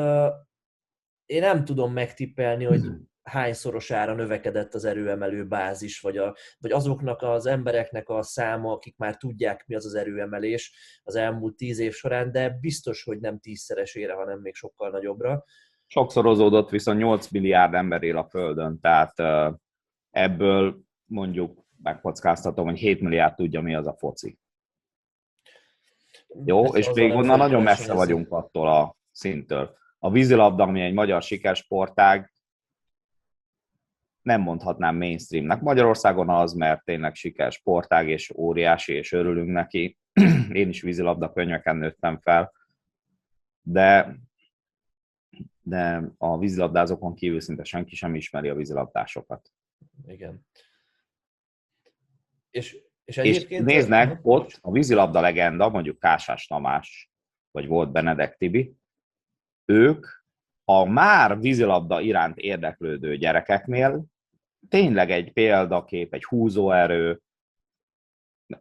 én 1.26 1.41
nem 1.41 1.64
tudom 1.64 1.93
megtippelni, 1.93 2.64
hogy 2.64 2.80
hmm 2.80 3.14
hányszorosára 3.26 4.14
növekedett 4.14 4.74
az 4.74 4.84
erőemelő 4.84 5.47
bázis, 5.47 6.01
vagy, 6.01 6.16
a, 6.16 6.37
vagy 6.59 6.72
azoknak 6.72 7.22
az 7.22 7.47
embereknek 7.47 8.09
a 8.09 8.22
száma, 8.22 8.72
akik 8.72 8.97
már 8.97 9.16
tudják, 9.16 9.66
mi 9.66 9.74
az 9.74 9.87
az 9.87 9.95
erőemelés 9.95 10.74
az 11.03 11.14
elmúlt 11.14 11.57
tíz 11.57 11.78
év 11.78 11.93
során, 11.93 12.32
de 12.32 12.59
biztos, 12.61 13.03
hogy 13.03 13.20
nem 13.20 13.39
tízszeresére, 13.39 14.14
hanem 14.14 14.41
még 14.41 14.55
sokkal 14.55 14.91
nagyobbra. 14.91 15.45
Sokszorozódott 15.87 16.70
viszont 16.70 16.99
8 16.99 17.28
milliárd 17.28 17.74
ember 17.74 18.03
él 18.03 18.16
a 18.16 18.28
Földön, 18.28 18.80
tehát 18.80 19.14
ebből 20.11 20.80
mondjuk 21.05 21.64
megkockáztatom, 21.82 22.66
hogy 22.66 22.78
7 22.78 23.01
milliárd 23.01 23.34
tudja, 23.34 23.61
mi 23.61 23.74
az 23.74 23.87
a 23.87 23.97
foci. 23.99 24.39
Jó, 26.45 26.64
Ezt 26.64 26.76
és 26.76 26.91
még 26.95 27.12
onnan 27.12 27.39
nagyon 27.39 27.62
messze 27.62 27.95
vagyunk 27.95 28.32
attól 28.32 28.68
a 28.68 28.97
szintől. 29.17 29.77
A 29.99 30.11
vízilabda, 30.11 30.62
ami 30.62 30.81
egy 30.81 30.93
magyar 30.93 31.23
sikersportág, 31.23 32.33
nem 34.23 34.41
mondhatnám 34.41 34.97
mainstreamnek. 34.97 35.61
Magyarországon 35.61 36.31
az, 36.31 36.53
mert 36.53 36.85
tényleg 36.85 37.14
siker 37.14 37.53
sportág, 37.53 38.09
és 38.09 38.33
óriási, 38.37 38.93
és 38.93 39.12
örülünk 39.12 39.51
neki. 39.51 39.99
Én 40.53 40.69
is 40.69 40.83
vízilabda 40.83 41.33
könyveken 41.33 41.77
nőttem 41.77 42.19
fel, 42.19 42.53
de, 43.62 44.17
de 45.61 46.03
a 46.19 46.39
vízilabdázókon 46.39 47.14
kívül 47.14 47.41
szinte 47.41 47.64
senki 47.64 47.95
sem 47.95 48.14
ismeri 48.14 48.49
a 48.49 48.55
vízilabdásokat. 48.55 49.53
Igen. 50.07 50.47
És, 52.51 52.77
és, 53.05 53.19
egyébként... 53.19 53.69
és 53.69 53.75
néznek, 53.75 54.19
ott 54.23 54.59
a 54.61 54.73
vízilabda 54.73 55.21
legenda, 55.21 55.69
mondjuk 55.69 55.99
Kásás 55.99 56.47
Tamás, 56.47 57.11
vagy 57.51 57.67
volt 57.67 57.93
Benedek 57.93 58.37
Tibi, 58.37 58.77
ők 59.67 60.07
a 60.64 60.85
már 60.85 61.41
vízilabda 61.41 62.01
iránt 62.01 62.39
érdeklődő 62.39 63.17
gyerekeknél 63.17 64.05
tényleg 64.69 65.11
egy 65.11 65.33
példakép, 65.33 66.14
egy 66.14 66.25
húzóerő, 66.25 67.21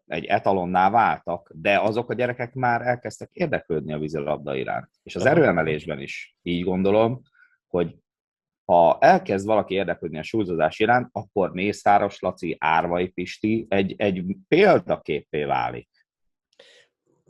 egy 0.06 0.26
etalonná 0.26 0.90
váltak, 0.90 1.52
de 1.54 1.80
azok 1.80 2.10
a 2.10 2.14
gyerekek 2.14 2.54
már 2.54 2.82
elkezdtek 2.82 3.30
érdeklődni 3.34 3.94
a 3.94 3.98
vízilabda 3.98 4.56
iránt. 4.56 4.90
És 5.04 5.16
az 5.16 5.26
erőemelésben 5.26 6.00
is 6.00 6.36
így 6.42 6.64
gondolom, 6.64 7.22
hogy 7.68 7.96
ha 8.66 8.98
elkezd 9.00 9.46
valaki 9.46 9.74
érdeklődni 9.74 10.18
a 10.18 10.24
súlyzózás 10.24 10.80
iránt, 10.80 11.10
akkor 11.12 11.52
Mészáros 11.52 12.20
Laci, 12.20 12.56
Árvai 12.60 13.08
Pisti 13.08 13.66
egy, 13.70 13.96
egy 13.98 14.26
példaképé 14.48 15.44
válik. 15.44 15.90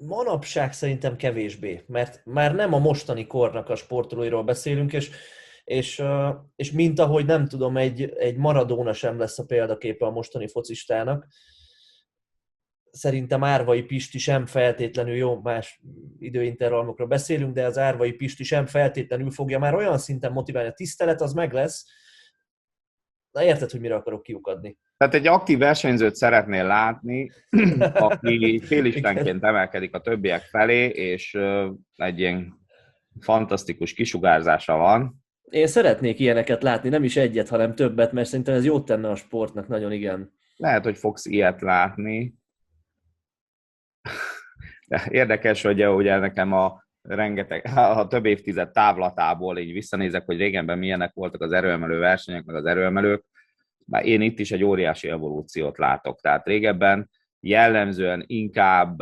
Manapság 0.02 0.74
szerintem 0.74 1.16
kevésbé, 1.16 1.84
mert 1.88 2.26
már 2.26 2.56
nem 2.56 2.74
a 2.74 2.80
mostani 2.80 3.28
kornak 3.28 3.70
a 3.70 3.76
sportolóiról 3.76 4.44
beszélünk, 4.44 4.94
és 4.94 5.10
és, 5.64 6.04
és 6.56 6.72
mint 6.72 7.00
ahogy 7.00 7.26
nem 7.26 7.48
tudom, 7.48 7.78
egy, 7.78 8.02
egy 8.10 8.38
Maradona 8.38 8.94
sem 8.94 9.20
lesz 9.20 9.40
a 9.40 9.46
példaképe 9.46 10.06
a 10.06 10.12
mostani 10.12 10.48
focistának, 10.48 11.28
szerintem 12.92 13.44
Árvai 13.44 13.84
Pisti 13.84 14.18
sem 14.18 14.46
feltétlenül, 14.46 15.16
jó, 15.16 15.42
más 15.42 15.82
időintervallumokról 16.20 17.08
beszélünk, 17.08 17.54
de 17.54 17.66
az 17.66 17.78
Árvai 17.78 18.12
Pisti 18.12 18.44
sem 18.44 18.66
feltétlenül 18.66 19.32
fogja 19.32 19.60
már 19.60 19.76
olyan 19.76 19.98
szinten 19.98 20.32
motiválni. 20.32 20.70
A 20.70 20.74
tisztelet 20.74 21.22
az 21.22 21.34
meg 21.34 21.54
lesz, 21.54 21.86
Na 23.36 23.44
érted, 23.44 23.72
hogy 23.72 23.80
mire 23.80 23.96
akarok 23.96 24.24
kiukadni? 24.24 24.78
Tehát 24.98 25.14
egy 25.14 25.28
aktív 25.28 25.58
versenyzőt 25.58 26.16
szeretnél 26.16 26.66
látni, 26.66 27.32
aki 27.94 28.60
félistenként 28.60 29.44
emelkedik 29.44 29.96
a 29.96 30.02
többiek 30.02 30.42
felé, 30.42 30.86
és 30.88 31.38
egy 31.96 32.20
ilyen 32.20 32.54
fantasztikus 33.20 33.94
kisugárzása 33.94 34.76
van, 34.76 35.26
én 35.50 35.68
szeretnék 35.68 36.20
ilyeneket 36.20 36.64
látni, 36.64 36.90
nem 36.90 37.04
is 37.04 37.16
egyet, 37.16 37.50
hanem 37.50 37.76
többet, 37.76 38.12
mert 38.12 38.28
szerintem 38.28 38.56
ez 38.56 38.66
jót 38.66 38.86
tenne 38.86 39.10
a 39.10 39.16
sportnak, 39.16 39.68
nagyon 39.68 39.92
igen. 39.92 40.34
Lehet, 40.56 40.84
hogy 40.84 40.98
fogsz 40.98 41.26
ilyet 41.26 41.62
látni. 41.62 42.34
De 44.88 45.08
érdekes, 45.10 45.62
hogy 45.62 45.86
ugye 45.86 46.18
nekem 46.18 46.54
a 46.54 46.84
rengeteg, 47.02 47.66
a 47.76 48.08
több 48.08 48.26
évtized 48.26 48.72
távlatából 48.72 49.58
így 49.58 49.72
visszanézek, 49.72 50.26
hogy 50.26 50.38
régenben 50.38 50.78
milyenek 50.78 51.14
voltak 51.14 51.42
az 51.42 51.52
erőemelő 51.52 52.00
versenyek, 52.00 52.44
meg 52.44 52.56
az 52.56 52.66
erőemelők, 52.66 53.24
már 53.86 54.06
én 54.06 54.22
itt 54.22 54.40
is 54.40 54.52
egy 54.52 54.64
óriási 54.64 55.10
evolúciót 55.10 55.78
látok. 55.78 56.22
Tehát 56.22 56.46
régebben 56.46 57.10
jellemzően 57.40 58.24
inkább 58.28 59.02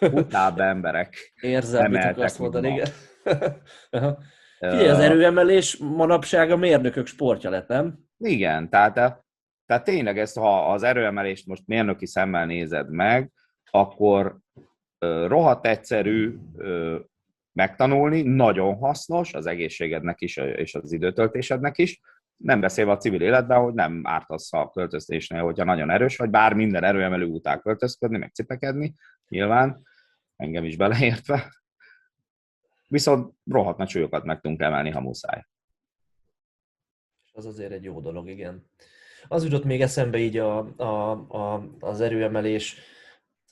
utább 0.00 0.58
emberek 0.58 1.32
Érzem, 1.40 1.90
mit 1.90 2.04
akarsz 2.04 2.36
mondani, 2.36 2.68
igen. 2.68 2.88
Figyelj, 4.58 4.88
az 4.88 4.98
erőemelés 4.98 5.76
manapság 5.76 6.50
a 6.50 6.56
mérnökök 6.56 7.06
sportja 7.06 7.50
lett, 7.50 7.68
nem? 7.68 7.98
Igen, 8.18 8.70
tehát, 8.70 8.94
tehát 9.66 9.84
tényleg 9.84 10.18
ezt, 10.18 10.38
ha 10.38 10.72
az 10.72 10.82
erőemelést 10.82 11.46
most 11.46 11.66
mérnöki 11.66 12.06
szemmel 12.06 12.46
nézed 12.46 12.90
meg, 12.90 13.32
akkor 13.70 14.38
rohadt 15.26 15.66
egyszerű 15.66 16.38
megtanulni, 17.52 18.22
nagyon 18.22 18.76
hasznos 18.76 19.34
az 19.34 19.46
egészségednek 19.46 20.20
is, 20.20 20.36
és 20.36 20.74
az 20.74 20.92
időtöltésednek 20.92 21.78
is, 21.78 22.00
nem 22.36 22.60
beszélve 22.60 22.92
a 22.92 22.96
civil 22.96 23.20
életben, 23.20 23.60
hogy 23.60 23.74
nem 23.74 24.00
ártasz 24.04 24.52
a 24.52 24.70
költöztésnél, 24.70 25.42
hogyha 25.42 25.64
nagyon 25.64 25.90
erős 25.90 26.16
vagy, 26.16 26.30
bár 26.30 26.54
minden 26.54 26.84
erőemelő 26.84 27.24
után 27.24 27.60
költözködni, 27.60 28.18
meg 28.18 28.32
cipekedni, 28.34 28.94
nyilván, 29.28 29.82
engem 30.36 30.64
is 30.64 30.76
beleértve. 30.76 31.54
Viszont 32.86 33.34
rohadt 33.50 33.78
nagy 33.78 33.88
súlyokat 33.88 34.24
meg 34.24 34.40
tudunk 34.40 34.60
emelni, 34.60 34.90
ha 34.90 35.00
muszáj. 35.00 35.46
Az 37.32 37.46
azért 37.46 37.72
egy 37.72 37.84
jó 37.84 38.00
dolog, 38.00 38.28
igen. 38.28 38.70
Az 39.28 39.44
jutott 39.44 39.64
még 39.64 39.80
eszembe 39.80 40.18
így 40.18 40.36
a, 40.36 40.58
a, 40.76 41.10
a, 41.28 41.68
az 41.80 42.00
erőemelés, 42.00 42.76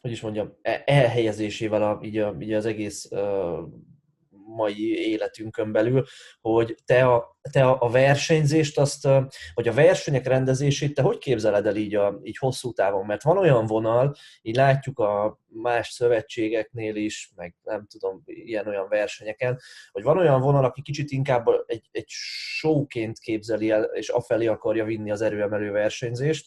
hogy 0.01 0.11
is 0.11 0.21
mondjam, 0.21 0.59
e, 0.63 0.83
elhelyezésével 0.87 1.83
a, 1.83 2.01
így, 2.03 2.19
a, 2.19 2.37
így 2.41 2.53
az 2.53 2.67
egész 2.67 3.09
mai 4.49 5.11
életünkön 5.11 5.73
belül, 5.73 6.05
hogy 6.41 6.75
te 6.85 7.07
a, 7.07 7.39
te 7.51 7.65
a 7.67 7.89
versenyzést, 7.91 8.79
azt, 8.79 9.09
vagy 9.55 9.69
a 9.69 9.73
versenyek 9.73 10.27
rendezését, 10.27 10.95
te 10.95 11.03
hogy 11.03 11.19
képzeled 11.19 11.67
el 11.67 11.77
így, 11.77 11.95
a, 11.95 12.21
így 12.23 12.37
hosszú 12.37 12.73
távon? 12.73 13.07
Mert 13.07 13.23
van 13.23 13.39
olyan 13.39 13.67
vonal, 13.67 14.15
így 14.43 14.57
látjuk 14.57 14.99
a 14.99 15.41
más 15.47 15.89
szövetségeknél 15.89 16.97
is, 16.97 17.31
meg 17.37 17.55
nem 17.63 17.87
tudom, 17.87 18.23
ilyen-olyan 18.25 18.89
versenyeken, 18.89 19.61
hogy 19.91 20.03
van 20.03 20.19
olyan 20.19 20.41
vonal, 20.41 20.65
aki 20.65 20.83
kicsit 20.83 21.11
inkább 21.11 21.47
egy, 21.67 21.89
egy 21.91 22.09
showként 22.09 23.19
képzeli 23.19 23.71
el, 23.71 23.83
és 23.83 24.09
afelé 24.09 24.47
akarja 24.47 24.85
vinni 24.85 25.11
az 25.11 25.21
erőemelő 25.21 25.71
versenyzést, 25.71 26.47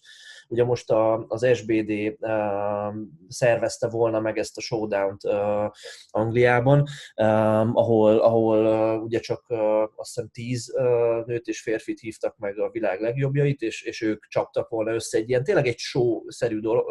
Ugye 0.52 0.64
most 0.64 0.90
a, 0.90 1.26
az 1.28 1.48
SBD 1.54 2.16
uh, 2.20 2.94
szervezte 3.28 3.90
volna 3.90 4.20
meg 4.20 4.38
ezt 4.38 4.58
a 4.58 4.62
showdown-t 4.62 5.24
uh, 5.24 5.72
Angliában, 6.10 6.80
um, 7.16 7.76
ahol, 7.76 8.18
ahol 8.18 8.66
uh, 8.66 9.04
ugye 9.04 9.20
csak 9.20 9.46
uh, 9.50 9.60
azt 9.82 10.14
hiszem 10.14 10.30
tíz 10.34 10.74
nőt 11.26 11.48
és 11.48 11.62
férfit 11.62 12.00
hívtak 12.00 12.38
meg 12.38 12.60
a 12.60 12.70
világ 12.70 13.02
legjobbjait, 13.02 13.62
és, 13.62 13.82
és 13.82 14.02
ők 14.02 14.26
csaptak 14.26 14.70
volna 14.70 14.94
össze 14.94 15.18
egy 15.18 15.30
ilyen 15.30 15.44
tényleg 15.44 15.68
egy 15.68 15.78
show-szerű 15.78 16.60
dolog, 16.60 16.86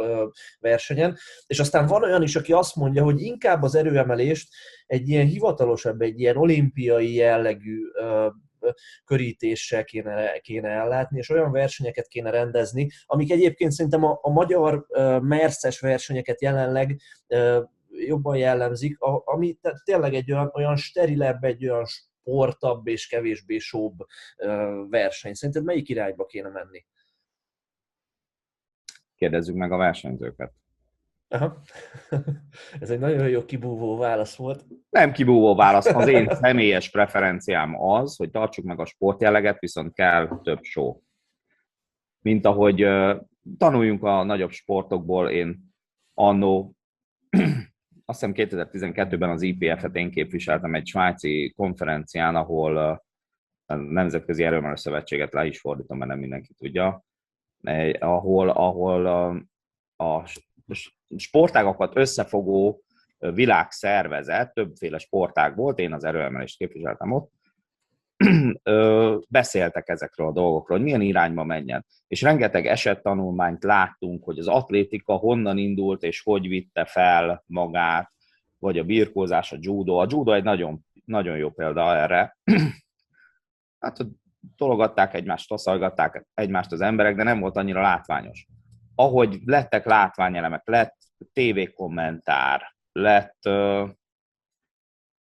versenyen, 0.61 1.17
és 1.47 1.61
aztán 1.61 1.87
van 1.87 2.03
olyan 2.03 2.23
is, 2.23 2.37
aki 2.37 2.53
azt 2.53 2.77
mondja, 2.77 3.03
hogy 3.03 3.21
inkább 3.21 3.63
az 3.63 3.75
erőemelést 3.75 4.49
egy 4.87 5.09
ilyen 5.09 5.27
hivatalosabb, 5.27 6.01
egy 6.01 6.21
ilyen 6.21 6.37
olimpiai 6.37 7.15
jellegű 7.15 7.79
körítéssel 9.05 9.85
kéne, 9.85 10.39
kéne 10.39 10.69
ellátni, 10.69 11.19
és 11.19 11.29
olyan 11.29 11.53
versenyeket 11.53 12.09
kéne 12.09 12.31
rendezni, 12.31 12.89
amik 13.07 13.31
egyébként 13.31 13.73
szerintem 13.73 14.05
a, 14.05 14.19
a 14.23 14.31
magyar 14.31 14.87
merszes 15.23 15.81
versenyeket 15.81 16.43
jelenleg 16.43 17.01
jobban 17.91 18.37
jellemzik, 18.37 18.97
ami 19.25 19.59
tényleg 19.85 20.15
egy 20.15 20.33
olyan, 20.33 20.51
olyan 20.55 20.77
sterilebb, 20.77 21.45
egy 21.45 21.69
olyan 21.69 21.85
sportabb 21.85 22.87
és 22.87 23.07
kevésbé 23.07 23.59
sóbb 23.59 23.99
verseny. 24.89 25.35
Szerinted 25.35 25.65
melyik 25.65 25.89
irányba 25.89 26.27
kéne 26.27 26.49
menni? 26.49 26.85
Kérdezzük 29.15 29.55
meg 29.55 29.73
a 29.73 29.77
versenyzőket. 29.77 30.53
Aha. 31.33 31.63
Ez 32.81 32.91
egy 32.91 32.99
nagyon 32.99 33.29
jó 33.29 33.45
kibúvó 33.45 33.97
válasz 33.97 34.37
volt. 34.37 34.65
Nem 34.91 35.13
kibúvó 35.13 35.55
válasz, 35.55 35.87
az 35.87 36.09
én 36.09 36.29
személyes 36.31 36.91
preferenciám 36.91 37.81
az, 37.83 38.17
hogy 38.17 38.31
tartsuk 38.31 38.65
meg 38.65 38.81
a 38.81 38.85
sportjelleget, 38.85 39.59
viszont 39.59 39.95
kell 39.95 40.41
több 40.43 40.63
show. 40.63 41.01
Mint 42.23 42.47
ahogy 42.47 42.87
tanuljunk 43.59 44.03
a 44.03 44.23
nagyobb 44.23 44.51
sportokból, 44.51 45.31
én 45.31 45.73
annó, 46.15 46.75
azt 48.05 48.27
hiszem 48.27 48.33
2012-ben 48.35 49.31
az 49.31 49.43
IPF-et 49.43 49.97
én 49.97 50.11
képviseltem 50.11 50.75
egy 50.75 50.87
svájci 50.87 51.53
konferencián, 51.57 52.37
ahol 52.37 52.77
a 52.77 53.75
Nemzetközi 53.75 54.45
Erőmelő 54.45 54.77
Szövetséget 54.77 55.33
le 55.33 55.47
is 55.47 55.61
fordítom, 55.61 55.99
mert 55.99 56.11
nem 56.11 56.19
mindenki 56.19 56.55
tudja, 56.55 57.05
ahol, 57.99 58.49
ahol 58.49 59.07
a, 59.07 59.29
a 60.05 60.27
sportágakat 61.17 61.97
összefogó 61.97 62.83
világszervezet, 63.19 64.55
többféle 64.55 64.99
sportág 64.99 65.57
volt, 65.57 65.79
én 65.79 65.93
az 65.93 66.05
erőemelést 66.05 66.59
képviseltem 66.59 67.13
ott, 67.13 67.33
beszéltek 69.29 69.89
ezekről 69.89 70.27
a 70.27 70.33
dolgokról, 70.33 70.77
hogy 70.77 70.87
milyen 70.87 71.01
irányba 71.01 71.45
menjen. 71.45 71.87
És 72.07 72.23
rengeteg 72.23 72.67
esettanulmányt 72.67 73.65
láttunk, 73.65 74.25
hogy 74.25 74.39
az 74.39 74.49
atlétika 74.49 75.15
honnan 75.15 75.59
indult, 75.59 76.03
és 76.03 76.23
hogy 76.23 76.49
vitte 76.49 76.85
fel 76.85 77.45
magát, 77.47 78.13
vagy 78.59 78.79
a 78.79 78.85
birkózás, 78.85 79.53
a 79.53 79.57
judo. 79.61 79.95
A 79.95 80.07
judo 80.09 80.33
egy 80.33 80.45
nagyon, 80.45 80.87
nagyon 81.05 81.37
jó 81.37 81.51
példa 81.51 81.97
erre. 81.97 82.37
Hát 83.79 83.97
tologatták 84.57 85.15
egymást, 85.15 85.49
taszalgatták 85.49 86.27
egymást 86.35 86.73
az 86.73 86.81
emberek, 86.81 87.17
de 87.17 87.23
nem 87.23 87.41
volt 87.41 87.57
annyira 87.57 87.81
látványos 87.81 88.47
ahogy 89.01 89.39
lettek 89.45 89.85
látványelemek, 89.85 90.63
lett 90.65 90.97
tévékommentár, 91.33 92.75
lett 92.93 93.49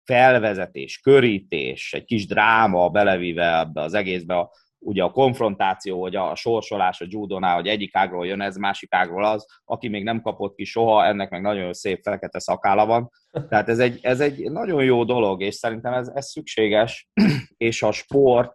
felvezetés, 0.05 0.99
körítés, 0.99 1.93
egy 1.93 2.05
kis 2.05 2.26
dráma 2.26 2.89
belevíve 2.89 3.59
ebbe 3.59 3.81
az 3.81 3.95
egészbe, 3.95 4.49
ugye 4.78 5.03
a 5.03 5.11
konfrontáció, 5.11 6.01
hogy 6.01 6.16
a 6.16 6.35
sorsolás 6.35 7.01
a 7.01 7.07
judonál, 7.09 7.55
hogy 7.55 7.66
egyik 7.66 7.97
ágról 7.97 8.26
jön 8.26 8.41
ez, 8.41 8.57
másik 8.57 8.95
ágról 8.95 9.24
az, 9.24 9.47
aki 9.64 9.89
még 9.89 10.05
nem 10.05 10.20
kapott 10.22 10.55
ki 10.55 10.64
soha, 10.64 11.05
ennek 11.05 11.31
meg 11.31 11.41
nagyon 11.41 11.72
szép 11.72 12.03
fekete 12.03 12.39
szakála 12.39 12.87
van. 12.87 13.11
Tehát 13.49 13.68
ez 13.68 13.78
egy, 13.78 13.99
ez 14.03 14.20
egy 14.20 14.51
nagyon 14.51 14.85
jó 14.85 15.05
dolog, 15.05 15.43
és 15.43 15.55
szerintem 15.55 15.93
ez, 15.93 16.09
ez 16.09 16.26
szükséges, 16.26 17.09
és 17.57 17.83
a 17.83 17.93
sport, 17.93 18.53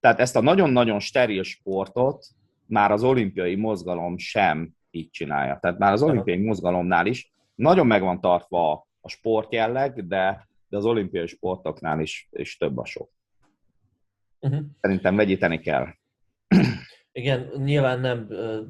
tehát 0.00 0.20
ezt 0.20 0.36
a 0.36 0.40
nagyon-nagyon 0.40 1.00
steril 1.00 1.42
sportot, 1.42 2.26
már 2.66 2.90
az 2.90 3.02
olimpiai 3.02 3.54
mozgalom 3.54 4.18
sem 4.18 4.74
így 4.90 5.10
csinálja. 5.10 5.58
Tehát 5.60 5.78
már 5.78 5.92
az 5.92 6.02
olimpiai 6.02 6.38
mozgalomnál 6.38 7.06
is 7.06 7.32
nagyon 7.54 7.86
meg 7.86 8.02
van 8.02 8.20
tartva 8.20 8.86
a 9.00 9.08
sportjelleg, 9.08 10.06
de, 10.06 10.48
de 10.68 10.76
az 10.76 10.84
olimpiai 10.84 11.26
sportoknál 11.26 12.00
is, 12.00 12.28
is 12.32 12.56
több 12.56 12.78
a 12.78 12.84
sok. 12.84 13.10
Uh-huh. 14.40 14.60
Szerintem 14.80 15.16
vegyíteni 15.16 15.60
kell. 15.60 15.86
Igen, 17.14 17.50
nyilván 17.56 18.00
nem 18.00 18.28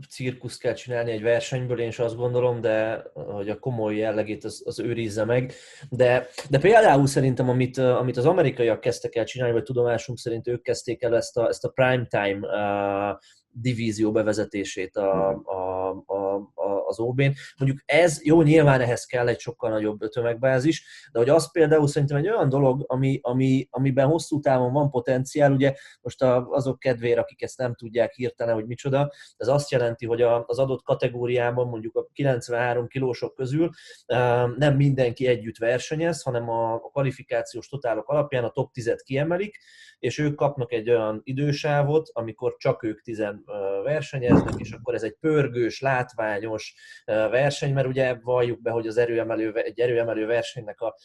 cirkuszt 0.09 0.61
kell 0.61 0.73
csinálni 0.73 1.11
egy 1.11 1.23
versenyből, 1.23 1.81
én 1.81 1.89
is 1.89 1.99
azt 1.99 2.17
gondolom, 2.17 2.61
de 2.61 3.05
hogy 3.15 3.49
a 3.49 3.59
komoly 3.59 3.97
jellegét 3.97 4.45
az, 4.45 4.63
az 4.65 4.81
őrizze 4.81 5.25
meg. 5.25 5.53
De, 5.89 6.27
de 6.51 6.59
például 6.59 7.07
szerintem, 7.07 7.49
amit, 7.49 7.79
amit 7.79 8.17
az 8.17 8.27
amerikaiak 8.27 8.81
kezdtek 8.81 9.15
el 9.15 9.25
csinálni, 9.25 9.55
vagy 9.55 9.63
tudomásunk 9.63 10.19
szerint 10.19 10.49
ők 10.49 10.63
kezdték 10.63 11.03
el 11.03 11.17
ezt 11.17 11.37
a, 11.37 11.49
ezt 11.49 11.65
a 11.65 11.69
prime 11.69 12.07
time 12.07 12.39
uh, 12.39 13.19
divízió 13.53 14.13
bevezetését 14.13 14.97
a, 14.97 15.29
a, 15.45 15.89
a, 16.07 16.35
az 16.93 17.01
OB-n. 17.01 17.33
Mondjuk 17.59 17.83
ez, 17.85 18.25
jó, 18.25 18.43
nyilván 18.43 18.81
ehhez 18.81 19.05
kell 19.05 19.29
egy 19.29 19.41
sokkal 19.41 19.71
nagyobb 19.71 19.99
tömegbázis, 19.99 20.85
de 21.13 21.19
hogy 21.19 21.29
az 21.29 21.53
például 21.53 21.89
szerintem 21.89 22.17
egy 22.17 22.29
olyan 22.29 22.49
dolog, 22.49 22.85
ami, 22.87 23.19
ami, 23.23 23.67
amiben 23.71 24.07
hosszú 24.07 24.41
távon 24.41 24.73
van 24.73 24.91
potenciál, 24.91 25.53
ugye 25.53 25.75
most 26.01 26.23
azok 26.23 26.79
kedvére, 26.79 27.21
akik 27.21 27.43
ezt 27.43 27.59
nem 27.59 27.75
tudják 27.75 28.13
hirtelen, 28.13 28.55
hogy 28.55 28.67
micsoda, 28.67 29.13
ez 29.37 29.49
azt 29.49 29.71
jelenti, 29.71 30.07
hogy 30.07 30.23
az 30.23 30.59
adott 30.59 30.83
kategóriában 30.83 31.69
mondjuk 31.69 31.97
a 31.97 32.07
93 32.13 32.87
kilósok 32.87 33.35
közül 33.35 33.71
nem 34.57 34.77
mindenki 34.77 35.27
együtt 35.27 35.57
versenyez, 35.57 36.23
hanem 36.23 36.49
a 36.49 36.81
kvalifikációs 36.81 37.69
totálok 37.69 38.09
alapján 38.09 38.45
a 38.45 38.51
top 38.51 38.71
10-et 38.75 39.01
kiemelik, 39.05 39.59
és 39.99 40.19
ők 40.19 40.35
kapnak 40.35 40.73
egy 40.73 40.91
olyan 40.91 41.21
idősávot, 41.25 42.11
amikor 42.13 42.55
csak 42.59 42.83
ők 42.83 43.01
tizen 43.01 43.45
versenyeznek, 43.83 44.55
és 44.57 44.71
akkor 44.71 44.95
ez 44.95 45.03
egy 45.03 45.17
pörgős, 45.21 45.81
látványos 45.81 46.75
verseny, 47.05 47.73
mert 47.73 47.87
ugye 47.87 48.15
valljuk 48.23 48.63
be, 48.63 48.71
hogy 48.71 48.87
az 48.87 48.97
erőemelő, 48.97 49.55
egy 49.55 49.81
erőemelő 49.81 50.27
versenynek 50.27 50.81
a 50.81 50.97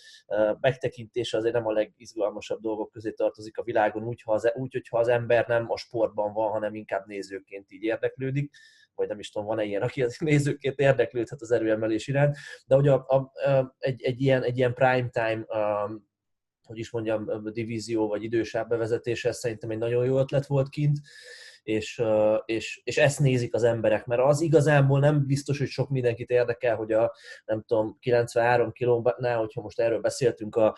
megtekintése 0.60 1.38
azért 1.38 1.54
nem 1.54 1.68
a 1.68 1.72
legizgalmasabb 1.72 2.62
dolgok 2.62 2.92
közé 2.92 3.12
tartozik 3.12 3.58
a 3.58 3.64
világon, 3.64 4.04
úgy, 4.04 4.22
ha 4.22 4.34
az, 4.34 4.52
úgy 4.56 4.74
hogyha 4.74 4.98
az 4.98 5.08
ember 5.08 5.48
nem 5.48 5.72
a 5.72 5.78
sportban 5.78 6.34
van, 6.34 6.52
hanem 6.52 6.76
inkább 6.76 7.06
nézőként 7.06 7.72
így 7.72 7.84
érdeklődik 7.84 8.52
vagy 8.96 9.08
nem 9.08 9.20
is 9.20 9.30
tudom, 9.30 9.48
van-e 9.48 9.64
ilyen, 9.64 9.82
aki 9.82 10.04
az 10.04 10.18
nézőként 10.32 10.80
érdeklődhet 10.80 11.42
az 11.42 11.52
erőemelés 11.52 12.08
iránt, 12.08 12.38
de 12.66 12.76
hogy 12.76 12.88
a, 12.88 12.94
a, 12.94 13.34
egy, 13.78 14.02
egy, 14.02 14.22
ilyen, 14.22 14.44
egy 14.44 14.58
ilyen 14.58 14.74
prime 14.74 15.10
time 15.10 15.46
um, 15.48 16.06
hogy 16.64 16.78
is 16.78 16.92
mondjam, 16.92 17.52
divízió 17.52 18.08
vagy 18.08 18.24
idősább 18.24 18.70
bevezetése, 18.70 19.30
ez 19.30 19.38
szerintem 19.38 19.70
egy 19.70 19.78
nagyon 19.78 20.06
jó 20.06 20.20
ötlet 20.20 20.46
volt 20.46 20.70
kint, 20.70 20.98
és, 21.68 22.02
és, 22.46 22.82
és 22.84 22.98
ezt 22.98 23.20
nézik 23.20 23.54
az 23.54 23.64
emberek, 23.64 24.06
mert 24.06 24.22
az 24.22 24.42
igazából 24.42 25.00
nem 25.00 25.26
biztos, 25.26 25.58
hogy 25.58 25.68
sok 25.68 25.90
mindenkit 25.90 26.30
érdekel, 26.30 26.76
hogy 26.76 26.92
a 26.92 27.14
nem 27.46 27.64
tudom, 27.64 27.98
93 28.00 28.72
kilónál, 28.72 29.38
hogyha 29.38 29.62
most 29.62 29.80
erről 29.80 30.00
beszéltünk, 30.00 30.56
a 30.56 30.76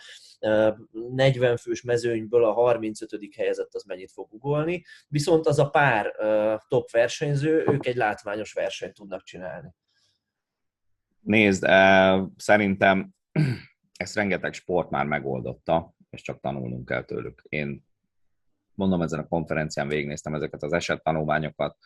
40 0.90 1.56
fős 1.56 1.82
mezőnyből 1.82 2.44
a 2.44 2.52
35. 2.52 3.18
helyezett 3.36 3.74
az 3.74 3.84
mennyit 3.84 4.12
fog 4.12 4.32
ugolni, 4.32 4.84
viszont 5.08 5.46
az 5.46 5.58
a 5.58 5.70
pár 5.70 6.14
top 6.68 6.90
versenyző, 6.90 7.64
ők 7.66 7.86
egy 7.86 7.96
látványos 7.96 8.52
versenyt 8.52 8.94
tudnak 8.94 9.22
csinálni. 9.22 9.74
Nézd, 11.20 11.66
szerintem 12.36 13.14
ezt 13.96 14.14
rengeteg 14.14 14.52
sport 14.52 14.90
már 14.90 15.06
megoldotta, 15.06 15.94
és 16.10 16.22
csak 16.22 16.40
tanulnunk 16.40 16.84
kell 16.84 17.04
tőlük. 17.04 17.42
Én 17.48 17.88
mondom, 18.80 19.02
ezen 19.02 19.18
a 19.18 19.26
konferencián 19.26 19.88
végignéztem 19.88 20.34
ezeket 20.34 20.62
az 20.62 20.72
esettanulmányokat, 20.72 21.76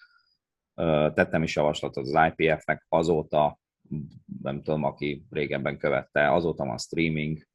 tettem 1.14 1.42
is 1.42 1.56
javaslatot 1.56 2.06
az 2.06 2.32
IPF-nek, 2.36 2.86
azóta, 2.88 3.58
nem 4.42 4.62
tudom, 4.62 4.84
aki 4.84 5.26
régebben 5.30 5.78
követte, 5.78 6.32
azóta 6.32 6.64
van 6.64 6.78
streaming, 6.78 7.46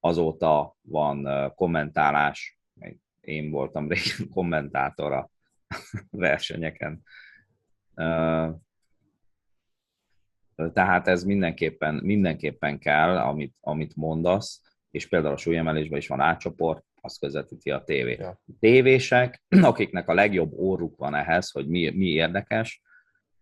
azóta 0.00 0.76
van 0.80 1.52
kommentálás, 1.54 2.58
én 3.20 3.50
voltam 3.50 3.88
régen 3.88 4.28
kommentátor 4.34 5.12
a 5.12 5.30
versenyeken. 6.10 7.02
Tehát 10.72 11.08
ez 11.08 11.24
mindenképpen, 11.24 11.94
mindenképpen 11.94 12.78
kell, 12.78 13.16
amit, 13.16 13.54
amit 13.60 13.96
mondasz, 13.96 14.62
és 14.90 15.08
például 15.08 15.34
a 15.34 15.36
súlyemelésben 15.36 15.98
is 15.98 16.08
van 16.08 16.20
átcsoport, 16.20 16.84
azt 17.04 17.18
közvetíti 17.18 17.70
a 17.70 17.84
tévé. 17.84 18.16
Ja. 18.18 18.40
Tévések, 18.60 19.42
akiknek 19.70 20.08
a 20.08 20.14
legjobb 20.14 20.52
óruk 20.52 20.96
van 20.96 21.14
ehhez, 21.14 21.50
hogy 21.50 21.68
mi, 21.68 21.90
mi 21.90 22.06
érdekes, 22.06 22.82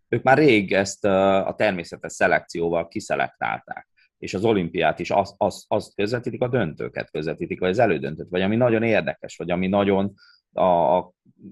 ők 0.08 0.22
már 0.22 0.38
rég 0.38 0.72
ezt 0.72 1.04
a 1.04 1.54
természetes 1.56 2.12
szelekcióval 2.12 2.88
kiszelektálták. 2.88 3.88
És 4.18 4.34
az 4.34 4.44
olimpiát 4.44 4.98
is 4.98 5.10
azt, 5.10 5.34
azt, 5.36 5.64
azt 5.68 5.94
közvetítik, 5.94 6.42
a 6.42 6.48
döntőket 6.48 7.10
közvetítik, 7.10 7.60
vagy 7.60 7.70
az 7.70 7.78
elődöntőt, 7.78 8.30
vagy 8.30 8.42
ami 8.42 8.56
nagyon 8.56 8.82
érdekes, 8.82 9.36
vagy 9.36 9.50
ami 9.50 9.66
nagyon 9.66 10.14
a, 10.52 10.62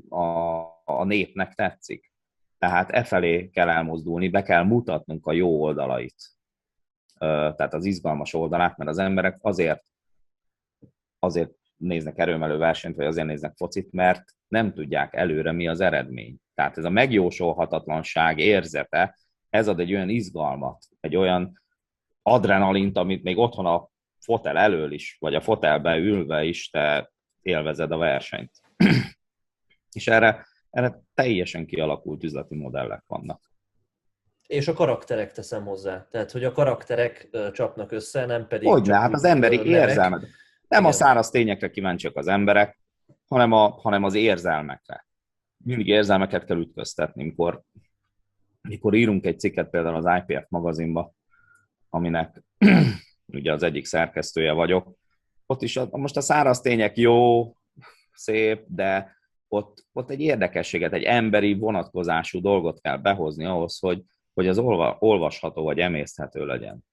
a, 0.09 0.59
a 0.85 1.05
népnek 1.05 1.55
tetszik. 1.55 2.13
Tehát 2.59 2.91
e 2.91 3.05
felé 3.05 3.49
kell 3.49 3.69
elmozdulni, 3.69 4.29
be 4.29 4.43
kell 4.43 4.63
mutatnunk 4.63 5.27
a 5.27 5.33
jó 5.33 5.63
oldalait. 5.63 6.15
Tehát 7.19 7.75
az 7.75 7.85
izgalmas 7.85 8.35
oldalát, 8.35 8.77
mert 8.77 8.91
az 8.91 8.99
emberek 8.99 9.39
azért, 9.41 9.83
azért 11.19 11.53
néznek 11.79 12.19
erőmelő 12.19 12.57
versenyt, 12.57 12.97
vagy 12.97 13.07
azért 13.07 13.27
néznek 13.27 13.57
focit, 13.57 13.93
mert 13.93 14.25
nem 14.49 14.73
tudják 14.73 15.15
előre, 15.15 15.53
mi 15.53 15.69
az 15.69 15.81
eredmény. 15.81 16.37
Tehát 16.55 16.79
ez 16.79 16.85
a 16.85 16.91
megjósolhatatlanság 16.91 18.39
érzete, 18.39 19.19
ez 19.51 19.69
ad 19.69 19.81
egy 19.81 19.95
olyan 19.95 20.09
izgalmat, 20.09 20.85
egy 21.01 21.17
olyan 21.17 21.63
adrenalint, 22.23 22.97
amit 22.97 23.23
még 23.23 23.39
otthon 23.39 23.67
a 23.67 23.89
fotel 24.21 24.59
elől 24.59 24.93
is, 24.93 25.17
vagy 25.21 25.35
a 25.35 25.41
fotelbe 25.41 25.97
ülve 25.97 26.45
is 26.45 26.71
te 26.71 27.13
élvezed 27.43 27.91
a 27.91 27.97
versenyt. 27.97 28.51
És 29.93 30.07
erre, 30.07 30.47
erre 30.71 31.03
teljesen 31.15 31.67
kialakult 31.67 32.25
üzleti 32.25 32.55
modellek 32.55 33.03
vannak. 33.07 33.53
És 34.47 34.69
a 34.69 34.73
karakterek 34.73 35.33
teszem 35.33 35.65
hozzá. 35.65 36.09
Tehát, 36.11 36.31
hogy 36.31 36.45
a 36.45 36.53
karakterek 36.53 37.29
csapnak 37.53 37.93
össze, 37.93 38.27
nem 38.27 38.47
pedig... 38.47 38.69
Hogy 38.69 38.89
hát 38.89 39.13
az 39.13 39.25
emberi 39.25 39.65
érzelmek. 39.65 40.29
Nem 40.69 40.85
a 40.85 40.93
száraz 40.93 41.31
tényekre 41.31 41.71
kíváncsiak 41.71 42.17
az 42.17 42.27
emberek, 42.27 42.79
hanem, 43.29 43.53
a, 43.53 43.69
hanem 43.69 44.05
az 44.05 44.15
érzelmekre. 44.15 45.07
Mindig 45.65 45.87
érzelmeket 45.87 46.45
kell 46.45 46.59
ütköztetni, 46.59 47.23
amikor 47.23 47.63
mikor 48.61 48.95
írunk 48.95 49.27
egy 49.27 49.39
cikket 49.41 49.71
például 49.71 50.07
az 50.07 50.23
IPF 50.27 50.45
magazinba, 50.49 51.13
aminek 51.89 52.43
ugye 53.27 53.53
az 53.53 53.63
egyik 53.63 53.85
szerkesztője 53.85 54.53
vagyok, 54.53 54.97
ott 55.47 55.63
is 55.63 55.77
a, 55.77 55.89
most 55.91 56.17
a 56.17 56.21
száraz 56.21 56.61
tények 56.61 56.97
jó, 56.97 57.53
szép, 58.13 58.65
de 58.67 59.17
ott, 59.49 59.87
ott 59.93 60.11
egy 60.11 60.21
érdekességet, 60.21 60.93
egy 60.93 61.03
emberi 61.03 61.55
vonatkozású 61.55 62.41
dolgot 62.41 62.81
kell 62.81 62.97
behozni 62.97 63.45
ahhoz, 63.45 63.79
hogy, 63.79 64.03
hogy 64.35 64.49
az 64.49 64.59
olva, 64.59 64.97
olvasható 65.01 65.63
vagy 65.63 65.79
emészthető 65.79 66.47
legyen. 66.47 66.85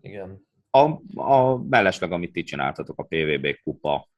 Igen. 0.00 0.46
A, 0.76 1.00
a 1.14 1.56
mellesleg, 1.68 2.12
amit 2.12 2.32
ti 2.32 2.42
csináltatok, 2.42 2.98
a 2.98 3.02
PVB 3.02 3.46
kupa, 3.62 4.08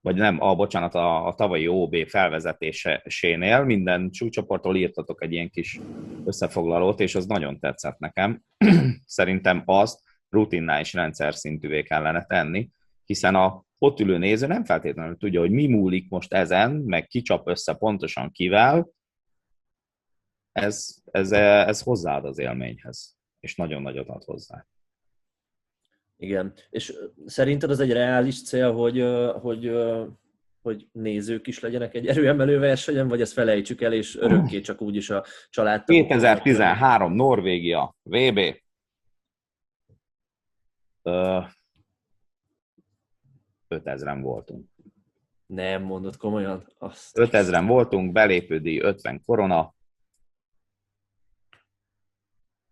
vagy 0.00 0.16
nem, 0.16 0.42
a, 0.42 0.54
bocsánat, 0.54 0.94
a, 0.94 1.26
a 1.26 1.34
tavalyi 1.34 1.68
OB 1.68 1.96
felvezetésénél 2.06 3.64
minden 3.64 4.10
csúcsoporttól 4.10 4.76
írtatok 4.76 5.22
egy 5.22 5.32
ilyen 5.32 5.50
kis 5.50 5.80
összefoglalót, 6.24 7.00
és 7.00 7.14
az 7.14 7.26
nagyon 7.26 7.58
tetszett 7.58 7.98
nekem. 7.98 8.42
Szerintem 9.06 9.62
azt 9.64 10.00
rutinná 10.28 10.80
és 10.80 10.92
rendszer 10.92 11.34
szintűvé 11.34 11.82
kellene 11.82 12.24
tenni, 12.24 12.70
hiszen 13.04 13.34
a 13.34 13.64
ott 13.78 14.00
ülő 14.00 14.18
néző 14.18 14.46
nem 14.46 14.64
feltétlenül 14.64 15.16
tudja, 15.16 15.40
hogy 15.40 15.50
mi 15.50 15.66
múlik 15.66 16.10
most 16.10 16.32
ezen, 16.32 16.70
meg 16.70 17.06
kicsap 17.06 17.48
össze 17.48 17.74
pontosan 17.74 18.30
kivel, 18.30 18.88
ez, 20.52 20.94
ez, 21.10 21.32
ez 21.32 21.80
hozzáad 21.80 22.24
az 22.24 22.38
élményhez, 22.38 23.16
és 23.40 23.56
nagyon 23.56 23.82
nagyot 23.82 24.08
ad 24.08 24.24
hozzá. 24.24 24.66
Igen, 26.16 26.52
és 26.70 26.94
szerinted 27.26 27.70
az 27.70 27.80
egy 27.80 27.92
reális 27.92 28.42
cél, 28.42 28.72
hogy, 28.72 29.04
hogy, 29.40 29.72
hogy 30.62 30.88
nézők 30.92 31.46
is 31.46 31.60
legyenek 31.60 31.94
egy 31.94 32.06
erőemelő 32.06 32.58
versenyen, 32.58 33.08
vagy 33.08 33.20
ezt 33.20 33.32
felejtsük 33.32 33.80
el, 33.80 33.92
és 33.92 34.16
örökké 34.16 34.60
csak 34.60 34.80
úgyis 34.80 35.10
a 35.10 35.24
család. 35.50 35.84
2013 35.84 37.12
Norvégia, 37.12 37.96
VB. 38.02 38.40
5000-en 43.68 44.18
voltunk. 44.22 44.68
Nem 45.46 45.82
mondod 45.82 46.16
komolyan? 46.16 46.72
Azt 46.78 47.18
5000-en 47.20 47.64
voltunk, 47.66 48.12
belépődi 48.12 48.80
50 48.80 49.22
korona. 49.24 49.74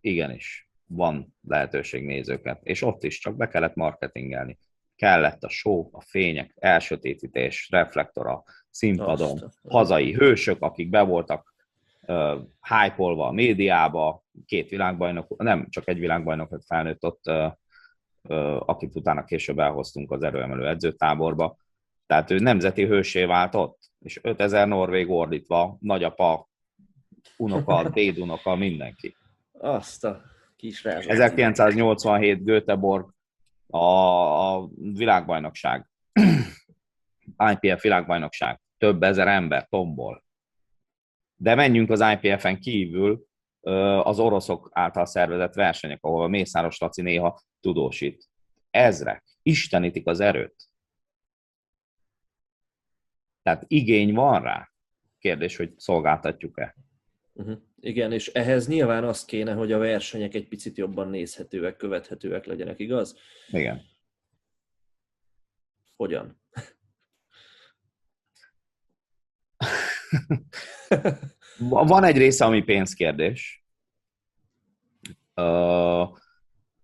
Igenis, 0.00 0.71
van 0.94 1.34
lehetőség 1.48 2.04
nézőket. 2.04 2.60
És 2.62 2.82
ott 2.82 3.04
is 3.04 3.18
csak 3.18 3.36
be 3.36 3.48
kellett 3.48 3.74
marketingelni. 3.74 4.58
Kellett 4.96 5.42
a 5.42 5.48
show, 5.48 5.88
a 5.92 6.00
fények, 6.00 6.54
elsötétítés, 6.58 7.68
reflektor 7.70 8.26
a 8.26 8.44
színpadon, 8.70 9.42
Azt. 9.42 9.58
hazai 9.68 10.12
hősök, 10.12 10.62
akik 10.62 10.90
be 10.90 11.02
voltak 11.02 11.54
uh, 12.06 12.40
hype 12.68 13.04
a 13.04 13.32
médiába, 13.32 14.24
két 14.46 14.68
világbajnok, 14.68 15.42
nem 15.42 15.66
csak 15.68 15.88
egy 15.88 15.98
világbajnokot 15.98 16.64
felnőtt 16.64 17.04
ott 17.04 17.28
uh, 17.28 17.52
akit 18.68 18.96
utána 18.96 19.24
később 19.24 19.58
elhoztunk 19.58 20.10
az 20.10 20.22
erőemelő 20.22 20.68
edzőtáborba. 20.68 21.56
Tehát 22.06 22.30
ő 22.30 22.38
nemzeti 22.38 22.84
hősé 22.84 23.24
vált 23.24 23.54
ott, 23.54 23.78
és 23.98 24.20
5000 24.22 24.68
norvég 24.68 25.10
ordítva, 25.10 25.76
nagyapa, 25.80 26.48
unoka, 27.36 27.88
dédunoka, 27.94 28.54
mindenki. 28.54 29.16
Azt 29.52 30.04
a 30.04 30.31
kis 30.62 30.82
rá. 30.84 30.98
1987 30.98 32.44
Göteborg 32.44 33.14
a, 33.66 33.78
a 33.78 34.68
világbajnokság. 34.74 35.90
IPF 37.52 37.82
világbajnokság. 37.82 38.60
Több 38.78 39.02
ezer 39.02 39.28
ember 39.28 39.66
tombol. 39.68 40.24
De 41.36 41.54
menjünk 41.54 41.90
az 41.90 42.04
IPF-en 42.12 42.60
kívül 42.60 43.26
az 44.02 44.18
oroszok 44.18 44.68
által 44.72 45.06
szervezett 45.06 45.54
versenyek, 45.54 46.04
ahol 46.04 46.24
a 46.24 46.28
Mészáros 46.28 46.78
Laci 46.78 47.02
néha 47.02 47.40
tudósít. 47.60 48.28
Ezrek 48.70 49.24
istenítik 49.42 50.06
az 50.06 50.20
erőt. 50.20 50.54
Tehát 53.42 53.64
igény 53.66 54.14
van 54.14 54.42
rá. 54.42 54.70
Kérdés, 55.18 55.56
hogy 55.56 55.78
szolgáltatjuk-e. 55.78 56.76
Uh-huh. 57.32 57.58
Igen, 57.84 58.12
és 58.12 58.28
ehhez 58.28 58.68
nyilván 58.68 59.04
azt 59.04 59.26
kéne, 59.26 59.52
hogy 59.52 59.72
a 59.72 59.78
versenyek 59.78 60.34
egy 60.34 60.48
picit 60.48 60.76
jobban 60.76 61.08
nézhetőek, 61.08 61.76
követhetőek 61.76 62.44
legyenek, 62.44 62.78
igaz? 62.78 63.16
Igen. 63.48 63.82
Hogyan? 65.96 66.40
Van 71.58 72.04
egy 72.04 72.16
része, 72.16 72.44
ami 72.44 72.62
pénzkérdés, 72.62 73.64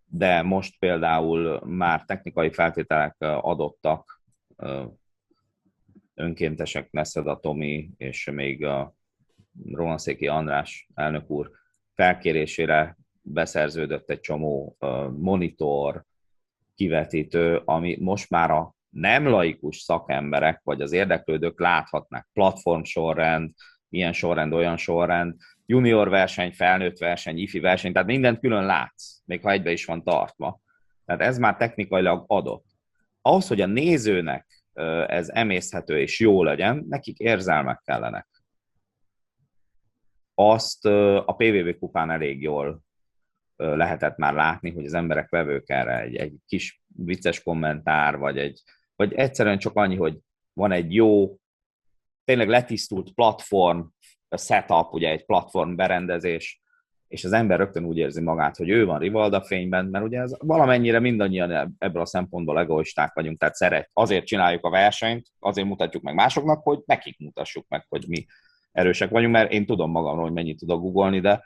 de 0.05 0.42
most 0.42 0.78
például 0.78 1.64
már 1.66 2.05
technikai 2.05 2.53
feltételek 2.53 3.16
adottak, 3.18 4.22
önkéntesek 6.14 6.90
Neszeda 6.90 7.40
Tomi 7.40 7.90
és 7.96 8.30
még 8.30 8.64
a 8.64 8.96
Ronaszéki 9.73 10.27
András 10.27 10.89
elnök 10.95 11.31
úr 11.31 11.51
felkérésére 11.95 12.97
beszerződött 13.23 14.11
egy 14.11 14.21
csomó 14.21 14.77
monitor, 15.19 16.05
kivetítő, 16.75 17.61
ami 17.65 17.97
most 18.01 18.31
már 18.31 18.51
a 18.51 18.75
nem 18.89 19.27
laikus 19.27 19.77
szakemberek, 19.77 20.61
vagy 20.65 20.81
az 20.81 20.93
érdeklődők 20.93 21.61
láthatnak 21.61 22.29
platform 22.33 22.83
sorrend, 22.83 23.51
ilyen 23.89 24.13
sorrend, 24.13 24.53
olyan 24.53 24.77
sorrend, 24.77 25.35
junior 25.67 26.09
verseny, 26.09 26.53
felnőtt 26.53 26.99
verseny, 26.99 27.39
ifi 27.39 27.61
verseny, 27.61 27.93
tehát 27.93 28.09
mindent 28.09 28.41
külön 28.41 28.65
látsz, 28.65 29.21
még 29.25 29.43
ha 29.43 29.51
egybe 29.51 29.73
is 29.73 29.85
van 29.85 30.05
tartva. 30.05 30.61
Tehát 31.05 31.21
ez 31.21 31.39
már 31.39 31.57
technikailag 31.57 32.25
adott. 32.27 32.65
Ahhoz, 33.23 33.49
hogy 33.49 33.61
a 33.61 33.67
nézőnek 33.67 34.63
ez 35.07 35.29
emészhető 35.29 35.99
és 36.01 36.21
jó 36.21 36.43
legyen, 36.43 36.85
nekik 36.89 37.19
érzelmek 37.19 37.81
kellenek. 37.85 38.27
Azt 40.41 40.86
a 41.26 41.34
PVV 41.36 41.78
kupán 41.78 42.11
elég 42.11 42.43
jól 42.43 42.80
lehetett 43.57 44.16
már 44.16 44.34
látni, 44.34 44.70
hogy 44.70 44.84
az 44.84 44.95
emberek 44.95 45.30
vevők 45.30 45.70
erre 45.70 46.01
egy, 46.01 46.16
egy 46.16 46.34
kis 46.47 46.82
vicces 46.86 47.43
kommentár, 47.43 48.18
vagy, 48.18 48.39
egy, 48.39 48.62
vagy 48.97 49.12
egyszerűen 49.12 49.59
csak 49.59 49.76
annyi, 49.76 49.97
hogy 49.97 50.18
van 50.53 50.72
egy 50.72 50.95
jó, 50.95 51.36
tényleg 52.24 52.49
letisztult 52.49 53.12
platform, 53.14 53.80
a 54.28 54.36
setup, 54.36 54.93
ugye 54.93 55.11
egy 55.11 55.24
platform 55.24 55.74
berendezés, 55.74 56.62
és 57.09 57.24
az 57.24 57.32
ember 57.32 57.59
rögtön 57.59 57.84
úgy 57.84 57.97
érzi 57.97 58.20
magát, 58.20 58.57
hogy 58.57 58.68
ő 58.68 58.84
van 58.84 58.99
Rivalda 58.99 59.43
fényben, 59.43 59.86
mert 59.86 60.05
ugye 60.05 60.20
ez 60.20 60.36
valamennyire 60.39 60.99
mindannyian 61.01 61.74
ebből 61.78 62.03
a 62.03 62.07
szempontból 62.07 62.59
egoisták 62.59 63.14
vagyunk, 63.14 63.39
tehát 63.39 63.55
szeret, 63.55 63.91
azért 63.93 64.26
csináljuk 64.26 64.64
a 64.64 64.70
versenyt, 64.70 65.26
azért 65.39 65.68
mutatjuk 65.68 66.03
meg 66.03 66.14
másoknak, 66.14 66.62
hogy 66.62 66.82
nekik 66.86 67.18
mutassuk 67.18 67.68
meg, 67.68 67.86
hogy 67.89 68.05
mi 68.09 68.26
erősek 68.79 69.11
vagyunk, 69.11 69.33
mert 69.33 69.53
én 69.53 69.66
tudom 69.66 69.91
magamról, 69.91 70.22
hogy 70.22 70.33
mennyit 70.33 70.59
tudok 70.59 70.81
googolni, 70.81 71.20
de 71.20 71.45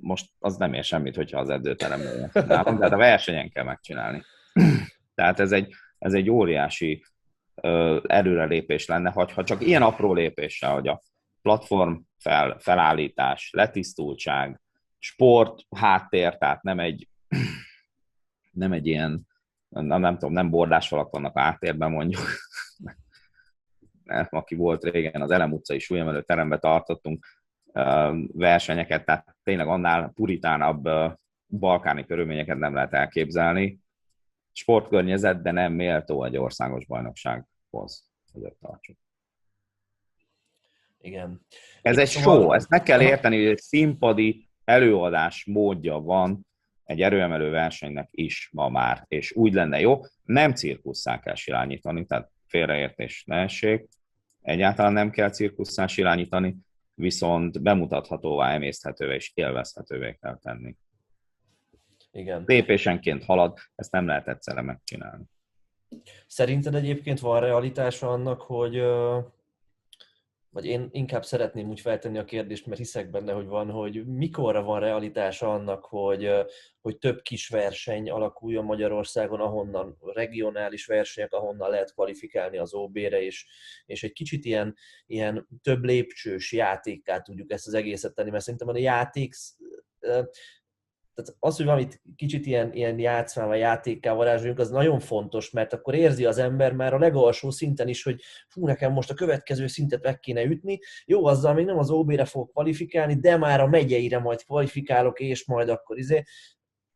most 0.00 0.30
az 0.38 0.56
nem 0.56 0.72
ér 0.72 0.84
semmit, 0.84 1.16
hogyha 1.16 1.40
az 1.40 1.50
edzőteremben 1.50 2.30
csinálom, 2.32 2.78
tehát 2.78 2.92
a 2.92 2.96
versenyen 2.96 3.50
kell 3.50 3.64
megcsinálni. 3.64 4.22
Tehát 5.14 5.40
ez 5.40 5.52
egy, 5.52 5.74
ez 5.98 6.12
egy 6.12 6.30
óriási 6.30 7.04
előrelépés 8.06 8.86
lenne, 8.86 9.10
ha 9.10 9.44
csak 9.44 9.66
ilyen 9.66 9.82
apró 9.82 10.14
lépéssel, 10.14 10.72
hogy 10.72 10.88
a 10.88 11.02
platform 11.42 11.94
fel, 12.18 12.56
felállítás, 12.58 13.50
letisztultság, 13.52 14.60
sport, 14.98 15.60
háttér, 15.76 16.36
tehát 16.38 16.62
nem 16.62 16.78
egy, 16.78 17.08
nem 18.50 18.72
egy 18.72 18.86
ilyen, 18.86 19.26
nem, 19.68 20.00
nem 20.00 20.12
tudom, 20.12 20.32
nem 20.32 20.50
bordás 20.50 20.88
vannak 20.88 21.36
a 21.36 21.40
háttérben 21.40 21.90
mondjuk, 21.90 22.22
aki 24.30 24.54
volt 24.54 24.84
régen, 24.84 25.22
az 25.22 25.30
Elem 25.30 25.52
utcai 25.52 25.78
súlyemelő 25.78 26.22
terembe 26.22 26.58
tartottunk 26.58 27.26
versenyeket, 28.32 29.04
tehát 29.04 29.36
tényleg 29.42 29.66
annál 29.66 30.12
puritánabb 30.14 30.88
balkáni 31.48 32.04
körülményeket 32.04 32.58
nem 32.58 32.74
lehet 32.74 32.92
elképzelni. 32.92 33.78
Sportkörnyezet, 34.52 35.42
de 35.42 35.50
nem 35.50 35.72
méltó 35.72 36.24
egy 36.24 36.36
országos 36.36 36.86
bajnoksághoz, 36.86 38.10
hogy 38.32 38.44
ott 38.44 38.58
tartsuk. 38.60 38.96
Igen. 41.00 41.46
Ez 41.82 41.98
egy 41.98 42.06
szóval... 42.06 42.40
show, 42.40 42.52
ezt 42.52 42.68
meg 42.68 42.82
kell 42.82 43.00
érteni, 43.00 43.36
hogy 43.36 43.46
egy 43.46 43.58
színpadi 43.58 44.48
előadás 44.64 45.44
módja 45.44 45.98
van 45.98 46.46
egy 46.84 47.00
erőemelő 47.00 47.50
versenynek 47.50 48.08
is 48.10 48.48
ma 48.52 48.68
már, 48.68 49.04
és 49.08 49.32
úgy 49.32 49.52
lenne 49.52 49.80
jó, 49.80 50.00
nem 50.24 50.54
cirkusszá 50.54 51.20
kell 51.20 51.34
silányítani, 51.34 52.06
tehát 52.06 52.30
félreértés 52.46 53.24
ne 53.26 53.36
essék, 53.36 53.88
egyáltalán 54.48 54.92
nem 54.92 55.10
kell 55.10 55.30
cirkusszá 55.30 55.86
silányítani, 55.86 56.56
viszont 56.94 57.62
bemutathatóvá, 57.62 58.52
emészthetővé 58.52 59.14
és 59.14 59.30
élvezhetővé 59.34 60.18
kell 60.20 60.38
tenni. 60.38 60.76
Igen. 62.10 62.42
Lépésenként 62.46 63.24
halad, 63.24 63.58
ezt 63.74 63.92
nem 63.92 64.06
lehet 64.06 64.28
egyszerre 64.28 64.60
megcsinálni. 64.60 65.24
Szerinted 66.26 66.74
egyébként 66.74 67.20
van 67.20 67.40
realitása 67.40 68.08
annak, 68.10 68.40
hogy 68.40 68.82
vagy 70.50 70.64
én 70.64 70.88
inkább 70.92 71.24
szeretném 71.24 71.68
úgy 71.68 71.80
feltenni 71.80 72.18
a 72.18 72.24
kérdést, 72.24 72.66
mert 72.66 72.78
hiszek 72.78 73.10
benne, 73.10 73.32
hogy 73.32 73.46
van, 73.46 73.70
hogy 73.70 74.06
mikorra 74.06 74.62
van 74.62 74.80
realitása 74.80 75.52
annak, 75.52 75.84
hogy, 75.84 76.30
hogy 76.80 76.98
több 76.98 77.22
kis 77.22 77.48
verseny 77.48 78.10
alakuljon 78.10 78.64
Magyarországon, 78.64 79.40
ahonnan 79.40 79.98
regionális 80.00 80.86
versenyek, 80.86 81.32
ahonnan 81.32 81.70
lehet 81.70 81.92
kvalifikálni 81.92 82.58
az 82.58 82.74
OB-re, 82.74 83.22
és, 83.22 83.46
és 83.86 84.02
egy 84.02 84.12
kicsit 84.12 84.44
ilyen, 84.44 84.76
ilyen 85.06 85.48
több 85.62 85.84
lépcsős 85.84 86.52
játékká 86.52 87.20
tudjuk 87.20 87.50
ezt 87.50 87.66
az 87.66 87.74
egészet 87.74 88.14
tenni, 88.14 88.30
mert 88.30 88.44
szerintem 88.44 88.68
a 88.68 88.78
játék 88.78 89.34
tehát 91.18 91.36
az, 91.40 91.56
hogy 91.56 91.66
valamit 91.66 92.02
kicsit 92.16 92.46
ilyen, 92.46 92.72
ilyen 92.72 92.98
játszmával, 92.98 93.56
játékká 93.56 94.12
varázsoljunk, 94.14 94.58
az 94.58 94.70
nagyon 94.70 95.00
fontos, 95.00 95.50
mert 95.50 95.72
akkor 95.72 95.94
érzi 95.94 96.24
az 96.24 96.38
ember 96.38 96.72
már 96.72 96.94
a 96.94 96.98
legalsó 96.98 97.50
szinten 97.50 97.88
is, 97.88 98.02
hogy 98.02 98.20
fú, 98.48 98.66
nekem 98.66 98.92
most 98.92 99.10
a 99.10 99.14
következő 99.14 99.66
szintet 99.66 100.02
meg 100.02 100.18
kéne 100.18 100.44
ütni. 100.44 100.78
Jó, 101.04 101.26
azzal 101.26 101.54
még 101.54 101.64
nem 101.64 101.78
az 101.78 101.90
OB-re 101.90 102.24
fog 102.24 102.50
kvalifikálni, 102.50 103.14
de 103.14 103.36
már 103.36 103.60
a 103.60 103.66
megyeire 103.66 104.18
majd 104.18 104.44
kvalifikálok, 104.44 105.20
és 105.20 105.46
majd 105.46 105.68
akkor 105.68 105.98
izé, 105.98 106.22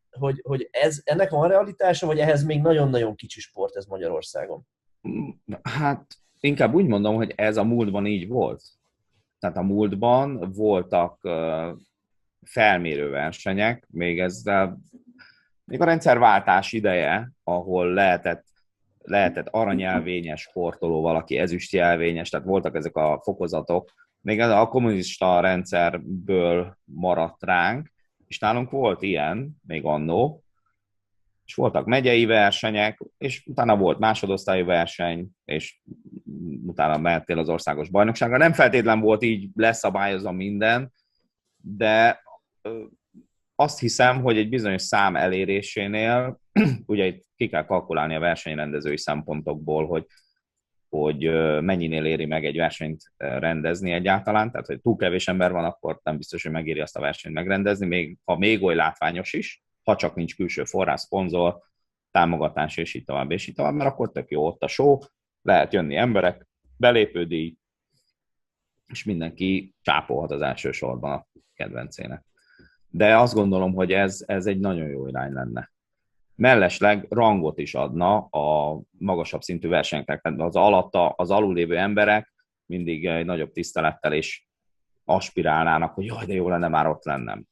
hogy, 0.09 0.39
hogy 0.43 0.67
ez, 0.71 1.01
ennek 1.03 1.29
van 1.29 1.47
realitása, 1.47 2.05
vagy 2.05 2.19
ehhez 2.19 2.43
még 2.43 2.61
nagyon-nagyon 2.61 3.15
kicsi 3.15 3.39
sport 3.39 3.75
ez 3.75 3.85
Magyarországon? 3.85 4.67
Hát 5.61 6.05
inkább 6.39 6.73
úgy 6.73 6.85
mondom, 6.85 7.15
hogy 7.15 7.33
ez 7.35 7.57
a 7.57 7.63
múltban 7.63 8.05
így 8.05 8.27
volt. 8.27 8.63
Tehát 9.39 9.57
a 9.57 9.61
múltban 9.61 10.51
voltak 10.51 11.21
felmérő 12.45 13.09
versenyek, 13.09 13.87
még 13.91 14.19
ezzel 14.19 14.79
még 15.65 15.81
a 15.81 15.85
rendszerváltás 15.85 16.71
ideje, 16.71 17.31
ahol 17.43 17.93
lehetett, 17.93 18.45
lehetett 18.97 19.47
aranyelvényes 19.47 20.41
sportoló, 20.41 21.01
valaki 21.01 21.37
ezüstjelvényes, 21.37 22.29
tehát 22.29 22.45
voltak 22.45 22.75
ezek 22.75 22.95
a 22.95 23.21
fokozatok, 23.23 23.91
még 24.21 24.39
ez 24.39 24.49
a 24.49 24.67
kommunista 24.67 25.39
rendszerből 25.39 26.77
maradt 26.83 27.43
ránk, 27.43 27.91
és 28.27 28.39
nálunk 28.39 28.69
volt 28.69 29.01
ilyen, 29.01 29.61
még 29.67 29.85
annó, 29.85 30.43
és 31.45 31.55
voltak 31.55 31.85
megyei 31.85 32.25
versenyek, 32.25 32.99
és 33.17 33.43
utána 33.45 33.77
volt 33.77 33.99
másodosztályú 33.99 34.65
verseny, 34.65 35.27
és 35.45 35.81
utána 36.65 36.97
mehettél 36.97 37.39
az 37.39 37.49
országos 37.49 37.89
bajnokságra. 37.89 38.37
Nem 38.37 38.53
feltétlen 38.53 38.99
volt 38.99 39.23
így 39.23 39.49
leszabályozva 39.55 40.31
minden, 40.31 40.91
de 41.57 42.22
azt 43.55 43.79
hiszem, 43.79 44.21
hogy 44.21 44.37
egy 44.37 44.49
bizonyos 44.49 44.81
szám 44.81 45.15
elérésénél, 45.15 46.39
ugye 46.85 47.05
itt 47.05 47.25
ki 47.35 47.49
kell 47.49 47.65
kalkulálni 47.65 48.15
a 48.15 48.19
versenyrendezői 48.19 48.97
szempontokból, 48.97 49.87
hogy, 49.87 50.05
hogy 50.89 51.23
mennyinél 51.61 52.05
éri 52.05 52.25
meg 52.25 52.45
egy 52.45 52.57
versenyt 52.57 53.01
rendezni 53.17 53.91
egyáltalán, 53.91 54.51
tehát 54.51 54.65
hogy 54.65 54.81
túl 54.81 54.95
kevés 54.95 55.27
ember 55.27 55.51
van, 55.51 55.65
akkor 55.65 55.99
nem 56.03 56.17
biztos, 56.17 56.43
hogy 56.43 56.51
megéri 56.51 56.79
azt 56.79 56.97
a 56.97 57.01
versenyt 57.01 57.35
megrendezni, 57.35 57.85
még, 57.85 58.17
ha 58.23 58.37
még 58.37 58.63
oly 58.63 58.75
látványos 58.75 59.33
is, 59.33 59.63
ha 59.83 59.95
csak 59.95 60.15
nincs 60.15 60.35
külső 60.35 60.63
forrás, 60.63 60.99
szponzor, 60.99 61.61
támogatás, 62.11 62.77
és 62.77 62.93
így 62.93 63.03
tovább, 63.03 63.31
és 63.31 63.47
így 63.47 63.55
tovább, 63.55 63.73
mert 63.73 63.89
akkor 63.89 64.11
tök 64.11 64.31
jó 64.31 64.45
ott 64.45 64.63
a 64.63 64.67
show, 64.67 64.97
lehet 65.41 65.73
jönni 65.73 65.95
emberek, 65.95 66.47
belépődíj, 66.77 67.55
és 68.87 69.03
mindenki 69.03 69.75
csápolhat 69.81 70.31
az 70.31 70.41
első 70.41 70.71
sorban 70.71 71.11
a 71.11 71.27
kedvencének 71.53 72.23
de 72.95 73.17
azt 73.17 73.33
gondolom, 73.33 73.73
hogy 73.73 73.91
ez, 73.91 74.23
ez 74.27 74.45
egy 74.45 74.59
nagyon 74.59 74.87
jó 74.87 75.07
irány 75.07 75.33
lenne. 75.33 75.71
Mellesleg 76.35 77.05
rangot 77.09 77.57
is 77.57 77.75
adna 77.75 78.17
a 78.17 78.79
magasabb 78.91 79.41
szintű 79.41 79.67
versenyeknek, 79.67 80.21
tehát 80.21 80.39
az 80.39 80.55
alatta, 80.55 81.09
az 81.09 81.31
alulévő 81.31 81.77
emberek 81.77 82.33
mindig 82.65 83.05
egy 83.05 83.25
nagyobb 83.25 83.51
tisztelettel 83.51 84.13
is 84.13 84.49
aspirálnának, 85.03 85.93
hogy 85.93 86.05
jaj, 86.05 86.25
de 86.25 86.33
jó 86.33 86.49
lenne 86.49 86.67
már 86.67 86.87
ott 86.87 87.03
lennem. 87.03 87.47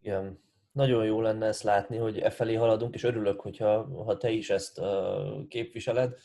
Igen, 0.00 0.40
nagyon 0.72 1.04
jó 1.04 1.20
lenne 1.20 1.46
ezt 1.46 1.62
látni, 1.62 1.96
hogy 1.96 2.18
e 2.18 2.30
felé 2.30 2.54
haladunk, 2.54 2.94
és 2.94 3.02
örülök, 3.02 3.40
hogyha 3.40 4.04
ha 4.04 4.16
te 4.16 4.30
is 4.30 4.50
ezt 4.50 4.78
uh, 4.78 5.46
képviseled. 5.48 6.16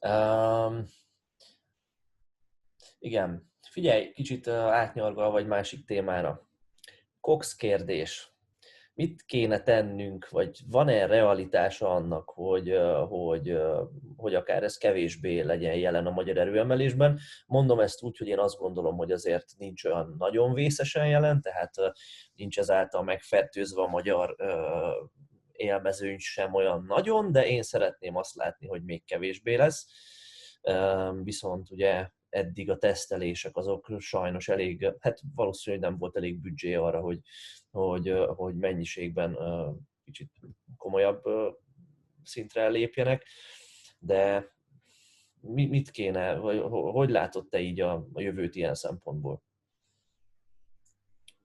Um, 0.00 0.84
igen, 2.98 3.52
Figyelj, 3.74 4.12
kicsit 4.12 4.48
átnyargal 4.48 5.30
vagy 5.30 5.46
másik 5.46 5.84
témára. 5.84 6.48
Cox 7.20 7.54
kérdés. 7.54 8.32
Mit 8.94 9.22
kéne 9.22 9.62
tennünk, 9.62 10.28
vagy 10.28 10.58
van-e 10.70 11.06
realitása 11.06 11.88
annak, 11.94 12.30
hogy, 12.30 12.78
hogy, 13.08 13.58
hogy 14.16 14.34
akár 14.34 14.62
ez 14.62 14.76
kevésbé 14.76 15.40
legyen 15.40 15.74
jelen 15.74 16.06
a 16.06 16.10
magyar 16.10 16.38
erőemelésben? 16.38 17.18
Mondom 17.46 17.80
ezt 17.80 18.02
úgy, 18.02 18.18
hogy 18.18 18.28
én 18.28 18.38
azt 18.38 18.58
gondolom, 18.58 18.96
hogy 18.96 19.12
azért 19.12 19.46
nincs 19.58 19.84
olyan 19.84 20.14
nagyon 20.18 20.52
vészesen 20.52 21.08
jelen, 21.08 21.40
tehát 21.40 21.74
nincs 22.34 22.58
ezáltal 22.58 23.02
megfertőzve 23.02 23.82
a 23.82 23.88
magyar 23.88 24.36
élmezőny 25.52 26.18
sem 26.18 26.54
olyan 26.54 26.84
nagyon, 26.88 27.32
de 27.32 27.46
én 27.46 27.62
szeretném 27.62 28.16
azt 28.16 28.34
látni, 28.34 28.66
hogy 28.66 28.84
még 28.84 29.04
kevésbé 29.04 29.54
lesz. 29.54 29.86
Viszont 31.22 31.70
ugye 31.70 32.08
eddig 32.34 32.70
a 32.70 32.78
tesztelések 32.78 33.56
azok 33.56 33.92
sajnos 33.98 34.48
elég, 34.48 34.92
hát 35.00 35.20
valószínűleg 35.34 35.90
nem 35.90 35.98
volt 35.98 36.16
elég 36.16 36.40
büdzsé 36.40 36.74
arra, 36.74 37.00
hogy, 37.00 37.20
hogy, 37.70 38.14
hogy 38.26 38.54
mennyiségben 38.54 39.38
kicsit 40.04 40.30
komolyabb 40.76 41.22
szintre 42.22 42.68
lépjenek, 42.68 43.26
de 43.98 44.52
mit 45.40 45.90
kéne, 45.90 46.34
vagy 46.34 46.62
hogy 46.68 47.10
látod 47.10 47.48
te 47.48 47.60
így 47.60 47.80
a, 47.80 48.08
a 48.12 48.20
jövőt 48.20 48.54
ilyen 48.54 48.74
szempontból? 48.74 49.42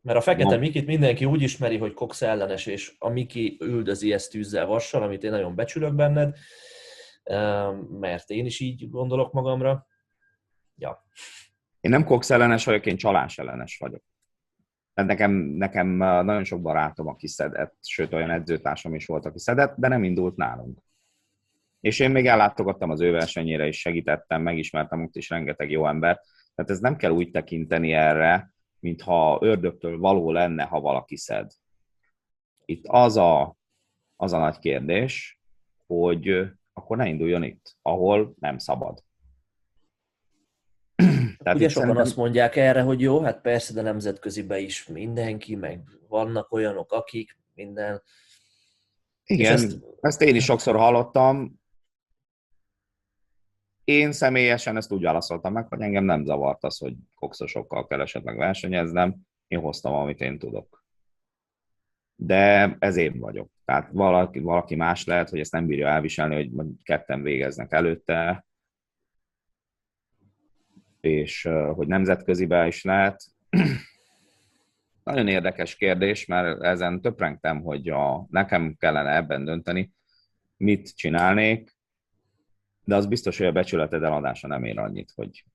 Mert 0.01 0.17
a 0.17 0.21
Fekete 0.21 0.57
Mikit 0.57 0.85
mindenki 0.85 1.25
úgy 1.25 1.41
ismeri, 1.41 1.77
hogy 1.77 1.93
Cox 1.93 2.21
ellenes, 2.21 2.65
és 2.65 2.95
a 2.97 3.09
Miki 3.09 3.57
üldözi 3.61 4.13
ezt 4.13 4.31
tűzzel 4.31 4.65
vassal, 4.65 5.03
amit 5.03 5.23
én 5.23 5.31
nagyon 5.31 5.55
becsülök 5.55 5.95
benned, 5.95 6.37
mert 7.89 8.29
én 8.29 8.45
is 8.45 8.59
így 8.59 8.89
gondolok 8.89 9.33
magamra 9.33 9.87
ja. 10.79 11.05
Én 11.79 11.91
nem 11.91 12.03
Cox 12.03 12.29
ellenes 12.29 12.65
vagyok, 12.65 12.85
én 12.85 12.97
csalás 12.97 13.37
ellenes 13.37 13.77
vagyok. 13.77 14.03
Tehát 14.93 15.09
nekem, 15.09 15.31
nekem 15.31 15.87
nagyon 16.25 16.43
sok 16.43 16.61
barátom, 16.61 17.07
aki 17.07 17.27
szedett, 17.27 17.77
sőt 17.81 18.13
olyan 18.13 18.29
edzőtársam 18.29 18.95
is 18.95 19.05
volt, 19.05 19.25
aki 19.25 19.39
szedett, 19.39 19.75
de 19.77 19.87
nem 19.87 20.03
indult 20.03 20.35
nálunk. 20.35 20.79
És 21.79 21.99
én 21.99 22.11
még 22.11 22.27
ellátogattam 22.27 22.89
az 22.89 23.01
ő 23.01 23.11
versenyére, 23.11 23.67
és 23.67 23.79
segítettem, 23.79 24.41
megismertem 24.41 25.03
ott 25.03 25.15
is 25.15 25.29
rengeteg 25.29 25.71
jó 25.71 25.87
embert. 25.87 26.21
Tehát 26.55 26.71
ez 26.71 26.79
nem 26.79 26.95
kell 26.95 27.11
úgy 27.11 27.31
tekinteni 27.31 27.93
erre, 27.93 28.53
mintha 28.79 29.37
ördögtől 29.41 29.97
való 29.97 30.31
lenne, 30.31 30.63
ha 30.63 30.79
valaki 30.79 31.17
szed. 31.17 31.51
Itt 32.65 32.85
az 32.87 33.17
a, 33.17 33.55
az 34.15 34.33
a 34.33 34.39
nagy 34.39 34.59
kérdés, 34.59 35.39
hogy 35.85 36.49
akkor 36.73 36.97
ne 36.97 37.07
induljon 37.07 37.43
itt, 37.43 37.77
ahol 37.81 38.33
nem 38.39 38.57
szabad. 38.57 39.03
Tehát 41.43 41.57
Ugye 41.57 41.69
sokan 41.69 41.81
szerintem... 41.81 42.05
azt 42.05 42.15
mondják 42.15 42.55
erre, 42.55 42.81
hogy 42.81 43.01
jó, 43.01 43.21
hát 43.21 43.41
persze, 43.41 43.73
de 43.73 43.81
nemzetközibe 43.81 44.59
is 44.59 44.87
mindenki, 44.87 45.55
meg 45.55 45.81
vannak 46.07 46.51
olyanok, 46.51 46.91
akik, 46.91 47.37
minden. 47.53 48.01
Igen, 49.25 49.53
ezt... 49.53 49.79
ezt 49.99 50.21
én 50.21 50.35
is 50.35 50.43
sokszor 50.43 50.75
hallottam. 50.75 51.59
Én 53.83 54.11
személyesen 54.11 54.77
ezt 54.77 54.91
úgy 54.91 55.01
válaszoltam 55.01 55.53
meg, 55.53 55.67
hogy 55.67 55.81
engem 55.81 56.03
nem 56.03 56.25
zavart 56.25 56.63
az, 56.63 56.77
hogy 56.77 56.95
kokszosokkal 57.15 57.87
keresett 57.87 58.23
meg 58.23 58.37
versenyeznem. 58.37 59.15
Én 59.47 59.59
hoztam, 59.59 59.93
amit 59.93 60.21
én 60.21 60.39
tudok. 60.39 60.83
De 62.15 62.75
ez 62.79 62.95
én 62.95 63.19
vagyok. 63.19 63.51
Tehát 63.65 63.89
valaki, 63.91 64.39
valaki 64.39 64.75
más 64.75 65.05
lehet, 65.05 65.29
hogy 65.29 65.39
ezt 65.39 65.51
nem 65.51 65.65
bírja 65.65 65.87
elviselni, 65.87 66.35
hogy 66.35 66.67
ketten 66.83 67.21
végeznek 67.21 67.71
előtte, 67.71 68.45
és 71.01 71.49
hogy 71.73 71.87
nemzetközibe 71.87 72.67
is 72.67 72.83
lehet. 72.83 73.23
Nagyon 75.03 75.27
érdekes 75.27 75.75
kérdés, 75.75 76.25
mert 76.25 76.61
ezen 76.61 77.01
töprengtem, 77.01 77.61
hogy 77.61 77.89
a, 77.89 78.25
nekem 78.29 78.75
kellene 78.79 79.15
ebben 79.15 79.45
dönteni, 79.45 79.91
mit 80.57 80.95
csinálnék, 80.95 81.77
de 82.83 82.95
az 82.95 83.05
biztos, 83.05 83.37
hogy 83.37 83.47
a 83.47 83.51
becsületed 83.51 84.03
eladása 84.03 84.47
nem 84.47 84.63
ér 84.63 84.79
annyit, 84.79 85.11
hogy 85.15 85.45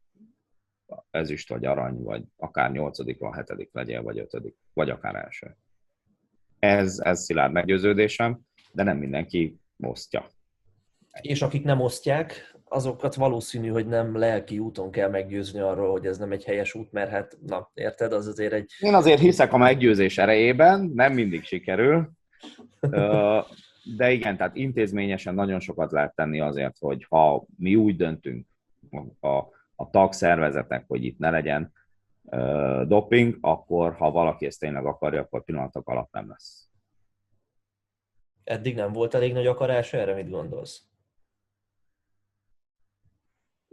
ezüst 1.10 1.48
vagy 1.48 1.64
arany, 1.64 2.02
vagy 2.02 2.22
akár 2.36 2.70
nyolcadik, 2.70 3.18
vagy 3.18 3.34
hetedik 3.34 3.70
legyél, 3.72 4.02
vagy 4.02 4.18
ötödik, 4.18 4.56
vagy 4.72 4.90
akár 4.90 5.14
első. 5.14 5.56
Ez, 6.58 6.98
ez 6.98 7.22
szilárd 7.22 7.52
meggyőződésem, 7.52 8.40
de 8.72 8.82
nem 8.82 8.98
mindenki 8.98 9.58
osztja. 9.76 10.26
És 11.20 11.42
akik 11.42 11.64
nem 11.64 11.80
osztják, 11.80 12.53
azokat 12.74 13.14
valószínű, 13.14 13.68
hogy 13.68 13.86
nem 13.86 14.18
lelki 14.18 14.58
úton 14.58 14.90
kell 14.90 15.08
meggyőzni 15.08 15.60
arról, 15.60 15.90
hogy 15.90 16.06
ez 16.06 16.18
nem 16.18 16.32
egy 16.32 16.44
helyes 16.44 16.74
út, 16.74 16.92
mert 16.92 17.10
hát, 17.10 17.36
na, 17.46 17.70
érted, 17.74 18.12
az 18.12 18.26
azért 18.26 18.52
egy... 18.52 18.70
Én 18.80 18.94
azért 18.94 19.20
hiszek 19.20 19.52
a 19.52 19.56
meggyőzés 19.56 20.18
erejében, 20.18 20.90
nem 20.94 21.12
mindig 21.12 21.42
sikerül, 21.42 22.10
de 23.96 24.10
igen, 24.10 24.36
tehát 24.36 24.56
intézményesen 24.56 25.34
nagyon 25.34 25.60
sokat 25.60 25.92
lehet 25.92 26.14
tenni 26.14 26.40
azért, 26.40 26.76
hogy 26.78 27.06
ha 27.08 27.44
mi 27.58 27.74
úgy 27.74 27.96
döntünk, 27.96 28.46
a, 29.20 29.36
a 29.76 29.90
tagszervezetek, 29.90 30.84
hogy 30.86 31.04
itt 31.04 31.18
ne 31.18 31.30
legyen 31.30 31.72
doping, 32.86 33.38
akkor 33.40 33.94
ha 33.94 34.10
valaki 34.10 34.46
ezt 34.46 34.60
tényleg 34.60 34.86
akarja, 34.86 35.20
akkor 35.20 35.44
pillanatok 35.44 35.88
alatt 35.88 36.12
nem 36.12 36.28
lesz. 36.28 36.68
Eddig 38.44 38.74
nem 38.74 38.92
volt 38.92 39.14
elég 39.14 39.32
nagy 39.32 39.46
akarás 39.46 39.92
erre, 39.92 40.14
mit 40.14 40.30
gondolsz? 40.30 40.82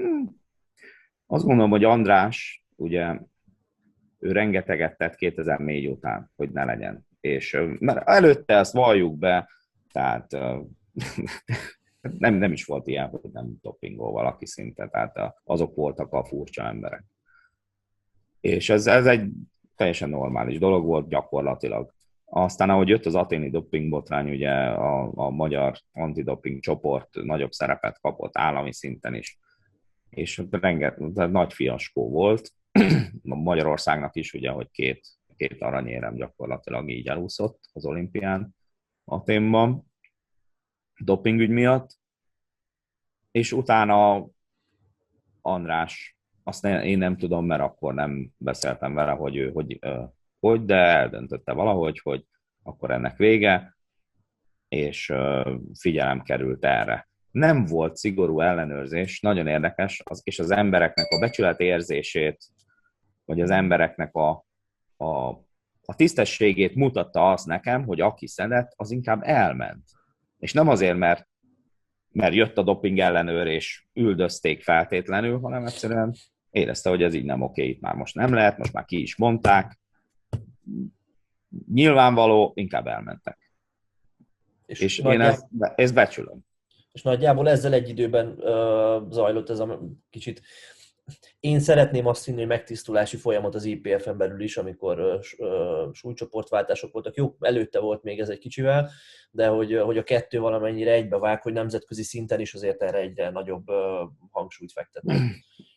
Hmm. 0.01 0.39
Azt 1.27 1.45
gondolom, 1.45 1.69
hogy 1.69 1.83
András, 1.83 2.65
ugye 2.75 3.19
ő 4.19 4.31
rengeteget 4.31 4.97
tett 4.97 5.15
2004 5.15 5.87
után, 5.87 6.31
hogy 6.35 6.51
ne 6.51 6.65
legyen. 6.65 7.07
És 7.19 7.57
mert 7.79 8.07
előtte 8.07 8.55
ezt 8.55 8.73
valljuk 8.73 9.17
be, 9.17 9.49
tehát 9.91 10.31
nem, 12.17 12.33
nem 12.33 12.51
is 12.51 12.65
volt 12.65 12.87
ilyen, 12.87 13.07
hogy 13.07 13.31
nem 13.33 13.53
dopingol 13.61 14.11
valaki 14.11 14.45
szinte, 14.45 14.87
tehát 14.87 15.35
azok 15.43 15.75
voltak 15.75 16.13
a 16.13 16.25
furcsa 16.25 16.63
emberek. 16.63 17.03
És 18.39 18.69
ez, 18.69 18.87
ez 18.87 19.05
egy 19.05 19.29
teljesen 19.75 20.09
normális 20.09 20.59
dolog 20.59 20.85
volt 20.85 21.07
gyakorlatilag. 21.07 21.93
Aztán, 22.25 22.69
ahogy 22.69 22.87
jött 22.87 23.05
az 23.05 23.15
aténi 23.15 23.49
dopingbotrány, 23.49 24.29
ugye 24.29 24.51
a, 24.51 25.11
a 25.13 25.29
magyar 25.29 25.77
antidoping 25.93 26.59
csoport 26.59 27.09
nagyobb 27.23 27.51
szerepet 27.51 27.99
kapott 27.99 28.37
állami 28.37 28.73
szinten 28.73 29.15
is, 29.15 29.39
és 30.11 30.43
rengeteg 30.49 31.31
nagy 31.31 31.53
fiaskó 31.53 32.09
volt. 32.09 32.53
Magyarországnak 33.21 34.15
is, 34.15 34.33
ugye, 34.33 34.49
hogy 34.49 34.71
két, 34.71 35.07
két 35.37 35.61
aranyérem 35.61 36.15
gyakorlatilag 36.15 36.89
így 36.89 37.07
elúszott 37.07 37.59
az 37.73 37.85
olimpián 37.85 38.55
Aténban 39.05 39.91
dopingügy 40.97 41.49
miatt, 41.49 41.99
és 43.31 43.51
utána 43.51 44.27
András, 45.41 46.17
azt 46.43 46.65
én 46.65 46.97
nem 46.97 47.17
tudom, 47.17 47.45
mert 47.45 47.61
akkor 47.61 47.93
nem 47.93 48.31
beszéltem 48.37 48.93
vele, 48.93 49.11
hogy 49.11 49.35
ő 49.35 49.51
hogy, 49.51 49.79
hogy 50.39 50.65
de 50.65 50.75
eldöntötte 50.75 51.53
valahogy, 51.53 51.99
hogy 51.99 52.25
akkor 52.63 52.91
ennek 52.91 53.17
vége, 53.17 53.77
és 54.67 55.13
figyelem 55.73 56.21
került 56.21 56.65
erre. 56.65 57.09
Nem 57.31 57.65
volt 57.65 57.95
szigorú 57.95 58.39
ellenőrzés, 58.39 59.19
nagyon 59.19 59.47
érdekes, 59.47 60.01
az, 60.05 60.21
és 60.23 60.39
az 60.39 60.51
embereknek 60.51 61.05
a 61.09 61.19
becsület 61.19 61.59
érzését, 61.59 62.37
vagy 63.25 63.41
az 63.41 63.49
embereknek 63.49 64.15
a, 64.15 64.45
a, 64.97 65.29
a 65.85 65.95
tisztességét 65.95 66.75
mutatta 66.75 67.31
azt 67.31 67.45
nekem, 67.45 67.85
hogy 67.85 68.01
aki 68.01 68.27
szedett, 68.27 68.73
az 68.75 68.91
inkább 68.91 69.21
elment. 69.23 69.83
És 70.37 70.53
nem 70.53 70.67
azért, 70.67 70.97
mert, 70.97 71.27
mert 72.11 72.33
jött 72.33 72.57
a 72.57 72.63
doping 72.63 72.99
ellenőr, 72.99 73.47
és 73.47 73.85
üldözték 73.93 74.63
feltétlenül, 74.63 75.39
hanem 75.39 75.65
egyszerűen 75.65 76.13
érezte, 76.49 76.89
hogy 76.89 77.03
ez 77.03 77.13
így 77.13 77.25
nem 77.25 77.41
oké, 77.41 77.67
itt 77.67 77.81
már 77.81 77.95
most 77.95 78.15
nem 78.15 78.33
lehet, 78.33 78.57
most 78.57 78.73
már 78.73 78.85
ki 78.85 79.01
is 79.01 79.17
mondták. 79.17 79.79
Nyilvánvaló, 81.73 82.51
inkább 82.55 82.87
elmentek. 82.87 83.51
És, 84.65 84.79
és 84.79 84.99
én 84.99 85.21
ezt, 85.21 85.45
ezt 85.75 85.93
becsülöm. 85.93 86.39
És 86.91 87.01
nagyjából 87.01 87.49
ezzel 87.49 87.73
egy 87.73 87.89
időben 87.89 88.27
uh, 88.27 89.11
zajlott 89.11 89.49
ez 89.49 89.59
a 89.59 89.79
kicsit 90.09 90.41
én 91.39 91.59
szeretném 91.59 92.05
azt 92.05 92.25
hinni, 92.25 92.37
hogy 92.37 92.47
megtisztulási 92.47 93.17
folyamat 93.17 93.55
az 93.55 93.65
IPF-en 93.65 94.17
belül 94.17 94.41
is, 94.41 94.57
amikor 94.57 94.99
uh, 94.99 95.93
súlycsoportváltások 95.93 96.91
voltak. 96.91 97.15
Jó, 97.15 97.35
előtte 97.39 97.79
volt 97.79 98.03
még 98.03 98.19
ez 98.19 98.29
egy 98.29 98.39
kicsivel, 98.39 98.89
de 99.31 99.47
hogy, 99.47 99.77
hogy 99.77 99.97
a 99.97 100.03
kettő 100.03 100.39
valamennyire 100.39 100.91
egybevág, 100.91 101.41
hogy 101.41 101.53
nemzetközi 101.53 102.03
szinten 102.03 102.39
is 102.39 102.53
azért 102.53 102.81
erre 102.81 102.97
egyre 102.97 103.29
nagyobb 103.29 103.69
uh, 103.69 103.75
hangsúlyt 104.31 104.71
fektet. 104.71 105.03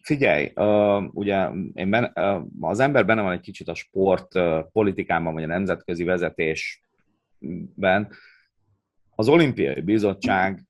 Figyelj, 0.03 0.53
ugye 1.12 1.49
én 1.75 1.91
ben, 1.91 2.12
az 2.61 2.81
ember 2.81 3.07
benne 3.07 3.23
van 3.23 3.33
egy 3.33 3.41
kicsit 3.41 3.69
a 3.69 3.75
sport 3.75 4.33
politikában, 4.73 5.35
vagy 5.35 5.43
a 5.43 5.47
nemzetközi 5.47 6.05
vezetésben. 6.05 6.81
Az 9.15 9.29
olimpiai 9.29 9.81
bizottság 9.81 10.65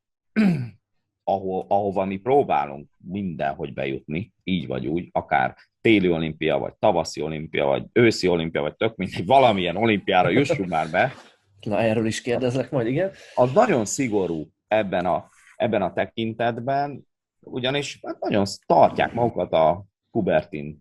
ahol, 1.25 1.65
ahova 1.69 2.05
mi 2.05 2.17
próbálunk 2.17 2.91
mindenhogy 2.97 3.73
bejutni, 3.73 4.33
így 4.45 4.67
vagy 4.67 4.87
úgy, 4.87 5.09
akár 5.13 5.57
téli 5.81 6.09
olimpia, 6.09 6.59
vagy 6.59 6.75
tavaszi 6.75 7.21
olimpia, 7.21 7.67
vagy 7.67 7.85
őszi 7.93 8.29
olimpia, 8.29 8.61
vagy 8.61 8.77
tök 8.77 8.97
mindegy, 8.97 9.27
valamilyen 9.27 9.77
olimpiára 9.77 10.29
jussunk 10.29 10.69
már 10.69 10.91
be. 10.91 11.13
Na, 11.61 11.79
erről 11.79 12.07
is 12.07 12.21
kérdezlek 12.21 12.71
majd, 12.71 12.87
igen. 12.87 13.11
Az 13.35 13.53
nagyon 13.53 13.85
szigorú 13.85 14.49
ebben 14.69 15.07
a, 15.07 15.29
ebben 15.57 15.83
a 15.83 15.93
tekintetben, 15.93 17.07
ugyanis 17.41 17.99
hát 18.03 18.21
nagyon 18.21 18.45
tartják 18.67 19.13
magukat 19.13 19.53
a 19.53 19.85
Kubertini 20.11 20.79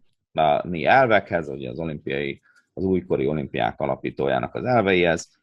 elvekhez, 0.84 1.48
ugye 1.50 1.70
az 1.70 1.80
olimpiai, 1.80 2.42
az 2.74 2.84
újkori 2.84 3.28
olimpiák 3.28 3.80
alapítójának 3.80 4.56
az 4.56 4.64
elveihez, 4.64 5.42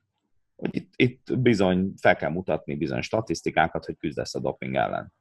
hogy 0.61 0.77
itt, 0.77 0.93
itt 0.97 1.39
bizony 1.39 1.93
fel 2.01 2.17
kell 2.17 2.31
mutatni 2.31 2.75
bizony 2.75 3.01
statisztikákat, 3.01 3.85
hogy 3.85 3.97
küzdesz 3.97 4.35
a 4.35 4.41
doping 4.41 4.75
ellen. 4.75 5.13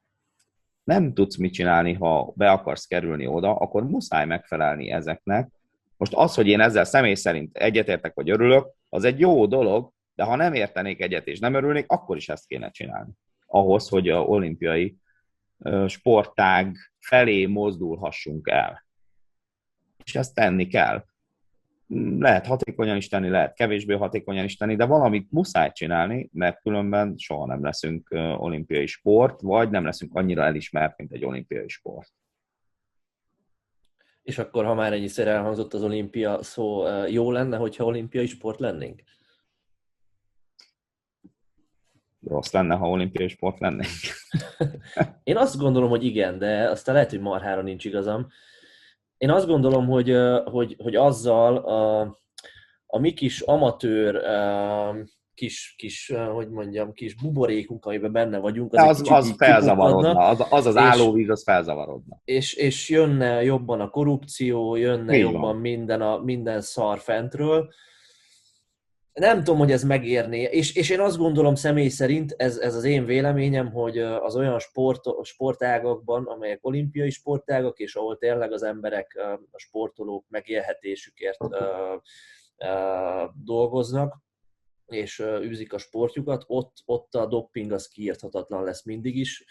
Nem 0.84 1.14
tudsz 1.14 1.36
mit 1.36 1.52
csinálni, 1.52 1.92
ha 1.92 2.32
be 2.36 2.50
akarsz 2.50 2.86
kerülni 2.86 3.26
oda, 3.26 3.56
akkor 3.56 3.84
muszáj 3.84 4.26
megfelelni 4.26 4.90
ezeknek. 4.90 5.50
Most 5.96 6.14
az, 6.14 6.34
hogy 6.34 6.46
én 6.46 6.60
ezzel 6.60 6.84
személy 6.84 7.14
szerint 7.14 7.56
egyetértek 7.56 8.14
vagy 8.14 8.30
örülök, 8.30 8.72
az 8.88 9.04
egy 9.04 9.20
jó 9.20 9.46
dolog, 9.46 9.92
de 10.14 10.24
ha 10.24 10.36
nem 10.36 10.54
értenék 10.54 11.00
egyet 11.00 11.26
és 11.26 11.38
nem 11.38 11.54
örülnék, 11.54 11.84
akkor 11.88 12.16
is 12.16 12.28
ezt 12.28 12.46
kéne 12.46 12.70
csinálni. 12.70 13.10
Ahhoz, 13.46 13.88
hogy 13.88 14.08
a 14.08 14.22
olimpiai 14.24 14.96
sportág 15.86 16.76
felé 16.98 17.46
mozdulhassunk 17.46 18.48
el. 18.48 18.84
És 20.04 20.14
ezt 20.14 20.34
tenni 20.34 20.66
kell 20.66 21.04
lehet 22.18 22.46
hatékonyan 22.46 22.96
is 22.96 23.08
tenni, 23.08 23.28
lehet 23.28 23.54
kevésbé 23.54 23.94
hatékonyan 23.94 24.44
is 24.44 24.56
tenni, 24.56 24.76
de 24.76 24.84
valamit 24.84 25.30
muszáj 25.30 25.72
csinálni, 25.72 26.28
mert 26.32 26.60
különben 26.60 27.14
soha 27.16 27.46
nem 27.46 27.62
leszünk 27.62 28.08
olimpiai 28.36 28.86
sport, 28.86 29.40
vagy 29.40 29.70
nem 29.70 29.84
leszünk 29.84 30.14
annyira 30.14 30.42
elismert, 30.42 30.98
mint 30.98 31.12
egy 31.12 31.24
olimpiai 31.24 31.68
sport. 31.68 32.12
És 34.22 34.38
akkor, 34.38 34.64
ha 34.64 34.74
már 34.74 34.92
ennyiszer 34.92 35.28
elhangzott 35.28 35.74
az 35.74 35.82
olimpia 35.82 36.42
szó, 36.42 36.86
jó 37.06 37.30
lenne, 37.30 37.56
hogyha 37.56 37.84
olimpiai 37.84 38.26
sport 38.26 38.60
lennénk? 38.60 39.02
Rossz 42.26 42.52
lenne, 42.52 42.74
ha 42.74 42.88
olimpiai 42.88 43.28
sport 43.28 43.60
lennénk. 43.60 43.90
Én 45.22 45.36
azt 45.36 45.58
gondolom, 45.58 45.88
hogy 45.88 46.04
igen, 46.04 46.38
de 46.38 46.68
aztán 46.68 46.94
lehet, 46.94 47.10
hogy 47.10 47.20
marhára 47.20 47.62
nincs 47.62 47.84
igazam 47.84 48.28
én 49.20 49.30
azt 49.30 49.46
gondolom, 49.46 49.86
hogy, 49.86 50.16
hogy, 50.44 50.76
hogy 50.82 50.94
azzal 50.96 51.56
a, 51.56 52.00
a 52.86 52.98
mi 52.98 53.12
kis 53.12 53.40
amatőr 53.40 54.22
kis, 55.34 55.74
kis, 55.78 56.12
hogy 56.32 56.48
mondjam, 56.48 56.92
kis 56.92 57.14
buborékunk, 57.14 57.84
amiben 57.84 58.12
benne 58.12 58.38
vagyunk, 58.38 58.74
az, 58.74 59.00
az, 59.00 59.10
az 59.10 59.34
felzavarodna, 59.36 60.10
az 60.10 60.46
az, 60.50 60.66
az 60.66 60.76
állóvíz, 60.76 61.28
az 61.28 61.42
felzavarodna. 61.42 62.20
És, 62.24 62.54
és 62.54 62.88
jönne 62.88 63.42
jobban 63.42 63.80
a 63.80 63.90
korrupció, 63.90 64.76
jönne 64.76 65.14
Így 65.14 65.20
jobban 65.20 65.56
minden, 65.56 66.00
a, 66.00 66.18
minden 66.18 66.60
szar 66.60 66.98
fentről, 66.98 67.68
nem 69.12 69.38
tudom, 69.38 69.58
hogy 69.58 69.72
ez 69.72 69.82
megérné, 69.82 70.42
és, 70.42 70.74
és 70.74 70.90
én 70.90 71.00
azt 71.00 71.16
gondolom 71.16 71.54
személy 71.54 71.88
szerint, 71.88 72.34
ez, 72.36 72.58
ez 72.58 72.74
az 72.74 72.84
én 72.84 73.04
véleményem, 73.04 73.70
hogy 73.70 73.98
az 73.98 74.36
olyan 74.36 74.58
sport, 74.58 75.00
sportágakban, 75.22 76.26
amelyek 76.26 76.58
olimpiai 76.62 77.10
sportágak, 77.10 77.78
és 77.78 77.94
ahol 77.94 78.16
tényleg 78.16 78.52
az 78.52 78.62
emberek, 78.62 79.18
a 79.50 79.58
sportolók 79.58 80.24
megélhetésükért 80.28 81.38
dolgoznak, 83.44 84.18
és 84.86 85.22
űzik 85.42 85.72
a 85.72 85.78
sportjukat, 85.78 86.44
ott, 86.46 86.76
ott 86.84 87.14
a 87.14 87.26
dopping 87.26 87.72
az 87.72 87.88
kiírthatatlan 87.88 88.64
lesz 88.64 88.84
mindig 88.84 89.16
is, 89.16 89.44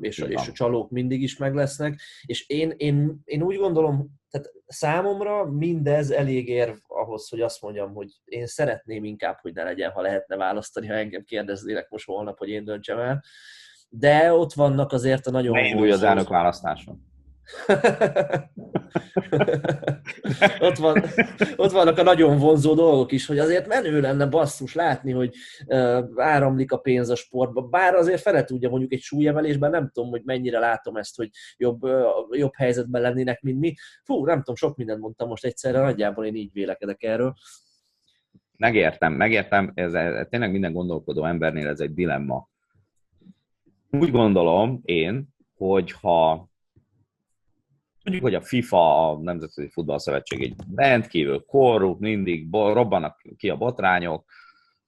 és, 0.00 0.18
és 0.18 0.48
a 0.48 0.52
csalók 0.52 0.90
mindig 0.90 1.22
is 1.22 1.36
meg 1.36 1.54
lesznek, 1.54 2.00
és 2.26 2.48
én, 2.48 2.74
én, 2.76 3.20
én 3.24 3.42
úgy 3.42 3.56
gondolom, 3.56 4.20
tehát 4.30 4.52
számomra 4.72 5.44
mindez 5.44 6.10
elég 6.10 6.48
érv 6.48 6.76
ahhoz, 6.86 7.28
hogy 7.28 7.40
azt 7.40 7.62
mondjam, 7.62 7.94
hogy 7.94 8.08
én 8.24 8.46
szeretném 8.46 9.04
inkább, 9.04 9.38
hogy 9.40 9.54
ne 9.54 9.62
legyen, 9.62 9.90
ha 9.90 10.00
lehetne 10.00 10.36
választani, 10.36 10.86
ha 10.86 10.94
engem 10.94 11.24
kérdeznének 11.24 11.88
most 11.90 12.06
holnap, 12.06 12.38
hogy 12.38 12.48
én 12.48 12.64
döntsem 12.64 12.98
el. 12.98 13.22
De 13.88 14.32
ott 14.32 14.52
vannak 14.52 14.92
azért 14.92 15.26
a 15.26 15.30
nagyon... 15.30 15.52
Ne 15.52 15.66
indulj 15.66 15.90
az 15.90 16.02
elnök 16.02 16.28
választáson. 16.28 17.09
ott, 20.60 20.76
van, 20.76 21.02
ott 21.56 21.70
vannak 21.70 21.98
a 21.98 22.02
nagyon 22.02 22.38
vonzó 22.38 22.74
dolgok 22.74 23.12
is, 23.12 23.26
hogy 23.26 23.38
azért 23.38 23.66
menő 23.66 24.00
lenne 24.00 24.26
basszus 24.26 24.74
látni, 24.74 25.12
hogy 25.12 25.34
áramlik 26.16 26.72
a 26.72 26.76
pénz 26.76 27.08
a 27.08 27.14
sportba. 27.14 27.62
Bár 27.62 27.94
azért 27.94 28.20
fele 28.20 28.44
tudja 28.44 28.68
mondjuk 28.68 28.92
egy 28.92 29.00
súlyemelésben, 29.00 29.70
nem 29.70 29.90
tudom, 29.92 30.10
hogy 30.10 30.22
mennyire 30.24 30.58
látom 30.58 30.96
ezt, 30.96 31.16
hogy 31.16 31.30
jobb, 31.56 31.80
jobb 32.30 32.52
helyzetben 32.54 33.02
lennének, 33.02 33.42
mint 33.42 33.60
mi. 33.60 33.74
Fú, 34.04 34.24
nem 34.24 34.38
tudom, 34.38 34.54
sok 34.54 34.76
mindent 34.76 35.00
mondtam 35.00 35.28
most 35.28 35.44
egyszerre, 35.44 35.80
nagyjából 35.80 36.24
én 36.24 36.34
így 36.34 36.52
vélekedek 36.52 37.02
erről. 37.02 37.34
Megértem, 38.56 39.12
megértem, 39.12 39.72
ez, 39.74 39.94
ez 39.94 40.26
tényleg 40.30 40.50
minden 40.50 40.72
gondolkodó 40.72 41.24
embernél 41.24 41.68
ez 41.68 41.80
egy 41.80 41.94
dilemma. 41.94 42.48
Úgy 43.90 44.10
gondolom 44.10 44.80
én, 44.84 45.28
hogy 45.54 45.92
ha 45.92 46.49
Tudjuk, 48.10 48.28
hogy 48.28 48.42
a 48.42 48.46
FIFA, 48.46 49.10
a 49.10 49.18
Nemzetközi 49.18 49.68
Futballszövetség 49.68 50.42
egy 50.42 50.54
rendkívül 50.74 51.44
korrupt, 51.44 52.00
mindig 52.00 52.48
robbanak 52.50 53.22
ki 53.36 53.48
a 53.48 53.56
botrányok, 53.56 54.30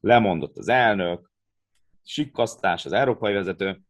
lemondott 0.00 0.56
az 0.56 0.68
elnök, 0.68 1.30
sikkasztás 2.04 2.84
az 2.84 2.92
európai 2.92 3.32
vezető, 3.32 3.80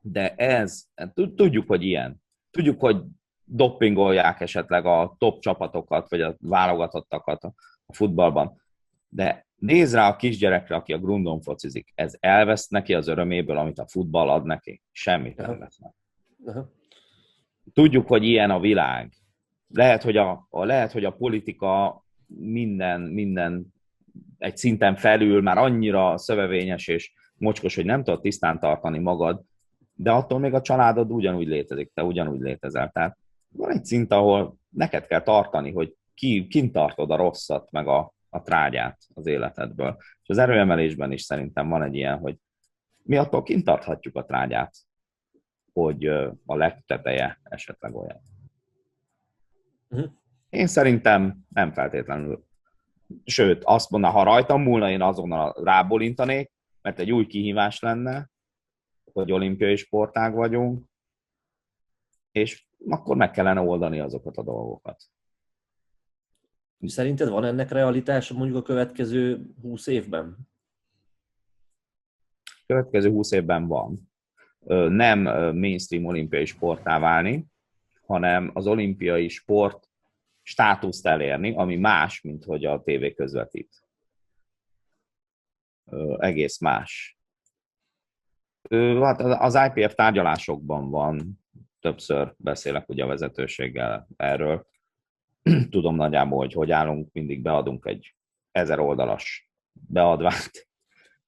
de 0.00 0.34
ez, 0.34 0.84
tudjuk, 1.14 1.68
hogy 1.68 1.82
ilyen. 1.82 2.22
Tudjuk, 2.50 2.80
hogy 2.80 3.02
doppingolják 3.44 4.40
esetleg 4.40 4.86
a 4.86 5.14
top 5.18 5.40
csapatokat, 5.40 6.10
vagy 6.10 6.20
a 6.20 6.36
válogatottakat 6.40 7.44
a 7.86 7.94
futballban. 7.94 8.62
De 9.08 9.46
nézd 9.56 9.94
rá 9.94 10.08
a 10.08 10.16
kisgyerekre, 10.16 10.74
aki 10.74 10.92
a 10.92 10.98
grundon 10.98 11.40
focizik. 11.40 11.92
Ez 11.94 12.16
elvesz 12.20 12.68
neki 12.68 12.94
az 12.94 13.08
öröméből, 13.08 13.56
amit 13.56 13.78
a 13.78 13.86
futball 13.86 14.28
ad 14.28 14.44
neki. 14.44 14.82
Semmit 14.92 15.36
nem 15.36 15.58
vesz 15.58 15.78
Tudjuk, 17.72 18.06
hogy 18.06 18.24
ilyen 18.24 18.50
a 18.50 18.60
világ. 18.60 19.12
Lehet, 19.68 20.02
hogy 20.02 20.16
a, 20.16 20.46
a, 20.50 20.64
lehet, 20.64 20.92
hogy 20.92 21.04
a 21.04 21.10
politika 21.10 22.04
minden, 22.26 23.00
minden 23.00 23.74
egy 24.38 24.56
szinten 24.56 24.96
felül 24.96 25.42
már 25.42 25.58
annyira 25.58 26.18
szövevényes 26.18 26.88
és 26.88 27.12
mocskos, 27.36 27.74
hogy 27.74 27.84
nem 27.84 28.04
tudod 28.04 28.20
tisztán 28.20 28.58
tartani 28.58 28.98
magad, 28.98 29.42
de 29.94 30.10
attól 30.10 30.38
még 30.38 30.54
a 30.54 30.60
családod 30.60 31.10
ugyanúgy 31.10 31.46
létezik, 31.46 31.90
te 31.94 32.02
ugyanúgy 32.02 32.40
létezel. 32.40 32.90
Tehát 32.90 33.18
van 33.48 33.70
egy 33.70 33.84
szint, 33.84 34.12
ahol 34.12 34.58
neked 34.68 35.06
kell 35.06 35.22
tartani, 35.22 35.72
hogy 35.72 35.94
ki, 36.14 36.46
kint 36.46 36.72
tartod 36.72 37.10
a 37.10 37.16
rosszat, 37.16 37.70
meg 37.70 37.86
a, 37.86 38.12
a 38.28 38.42
trágyát 38.42 38.98
az 39.14 39.26
életedből. 39.26 39.96
És 40.22 40.28
az 40.28 40.38
erőemelésben 40.38 41.12
is 41.12 41.22
szerintem 41.22 41.68
van 41.68 41.82
egy 41.82 41.94
ilyen, 41.94 42.18
hogy 42.18 42.36
mi 43.02 43.16
attól 43.16 43.42
kint 43.42 43.64
tarthatjuk 43.64 44.16
a 44.16 44.24
trágyát, 44.24 44.74
hogy 45.74 46.06
a 46.46 46.56
legteteje 46.56 47.40
esetleg 47.42 47.94
olyan. 47.94 48.20
Uh-huh. 49.88 50.10
Én 50.48 50.66
szerintem 50.66 51.44
nem 51.48 51.72
feltétlenül. 51.72 52.44
Sőt, 53.24 53.64
azt 53.64 53.90
mondna, 53.90 54.10
ha 54.10 54.22
rajtam 54.22 54.62
múlna, 54.62 54.90
én 54.90 55.02
azonnal 55.02 55.54
rábólintanék, 55.62 56.52
mert 56.82 56.98
egy 56.98 57.12
új 57.12 57.26
kihívás 57.26 57.80
lenne, 57.80 58.30
hogy 59.12 59.32
olimpiai 59.32 59.76
sportág 59.76 60.34
vagyunk, 60.34 60.84
és 62.30 62.66
akkor 62.88 63.16
meg 63.16 63.30
kellene 63.30 63.60
oldani 63.60 64.00
azokat 64.00 64.36
a 64.36 64.42
dolgokat. 64.42 65.02
Szerinted 66.86 67.28
van 67.28 67.44
ennek 67.44 67.70
realitása 67.70 68.34
mondjuk 68.34 68.58
a 68.58 68.62
következő 68.62 69.50
20 69.62 69.86
évben? 69.86 70.36
Következő 72.66 73.10
20 73.10 73.30
évben 73.30 73.66
van. 73.66 74.13
Nem 74.88 75.20
mainstream 75.56 76.04
olimpiai 76.04 76.44
sportá 76.44 76.98
válni, 76.98 77.46
hanem 78.06 78.50
az 78.52 78.66
olimpiai 78.66 79.28
sport 79.28 79.88
státuszt 80.42 81.06
elérni, 81.06 81.54
ami 81.54 81.76
más, 81.76 82.20
mint 82.20 82.44
hogy 82.44 82.64
a 82.64 82.82
tévé 82.82 83.12
közvetít. 83.12 83.82
Egész 86.18 86.58
más. 86.58 87.18
Hát 89.00 89.20
az 89.20 89.58
IPF 89.74 89.94
tárgyalásokban 89.94 90.90
van, 90.90 91.44
többször 91.80 92.34
beszélek 92.36 92.88
ugye 92.88 93.04
a 93.04 93.06
vezetőséggel 93.06 94.08
erről. 94.16 94.66
Tudom 95.70 95.94
nagyjából, 95.94 96.38
hogy 96.38 96.52
hogy 96.52 96.70
állunk, 96.70 97.12
mindig 97.12 97.42
beadunk 97.42 97.86
egy 97.86 98.14
ezer 98.50 98.78
oldalas 98.78 99.50
beadványt, 99.72 100.68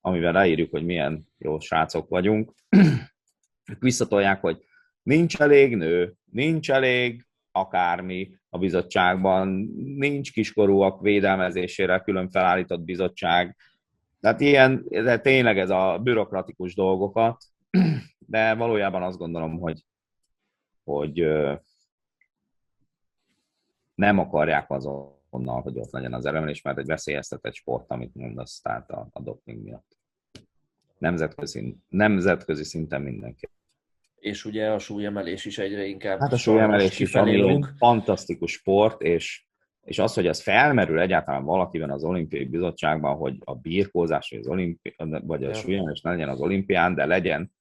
amivel 0.01 0.33
leírjuk, 0.33 0.71
hogy 0.71 0.85
milyen 0.85 1.29
jó 1.39 1.59
srácok 1.59 2.09
vagyunk. 2.09 2.53
Ők 3.67 3.83
visszatolják, 3.83 4.41
hogy 4.41 4.65
nincs 5.03 5.37
elég 5.41 5.77
nő, 5.77 6.15
nincs 6.31 6.71
elég 6.71 7.27
akármi 7.53 8.39
a 8.49 8.59
bizottságban, 8.59 9.49
nincs 9.97 10.33
kiskorúak 10.33 11.01
védelmezésére 11.01 12.01
külön 12.01 12.31
felállított 12.31 12.81
bizottság, 12.81 13.57
tehát 14.21 14.41
ilyen, 14.41 14.85
de 14.89 15.19
tényleg 15.19 15.59
ez 15.59 15.71
a 15.71 16.01
bürokratikus 16.03 16.75
dolgokat, 16.75 17.45
de 18.19 18.55
valójában 18.55 19.03
azt 19.03 19.19
gondolom, 19.19 19.59
hogy, 19.59 19.85
hogy 20.85 21.27
nem 23.95 24.19
akarják 24.19 24.71
azonnal, 24.71 25.61
hogy 25.63 25.79
ott 25.79 25.91
legyen 25.91 26.13
az 26.13 26.27
elemelés, 26.27 26.63
mert 26.63 26.79
egy 26.79 26.87
veszélyeztetett 26.87 27.55
sport, 27.55 27.91
amit 27.91 28.15
mondasz, 28.15 28.61
tehát 28.61 28.91
a, 28.91 29.09
a 29.13 29.21
doping 29.21 29.63
miatt. 29.63 29.97
Nemzetközi, 30.99 31.77
nemzetközi 31.89 32.65
szinten 32.65 33.03
mindenki. 33.03 33.49
És 34.27 34.45
ugye 34.45 34.71
a 34.71 34.79
súlyemelés 34.79 35.45
is 35.45 35.59
egyre 35.59 35.85
inkább. 35.85 36.19
Hát 36.19 36.33
a 36.33 36.37
súlyemelés 36.37 36.99
is, 36.99 37.15
ami 37.15 37.63
fantasztikus 37.77 38.53
sport, 38.53 39.03
és 39.03 39.45
és 39.87 39.99
az, 39.99 40.15
hogy 40.15 40.27
az 40.27 40.43
felmerül 40.43 41.01
egyáltalán 41.01 41.45
valakiben 41.45 41.91
az 41.91 42.05
olimpiai 42.05 42.45
bizottságban, 42.45 43.17
hogy 43.17 43.37
a 43.45 43.55
birkózás 43.55 44.31
vagy, 44.31 44.39
az 44.39 44.47
olimpi, 44.47 44.95
vagy 45.23 45.45
a 45.45 45.55
súlyos 45.55 46.01
ne 46.01 46.11
legyen 46.11 46.29
az 46.29 46.41
olimpián, 46.41 46.95
de 46.95 47.07
legyen 47.07 47.53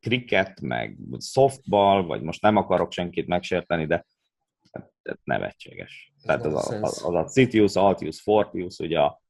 kriket, 0.00 0.60
meg 0.60 0.96
softball, 1.18 2.02
vagy 2.02 2.22
most 2.22 2.42
nem 2.42 2.56
akarok 2.56 2.92
senkit 2.92 3.26
megsérteni, 3.26 3.86
de 3.86 4.06
ez 5.02 5.16
nevetséges. 5.24 6.12
Ez 6.16 6.22
Tehát 6.22 6.44
az 6.44 6.70
a, 6.70 6.80
az, 6.80 7.04
az 7.04 7.14
a 7.14 7.24
Citius, 7.24 7.76
Altius, 7.76 8.20
Fortius, 8.20 8.78
ugye 8.78 9.00
a 9.00 9.20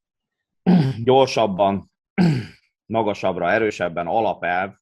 gyorsabban, 1.05 1.91
magasabbra, 2.87 3.51
erősebben 3.51 4.07
alapelv, 4.07 4.81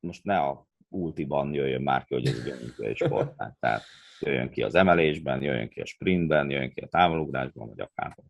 most 0.00 0.24
ne 0.24 0.38
a 0.38 0.68
ultiban 0.88 1.54
jöjjön 1.54 1.82
már 1.82 2.04
ki, 2.04 2.14
hogy 2.14 2.26
ez 2.26 2.38
egy 2.38 2.50
olimpiai 2.50 2.94
sport. 2.94 3.36
Tehát 3.60 3.82
jöjjön 4.20 4.50
ki 4.50 4.62
az 4.62 4.74
emelésben, 4.74 5.42
jöjjön 5.42 5.68
ki 5.68 5.80
a 5.80 5.86
sprintben, 5.86 6.50
jöjjön 6.50 6.72
ki 6.72 6.80
a 6.80 6.88
távolugrásban, 6.88 7.68
vagy 7.68 7.80
akárhol. 7.80 8.24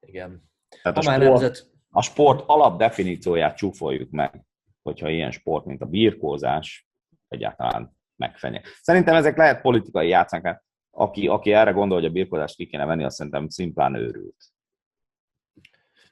Igen. 0.00 0.50
Tehát 0.82 0.98
a, 0.98 1.02
sport, 1.02 1.18
nemzet... 1.18 1.70
a 1.90 2.02
sport 2.02 2.48
alapdefinícióját 2.48 3.56
csúfoljuk 3.56 4.10
meg, 4.10 4.44
hogyha 4.82 5.08
ilyen 5.08 5.30
sport, 5.30 5.64
mint 5.64 5.82
a 5.82 5.86
birkózás 5.86 6.88
egyáltalán 7.28 7.96
megfenye. 8.16 8.62
Szerintem 8.80 9.14
ezek 9.14 9.36
lehet 9.36 9.60
politikai 9.60 10.08
játszánk. 10.08 10.62
Aki, 10.90 11.28
aki 11.28 11.52
erre 11.52 11.70
gondol, 11.70 11.98
hogy 11.98 12.06
a 12.06 12.12
birkózást 12.12 12.56
ki 12.56 12.66
kéne 12.66 12.84
venni, 12.84 13.04
azt 13.04 13.16
szerintem 13.16 13.48
szimplán 13.48 13.94
őrült. 13.94 14.44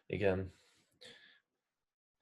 Igen 0.06 0.60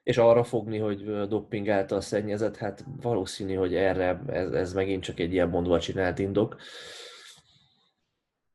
és 0.02 0.18
arra 0.18 0.44
fogni, 0.44 0.78
hogy 0.78 1.28
dopping 1.28 1.68
által 1.68 2.00
szennyezett, 2.00 2.56
hát 2.56 2.84
valószínű, 3.00 3.54
hogy 3.54 3.74
erre 3.74 4.20
ez, 4.26 4.52
ez 4.52 4.72
megint 4.72 5.02
csak 5.02 5.18
egy 5.18 5.32
ilyen 5.32 5.48
mondva 5.48 5.80
csinált 5.80 6.18
indok. 6.18 6.56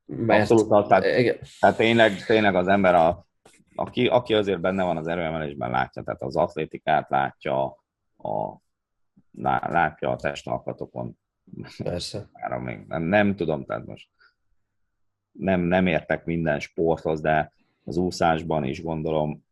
Mert, 0.05 0.51
Abszolút, 0.51 0.87
tehát, 0.87 1.19
igen. 1.19 1.37
tehát 1.59 1.77
tényleg, 1.77 2.25
tényleg 2.25 2.55
az 2.55 2.67
ember, 2.67 2.95
a, 2.95 3.27
aki, 3.75 4.07
aki 4.07 4.33
azért 4.33 4.59
benne 4.59 4.83
van 4.83 4.97
az 4.97 5.07
erőemelésben, 5.07 5.71
látja, 5.71 6.03
tehát 6.03 6.21
az 6.21 6.35
atlétikát 6.35 7.09
látja, 7.09 7.63
a, 8.17 8.57
látja 9.67 10.09
a 10.11 10.15
testalkatokon. 10.15 11.17
Persze. 11.83 12.29
még 12.63 12.85
nem, 12.87 13.03
nem 13.03 13.35
tudom, 13.35 13.65
tehát 13.65 13.85
most 13.85 14.09
nem, 15.31 15.61
nem 15.61 15.87
értek 15.87 16.25
minden 16.25 16.59
sporthoz, 16.59 17.21
de 17.21 17.51
az 17.83 17.97
úszásban 17.97 18.63
is 18.63 18.81
gondolom 18.81 19.45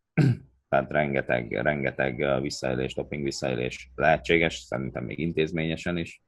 tehát 0.74 0.92
rengeteg, 0.92 1.52
rengeteg 1.52 2.42
visszaélés, 2.42 2.94
doping 2.94 3.24
visszaélés 3.24 3.92
lehetséges, 3.96 4.56
szerintem 4.58 5.04
még 5.04 5.20
intézményesen 5.20 5.98
is. 5.98 6.22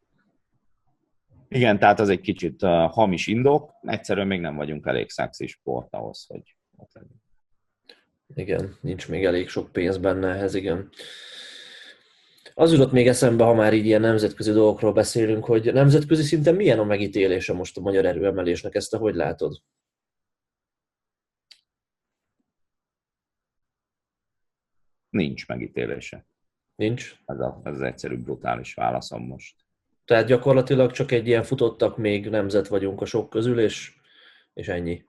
Igen, 1.48 1.80
tehát 1.80 2.00
az 2.00 2.10
egy 2.10 2.22
kicsit 2.22 2.64
uh, 2.64 2.70
hamis 2.92 3.28
indok, 3.28 3.72
egyszerűen 3.82 4.28
még 4.28 4.40
nem 4.40 4.56
vagyunk 4.56 4.88
elég 4.88 5.10
szexi 5.10 5.48
sport 5.48 5.88
ahhoz, 5.94 6.26
hogy 6.28 6.56
ott 6.78 6.92
legyünk. 6.94 7.22
Igen, 8.36 8.78
nincs 8.82 9.10
még 9.10 9.26
elég 9.26 9.48
sok 9.48 9.72
pénz 9.72 9.98
benne 9.98 10.28
ehhez, 10.28 10.56
igen. 10.56 10.90
Az 12.54 12.72
jutott 12.72 12.92
még 12.92 13.08
eszembe, 13.08 13.44
ha 13.44 13.54
már 13.54 13.74
így 13.74 13.86
ilyen 13.86 14.02
nemzetközi 14.02 14.52
dolgokról 14.52 14.94
beszélünk, 14.94 15.46
hogy 15.46 15.74
nemzetközi 15.74 16.24
szinten 16.24 16.56
milyen 16.56 16.80
a 16.80 16.84
megítélése 16.84 17.54
most 17.54 17.78
a 17.78 17.82
magyar 17.82 18.06
erőemelésnek, 18.06 18.76
ezt 18.76 18.92
te 18.92 18.98
hogy 18.98 19.16
látod? 19.16 19.62
Nincs 25.16 25.48
megítélése. 25.48 26.26
Nincs? 26.76 27.16
Ez, 27.26 27.40
a, 27.40 27.62
ez 27.64 27.74
az 27.74 27.82
egyszerű, 27.82 28.18
brutális 28.18 28.74
válaszom 28.74 29.26
most. 29.26 29.56
Tehát 30.06 30.26
gyakorlatilag 30.26 30.92
csak 30.92 31.12
egy 31.12 31.28
ilyen 31.28 31.44
futottak 31.44 31.98
még 31.98 32.30
nemzet 32.30 32.68
vagyunk 32.68 33.02
a 33.02 33.06
sok 33.06 33.30
közül, 33.30 33.60
és, 33.60 33.96
és 34.54 34.68
ennyi. 34.68 35.06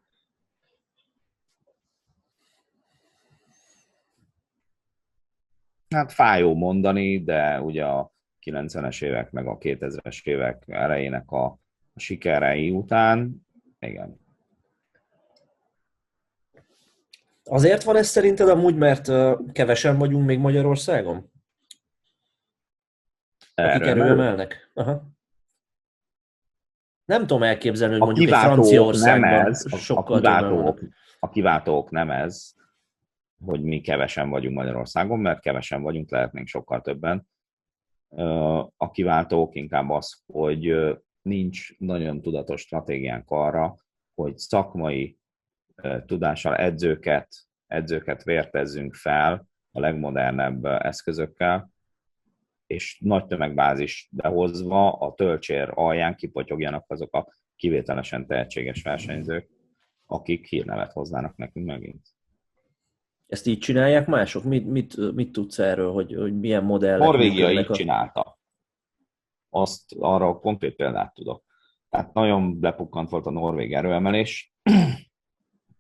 Hát 5.88 6.12
fájó 6.12 6.54
mondani, 6.54 7.22
de 7.22 7.60
ugye 7.60 7.84
a 7.84 8.12
90-es 8.44 9.04
évek 9.04 9.30
meg 9.30 9.46
a 9.46 9.58
2000-es 9.58 10.26
évek 10.26 10.64
elejének 10.66 11.30
a, 11.30 11.44
a 11.94 12.00
sikerei 12.00 12.70
után, 12.70 13.46
igen, 13.78 14.25
Azért 17.48 17.82
van 17.82 17.96
ez 17.96 18.06
szerinted 18.06 18.48
amúgy, 18.48 18.76
mert 18.76 19.12
kevesen 19.52 19.98
vagyunk 19.98 20.26
még 20.26 20.38
Magyarországon? 20.38 21.16
Akik 23.54 23.80
erőemelők. 23.80 23.88
erőemelnek? 23.88 24.70
Aha. 24.74 25.02
Nem 27.04 27.20
tudom 27.20 27.42
elképzelni, 27.42 27.92
hogy 27.92 28.02
A 28.02 28.04
mondjuk 28.04 28.28
egy 28.32 28.38
Franciaországban 28.38 29.30
nem 29.30 29.46
ez, 29.46 29.66
a, 29.70 29.74
a, 29.74 29.78
sokkal 29.78 30.20
többen 30.20 30.20
kiváltók, 30.20 30.80
a 31.18 31.28
kiváltók 31.28 31.90
nem 31.90 32.10
ez, 32.10 32.54
hogy 33.44 33.62
mi 33.62 33.80
kevesen 33.80 34.30
vagyunk 34.30 34.56
Magyarországon, 34.56 35.18
mert 35.18 35.40
kevesen 35.40 35.82
vagyunk, 35.82 36.10
lehetnénk 36.10 36.46
sokkal 36.46 36.80
többen. 36.80 37.28
A 38.76 38.90
kiváltók 38.90 39.54
inkább 39.54 39.90
az, 39.90 40.22
hogy 40.26 40.74
nincs 41.22 41.78
nagyon 41.78 42.20
tudatos 42.20 42.60
stratégiánk 42.60 43.30
arra, 43.30 43.74
hogy 44.14 44.38
szakmai 44.38 45.18
tudással 46.06 46.56
edzőket, 46.56 47.28
edzőket 47.66 48.22
vértezzünk 48.22 48.94
fel 48.94 49.46
a 49.70 49.80
legmodernebb 49.80 50.64
eszközökkel, 50.64 51.70
és 52.66 52.98
nagy 53.00 53.26
tömegbázis 53.26 54.08
behozva 54.10 54.92
a 54.92 55.14
töltsér 55.14 55.70
alján 55.74 56.16
kipotyogjanak 56.16 56.84
azok 56.88 57.14
a 57.14 57.32
kivételesen 57.56 58.26
tehetséges 58.26 58.82
versenyzők, 58.82 59.48
akik 60.06 60.46
hírnevet 60.46 60.92
hoznának 60.92 61.36
nekünk 61.36 61.66
megint. 61.66 62.06
Ezt 63.26 63.46
így 63.46 63.58
csinálják 63.58 64.06
mások? 64.06 64.44
Mit, 64.44 64.66
mit, 64.66 65.14
mit 65.14 65.32
tudsz 65.32 65.58
erről, 65.58 65.92
hogy, 65.92 66.14
hogy 66.14 66.38
milyen 66.38 66.64
modellek 66.64 66.98
Norvégia 67.06 67.50
így 67.50 67.66
a- 67.68 67.74
csinálta. 67.74 68.38
Azt 69.50 69.94
arra 69.98 70.38
konkrét 70.38 70.76
példát 70.76 71.14
tudok. 71.14 71.44
Tehát 71.88 72.14
nagyon 72.14 72.58
lepukkant 72.60 73.10
volt 73.10 73.26
a 73.26 73.30
norvég 73.30 73.72
erőemelés. 73.72 74.54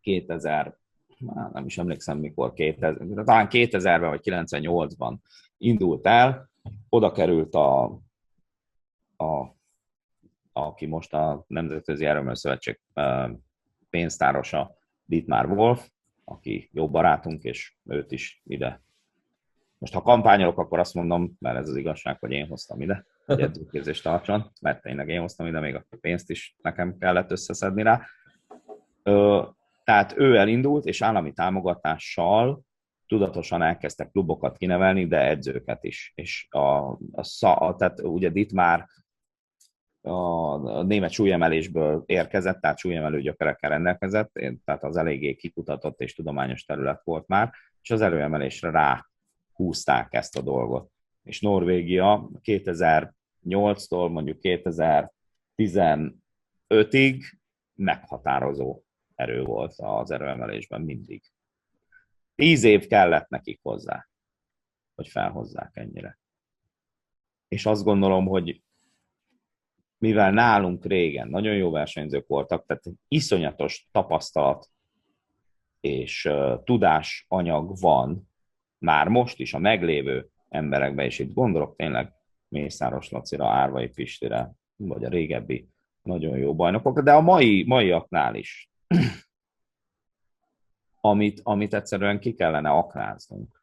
2000, 0.06 0.76
már 1.18 1.50
nem 1.52 1.64
is 1.64 1.78
emlékszem 1.78 2.18
mikor, 2.18 2.52
2000, 2.52 2.96
talán 3.24 3.48
2000-ben 3.50 4.08
vagy 4.08 4.20
98-ban 4.24 5.16
indult 5.58 6.06
el, 6.06 6.50
oda 6.88 7.12
került 7.12 7.54
a, 7.54 7.84
a 9.16 9.54
aki 10.52 10.86
most 10.86 11.14
a 11.14 11.44
Nemzetközi 11.46 12.04
Erőmű 12.04 12.34
Szövetség 12.34 12.80
ö, 12.94 13.30
pénztárosa, 13.90 14.76
Dietmar 15.04 15.46
Wolf, 15.46 15.88
aki 16.24 16.70
jó 16.72 16.90
barátunk, 16.90 17.42
és 17.42 17.76
őt 17.84 18.12
is 18.12 18.42
ide. 18.44 18.82
Most 19.78 19.92
ha 19.92 20.02
kampányolok, 20.02 20.58
akkor 20.58 20.78
azt 20.78 20.94
mondom, 20.94 21.36
mert 21.38 21.56
ez 21.56 21.68
az 21.68 21.76
igazság, 21.76 22.18
hogy 22.18 22.30
én 22.30 22.46
hoztam 22.46 22.80
ide, 22.80 23.04
hogy 23.24 23.40
edzőképzést 23.40 24.02
tartson, 24.02 24.52
mert 24.60 24.82
tényleg 24.82 25.08
én 25.08 25.20
hoztam 25.20 25.46
ide, 25.46 25.60
még 25.60 25.74
a 25.74 25.84
pénzt 26.00 26.30
is 26.30 26.56
nekem 26.62 26.98
kellett 26.98 27.30
összeszedni 27.30 27.82
rá. 27.82 28.06
Tehát 29.86 30.14
ő 30.16 30.36
elindult, 30.36 30.84
és 30.84 31.02
állami 31.02 31.32
támogatással 31.32 32.60
tudatosan 33.06 33.62
elkezdtek 33.62 34.10
klubokat 34.10 34.56
kinevelni, 34.56 35.06
de 35.06 35.20
edzőket 35.20 35.84
is. 35.84 36.12
És 36.14 36.46
a, 36.50 36.98
a, 37.12 37.22
szá- 37.22 37.60
a 37.60 37.74
tehát 37.78 38.00
ugye 38.00 38.30
Dietmar 38.30 38.86
a 40.00 40.82
német 40.82 41.10
súlyemelésből 41.10 42.02
érkezett, 42.06 42.60
tehát 42.60 42.78
súlyemelő 42.78 43.20
gyökerekkel 43.20 43.70
rendelkezett, 43.70 44.32
tehát 44.64 44.84
az 44.84 44.96
eléggé 44.96 45.34
kikutatott 45.34 46.00
és 46.00 46.14
tudományos 46.14 46.64
terület 46.64 47.00
volt 47.04 47.26
már, 47.26 47.52
és 47.82 47.90
az 47.90 48.00
erőemelésre 48.00 48.70
rá 48.70 49.06
húzták 49.52 50.14
ezt 50.14 50.36
a 50.36 50.42
dolgot. 50.42 50.90
És 51.22 51.40
Norvégia 51.40 52.30
2008-tól 52.44 54.10
mondjuk 54.10 54.38
2015-ig 54.42 57.22
meghatározó 57.74 58.80
erő 59.16 59.42
volt 59.42 59.74
az 59.76 60.10
erőemelésben 60.10 60.80
mindig. 60.80 61.22
Tíz 62.34 62.64
év 62.64 62.86
kellett 62.86 63.28
nekik 63.28 63.60
hozzá, 63.62 64.08
hogy 64.94 65.08
felhozzák 65.08 65.76
ennyire. 65.76 66.18
És 67.48 67.66
azt 67.66 67.84
gondolom, 67.84 68.26
hogy 68.26 68.62
mivel 69.98 70.30
nálunk 70.30 70.84
régen 70.84 71.28
nagyon 71.28 71.54
jó 71.54 71.70
versenyzők 71.70 72.26
voltak, 72.26 72.66
tehát 72.66 72.84
iszonyatos 73.08 73.88
tapasztalat 73.92 74.70
és 75.80 76.24
uh, 76.24 76.62
tudásanyag 76.64 77.78
van 77.78 78.30
már 78.78 79.08
most 79.08 79.40
is 79.40 79.54
a 79.54 79.58
meglévő 79.58 80.28
emberekben, 80.48 81.04
és 81.04 81.18
itt 81.18 81.34
gondolok 81.34 81.76
tényleg 81.76 82.12
Mészáros 82.48 83.10
Lacira, 83.10 83.48
Árvai 83.48 83.88
Pistire, 83.88 84.52
vagy 84.76 85.04
a 85.04 85.08
régebbi 85.08 85.68
nagyon 86.02 86.38
jó 86.38 86.54
bajnokok, 86.54 87.00
de 87.00 87.12
a 87.12 87.20
mai, 87.20 87.64
maiaknál 87.66 88.34
is, 88.34 88.70
amit, 91.00 91.40
amit 91.42 91.74
egyszerűen 91.74 92.20
ki 92.20 92.34
kellene 92.34 92.70
aknáznunk, 92.70 93.62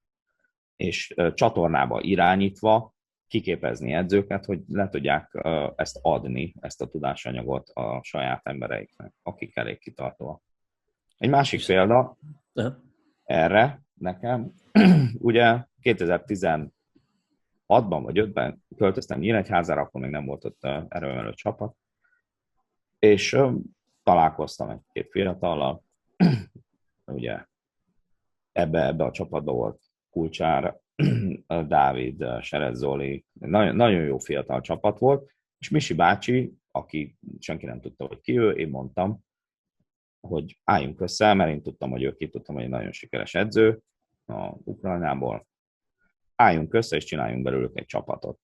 és 0.76 1.16
csatornába 1.34 2.02
irányítva 2.02 2.94
kiképezni 3.28 3.94
edzőket, 3.94 4.46
hogy 4.46 4.62
le 4.68 4.90
tudják 4.90 5.40
ezt 5.76 6.00
adni, 6.02 6.54
ezt 6.60 6.82
a 6.82 6.88
tudásanyagot 6.88 7.70
a 7.70 8.00
saját 8.04 8.42
embereiknek, 8.48 9.14
akik 9.24 9.56
elég 9.58 9.80
kitartóak. 9.80 10.42
Egy 11.18 11.30
másik 11.30 11.66
példa 11.66 12.18
Aha. 12.54 12.80
erre 13.24 13.82
nekem, 13.94 14.54
ugye 15.30 15.66
2016-ban 15.82 16.70
vagy 17.68 18.20
5-ben 18.20 18.64
költöztem 18.78 19.20
Nyíregyházára, 19.20 19.82
akkor 19.82 20.02
még 20.02 20.10
nem 20.10 20.26
volt 20.26 20.46
ott 20.46 20.64
erőemelő 20.88 21.34
csapat, 21.34 21.76
és 23.00 23.38
találkoztam 24.04 24.70
egy-két 24.70 25.12
fiatallal, 25.12 25.84
ugye 27.06 27.46
ebbe, 28.52 28.86
ebbe 28.86 29.04
a 29.04 29.12
csapatba 29.12 29.52
volt 29.52 29.82
Kulcsár, 30.10 30.80
Dávid, 31.68 32.26
Serez 32.42 32.78
Zoli, 32.78 33.26
nagyon, 33.34 33.76
nagyon 33.76 34.04
jó 34.04 34.18
fiatal 34.18 34.62
csapat 34.62 35.00
volt, 35.00 35.32
és 35.58 35.70
Misi 35.70 35.94
bácsi, 35.94 36.54
aki 36.72 37.18
senki 37.40 37.66
nem 37.66 37.82
tudta, 37.82 38.06
hogy 38.06 38.20
ki 38.20 38.40
ő, 38.40 38.52
én 38.52 38.70
mondtam, 38.70 39.20
hogy 40.28 40.60
álljunk 40.64 41.02
össze, 41.02 41.34
mert 41.34 41.52
én 41.52 41.62
tudtam, 41.62 41.90
hogy 41.90 42.04
ő 42.04 42.16
ki 42.16 42.30
tudtam, 42.30 42.56
hogy 42.56 42.64
egy 42.64 42.70
nagyon 42.70 42.92
sikeres 42.92 43.36
edző 43.36 43.82
a 44.26 44.50
Ukrajnából. 44.64 45.48
Álljunk 46.36 46.74
össze, 46.74 46.96
és 46.96 47.04
csináljunk 47.04 47.44
belőlük 47.44 47.78
egy 47.78 47.86
csapatot. 47.86 48.40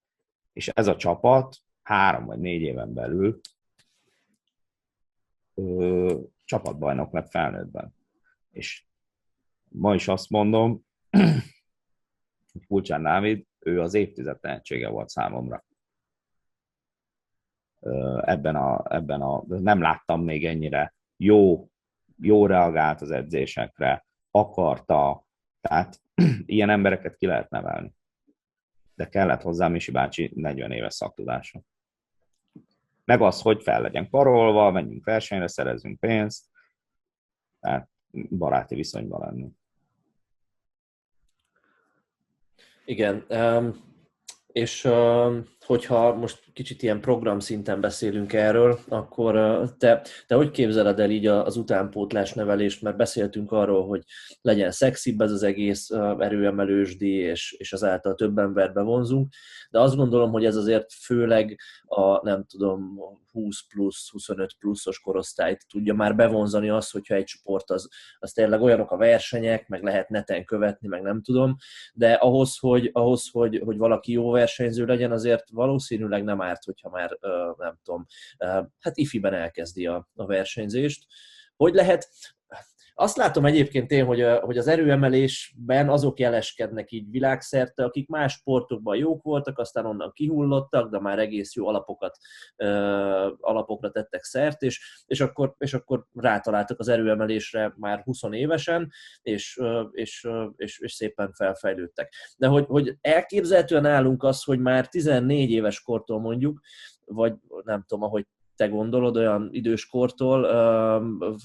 És 0.53 0.67
ez 0.67 0.87
a 0.87 0.95
csapat 0.95 1.57
három 1.81 2.25
vagy 2.25 2.39
négy 2.39 2.61
éven 2.61 2.93
belül 2.93 3.39
ö, 5.59 6.19
csapatbajnok 6.45 7.13
lett 7.13 7.29
felnőttben. 7.29 7.95
És 8.51 8.85
ma 9.69 9.95
is 9.95 10.07
azt 10.07 10.29
mondom, 10.29 10.85
hogy 12.51 12.61
Kulcsán 12.67 13.03
Dávid, 13.03 13.45
ő 13.59 13.81
az 13.81 13.93
évtized 13.93 14.39
tehetsége 14.39 14.89
volt 14.89 15.09
számomra. 15.09 15.63
Ö, 17.79 18.21
Ebben 18.25 18.55
a, 18.55 18.95
ebben 18.95 19.21
a, 19.21 19.43
nem 19.47 19.81
láttam 19.81 20.23
még 20.23 20.45
ennyire 20.45 20.93
jó, 21.17 21.69
jó 22.21 22.45
reagált 22.45 23.01
az 23.01 23.11
edzésekre, 23.11 24.05
akarta, 24.31 25.25
tehát 25.61 26.01
ilyen 26.45 26.69
embereket 26.69 27.15
ki 27.15 27.25
lehet 27.25 27.49
nevelni. 27.49 27.93
De 28.95 29.09
kellett 29.09 29.41
hozzá 29.41 29.67
Misi 29.67 29.91
bácsi 29.91 30.31
40 30.35 30.71
éves 30.71 30.93
szaktudása. 30.93 31.61
Meg 33.09 33.21
az, 33.21 33.41
hogy 33.41 33.63
fel 33.63 33.81
legyen 33.81 34.09
karolva, 34.09 34.71
menjünk 34.71 35.05
versenyre, 35.05 35.47
szerezzünk 35.47 35.99
pénzt, 35.99 36.45
tehát 37.59 37.89
baráti 38.29 38.75
viszonyban 38.75 39.19
lennünk. 39.19 39.55
Igen, 42.85 43.25
és 44.47 44.89
hogyha 45.69 46.15
most 46.15 46.43
kicsit 46.53 46.83
ilyen 46.83 47.01
program 47.01 47.39
szinten 47.39 47.81
beszélünk 47.81 48.33
erről, 48.33 48.79
akkor 48.87 49.33
te, 49.77 50.01
te 50.27 50.35
hogy 50.35 50.51
képzeled 50.51 50.99
el 50.99 51.09
így 51.09 51.27
az 51.27 51.57
utánpótlás 51.57 52.33
nevelést, 52.33 52.81
mert 52.81 52.97
beszéltünk 52.97 53.51
arról, 53.51 53.87
hogy 53.87 54.03
legyen 54.41 54.71
szexibb 54.71 55.21
ez 55.21 55.31
az 55.31 55.43
egész 55.43 55.89
erőemelősdi, 56.19 57.11
és, 57.13 57.55
és 57.57 57.73
azáltal 57.73 58.15
több 58.15 58.37
embert 58.37 58.73
bevonzunk, 58.73 59.33
de 59.69 59.79
azt 59.79 59.95
gondolom, 59.95 60.31
hogy 60.31 60.45
ez 60.45 60.55
azért 60.55 60.93
főleg 60.93 61.59
a, 61.85 62.25
nem 62.25 62.45
tudom, 62.45 62.99
20 63.31 63.67
plusz, 63.67 64.09
25 64.11 64.53
pluszos 64.59 64.99
korosztályt 64.99 65.65
tudja 65.69 65.93
már 65.93 66.15
bevonzani 66.15 66.69
az, 66.69 66.89
hogyha 66.89 67.15
egy 67.15 67.27
sport 67.27 67.69
az, 67.69 67.89
az 68.19 68.31
tényleg 68.31 68.61
olyanok 68.61 68.91
a 68.91 68.97
versenyek, 68.97 69.67
meg 69.67 69.83
lehet 69.83 70.09
neten 70.09 70.45
követni, 70.45 70.87
meg 70.87 71.01
nem 71.01 71.21
tudom, 71.21 71.55
de 71.93 72.13
ahhoz, 72.13 72.57
hogy, 72.57 72.89
ahhoz, 72.93 73.29
hogy, 73.31 73.61
hogy 73.65 73.77
valaki 73.77 74.11
jó 74.11 74.31
versenyző 74.31 74.85
legyen, 74.85 75.11
azért 75.11 75.49
valószínűleg 75.59 76.23
nem 76.23 76.41
árt, 76.41 76.63
hogyha 76.63 76.89
már 76.89 77.17
nem 77.57 77.79
tudom, 77.83 78.05
hát 78.79 78.97
ifiben 78.97 79.33
elkezdi 79.33 79.85
a, 79.85 80.09
a 80.15 80.25
versenyzést. 80.25 81.05
Hogy 81.55 81.73
lehet, 81.73 82.09
azt 83.01 83.17
látom 83.17 83.45
egyébként 83.45 83.91
én, 83.91 84.05
hogy, 84.05 84.25
hogy 84.41 84.57
az 84.57 84.67
erőemelésben 84.67 85.89
azok 85.89 86.19
jeleskednek 86.19 86.91
így 86.91 87.09
világszerte, 87.09 87.83
akik 87.83 88.07
más 88.07 88.33
sportokban 88.33 88.97
jók 88.97 89.23
voltak, 89.23 89.59
aztán 89.59 89.85
onnan 89.85 90.11
kihullottak, 90.13 90.91
de 90.91 90.99
már 90.99 91.19
egész 91.19 91.55
jó 91.55 91.67
alapokat, 91.67 92.17
alapokra 93.39 93.91
tettek 93.91 94.23
szert, 94.23 94.61
és, 94.61 95.03
és, 95.07 95.21
akkor, 95.21 95.55
és 95.57 95.73
akkor 95.73 96.05
rátaláltak 96.13 96.79
az 96.79 96.87
erőemelésre 96.87 97.73
már 97.77 98.01
20 98.03 98.19
évesen, 98.31 98.91
és, 99.21 99.61
és, 99.91 100.27
és, 100.55 100.79
és 100.79 100.93
szépen 100.93 101.33
felfejlődtek. 101.33 102.13
De 102.37 102.47
hogy, 102.47 102.65
hogy 102.65 102.97
elképzelhetően 103.01 103.85
állunk 103.85 104.23
az, 104.23 104.43
hogy 104.43 104.59
már 104.59 104.87
14 104.87 105.51
éves 105.51 105.81
kortól 105.81 106.19
mondjuk, 106.19 106.59
vagy 107.05 107.33
nem 107.63 107.83
tudom, 107.87 108.03
ahogy 108.03 108.25
te 108.59 108.67
gondolod, 108.67 109.17
olyan 109.17 109.49
időskortól, 109.51 110.41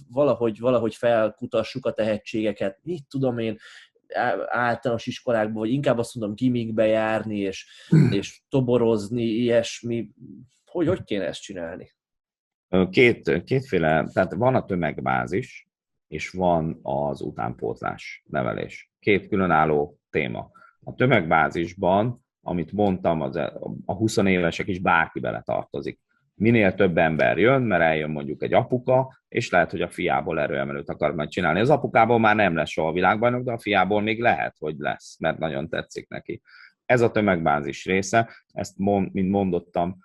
valahogy, 0.08 0.58
valahogy 0.58 0.94
felkutassuk 0.94 1.86
a 1.86 1.92
tehetségeket, 1.92 2.78
mit 2.82 3.04
tudom 3.08 3.38
én, 3.38 3.56
általános 4.46 5.06
iskolákban, 5.06 5.54
vagy 5.54 5.70
inkább 5.70 5.98
azt 5.98 6.14
mondom 6.14 6.34
gimikbe 6.36 6.86
járni, 6.86 7.38
és, 7.38 7.66
és 8.10 8.42
toborozni, 8.48 9.22
ilyesmi. 9.22 10.10
Hogy, 10.66 10.86
hogy 10.86 11.04
kéne 11.04 11.24
ezt 11.24 11.42
csinálni? 11.42 11.90
Két, 12.90 13.42
kétféle, 13.44 14.08
tehát 14.12 14.32
van 14.34 14.54
a 14.54 14.64
tömegbázis, 14.64 15.68
és 16.08 16.30
van 16.30 16.78
az 16.82 17.20
utánpótlás 17.20 18.24
nevelés. 18.26 18.92
Két 18.98 19.28
különálló 19.28 19.98
téma. 20.10 20.50
A 20.84 20.94
tömegbázisban, 20.94 22.24
amit 22.42 22.72
mondtam, 22.72 23.20
az 23.20 23.36
a 23.84 23.94
20 23.94 24.16
évesek 24.16 24.68
is 24.68 24.78
bárki 24.78 25.20
bele 25.20 25.42
tartozik 25.42 26.03
minél 26.34 26.74
több 26.74 26.98
ember 26.98 27.38
jön, 27.38 27.62
mert 27.62 27.82
eljön 27.82 28.10
mondjuk 28.10 28.42
egy 28.42 28.52
apuka, 28.52 29.22
és 29.28 29.50
lehet, 29.50 29.70
hogy 29.70 29.82
a 29.82 29.90
fiából 29.90 30.40
erőemelőt 30.40 30.88
akar 30.88 31.14
majd 31.14 31.28
csinálni. 31.28 31.60
Az 31.60 31.70
apukából 31.70 32.18
már 32.18 32.36
nem 32.36 32.56
lesz 32.56 32.70
soha 32.70 32.92
világbajnok, 32.92 33.44
de 33.44 33.52
a 33.52 33.58
fiából 33.58 34.02
még 34.02 34.20
lehet, 34.20 34.56
hogy 34.58 34.74
lesz, 34.78 35.18
mert 35.18 35.38
nagyon 35.38 35.68
tetszik 35.68 36.08
neki. 36.08 36.42
Ez 36.84 37.00
a 37.00 37.10
tömegbázis 37.10 37.84
része, 37.84 38.30
ezt 38.52 38.78
mond, 38.78 39.12
mint 39.12 39.30
mondottam, 39.30 39.98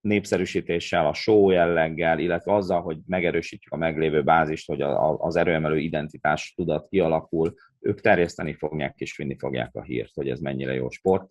népszerűsítéssel, 0.00 1.06
a 1.06 1.14
show 1.14 1.50
jelleggel, 1.50 2.18
illetve 2.18 2.54
azzal, 2.54 2.80
hogy 2.80 2.98
megerősítjük 3.06 3.72
a 3.72 3.76
meglévő 3.76 4.22
bázist, 4.22 4.66
hogy 4.66 4.82
az 5.18 5.36
erőemelő 5.36 5.78
identitás 5.78 6.52
tudat 6.56 6.88
kialakul, 6.88 7.54
ők 7.80 8.00
terjeszteni 8.00 8.52
fogják 8.52 8.94
és 8.98 9.16
vinni 9.16 9.36
fogják 9.38 9.74
a 9.74 9.82
hírt, 9.82 10.14
hogy 10.14 10.28
ez 10.28 10.40
mennyire 10.40 10.74
jó 10.74 10.90
sport, 10.90 11.30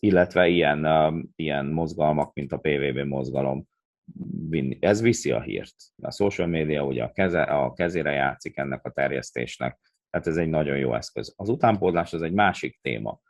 illetve 0.00 0.48
ilyen, 0.48 0.86
ilyen 1.36 1.66
mozgalmak, 1.66 2.34
mint 2.34 2.52
a 2.52 2.58
PVB 2.58 2.98
mozgalom. 2.98 3.68
Ez 4.80 5.00
viszi 5.00 5.30
a 5.30 5.40
hírt. 5.40 5.74
A 6.02 6.10
social 6.10 6.46
media 6.46 6.84
ugye 6.84 7.02
a, 7.02 7.12
keze, 7.12 7.42
a 7.42 7.72
kezére 7.72 8.10
játszik 8.10 8.56
ennek 8.56 8.84
a 8.84 8.90
terjesztésnek, 8.90 9.78
tehát 10.10 10.26
ez 10.26 10.36
egy 10.36 10.48
nagyon 10.48 10.76
jó 10.76 10.94
eszköz. 10.94 11.34
Az 11.36 11.48
utánpódlás 11.48 12.12
az 12.12 12.22
egy 12.22 12.32
másik 12.32 12.78
téma, 12.82 13.20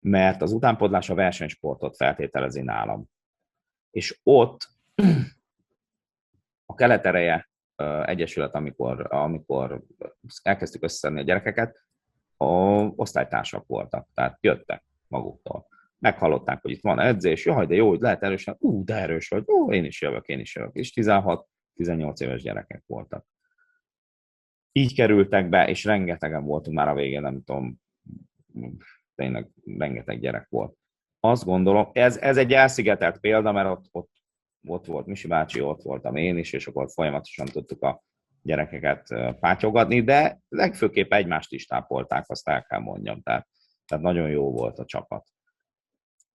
mert 0.00 0.42
az 0.42 0.52
utánpódlás 0.52 1.10
a 1.10 1.14
versenysportot 1.14 1.96
feltételezi 1.96 2.62
nálam. 2.62 3.04
És 3.90 4.20
ott 4.22 4.68
a 6.66 6.74
keletereje 6.74 7.50
egyesület, 8.04 8.54
amikor, 8.54 9.12
amikor 9.12 9.82
elkezdtük 10.42 10.82
összeszedni 10.82 11.20
a 11.20 11.24
gyerekeket, 11.24 11.84
a 12.36 12.46
osztálytársak 12.96 13.66
voltak, 13.66 14.08
tehát 14.14 14.38
jöttek 14.40 14.84
maguktól 15.08 15.66
meghallották, 16.00 16.62
hogy 16.62 16.70
itt 16.70 16.82
van 16.82 17.00
edzés, 17.00 17.44
jaj, 17.44 17.66
de 17.66 17.74
jó, 17.74 17.88
hogy 17.88 18.00
lehet 18.00 18.22
erősen, 18.22 18.56
ú, 18.58 18.84
de 18.84 18.94
erős 18.94 19.28
vagy, 19.28 19.44
ó, 19.46 19.72
én 19.72 19.84
is 19.84 20.00
jövök, 20.00 20.26
én 20.26 20.40
is 20.40 20.56
jövök. 20.56 20.74
És 20.74 20.92
16-18 20.94 22.20
éves 22.20 22.42
gyerekek 22.42 22.82
voltak. 22.86 23.26
Így 24.72 24.94
kerültek 24.94 25.48
be, 25.48 25.68
és 25.68 25.84
rengetegen 25.84 26.44
voltunk 26.44 26.76
már 26.76 26.88
a 26.88 26.94
végén, 26.94 27.20
nem 27.20 27.42
tudom, 27.44 27.80
tényleg 29.14 29.48
rengeteg 29.78 30.20
gyerek 30.20 30.46
volt. 30.48 30.76
Azt 31.20 31.44
gondolom, 31.44 31.90
ez, 31.92 32.16
ez 32.16 32.36
egy 32.36 32.52
elszigetelt 32.52 33.18
példa, 33.18 33.52
mert 33.52 33.68
ott, 33.68 33.84
ott, 33.90 34.10
ott 34.66 34.86
volt 34.86 35.06
Misi 35.06 35.26
bácsi, 35.26 35.60
ott 35.60 35.82
voltam 35.82 36.16
én 36.16 36.38
is, 36.38 36.52
és 36.52 36.66
akkor 36.66 36.90
folyamatosan 36.90 37.46
tudtuk 37.46 37.82
a 37.82 38.02
gyerekeket 38.42 39.14
pátyogatni, 39.40 40.02
de 40.02 40.38
legfőképp 40.48 41.12
egymást 41.12 41.52
is 41.52 41.66
tápolták, 41.66 42.24
azt 42.28 42.48
el 42.48 42.62
kell 42.62 42.78
mondjam. 42.78 43.22
Tehát, 43.22 43.48
tehát 43.86 44.04
nagyon 44.04 44.30
jó 44.30 44.50
volt 44.50 44.78
a 44.78 44.84
csapat 44.84 45.24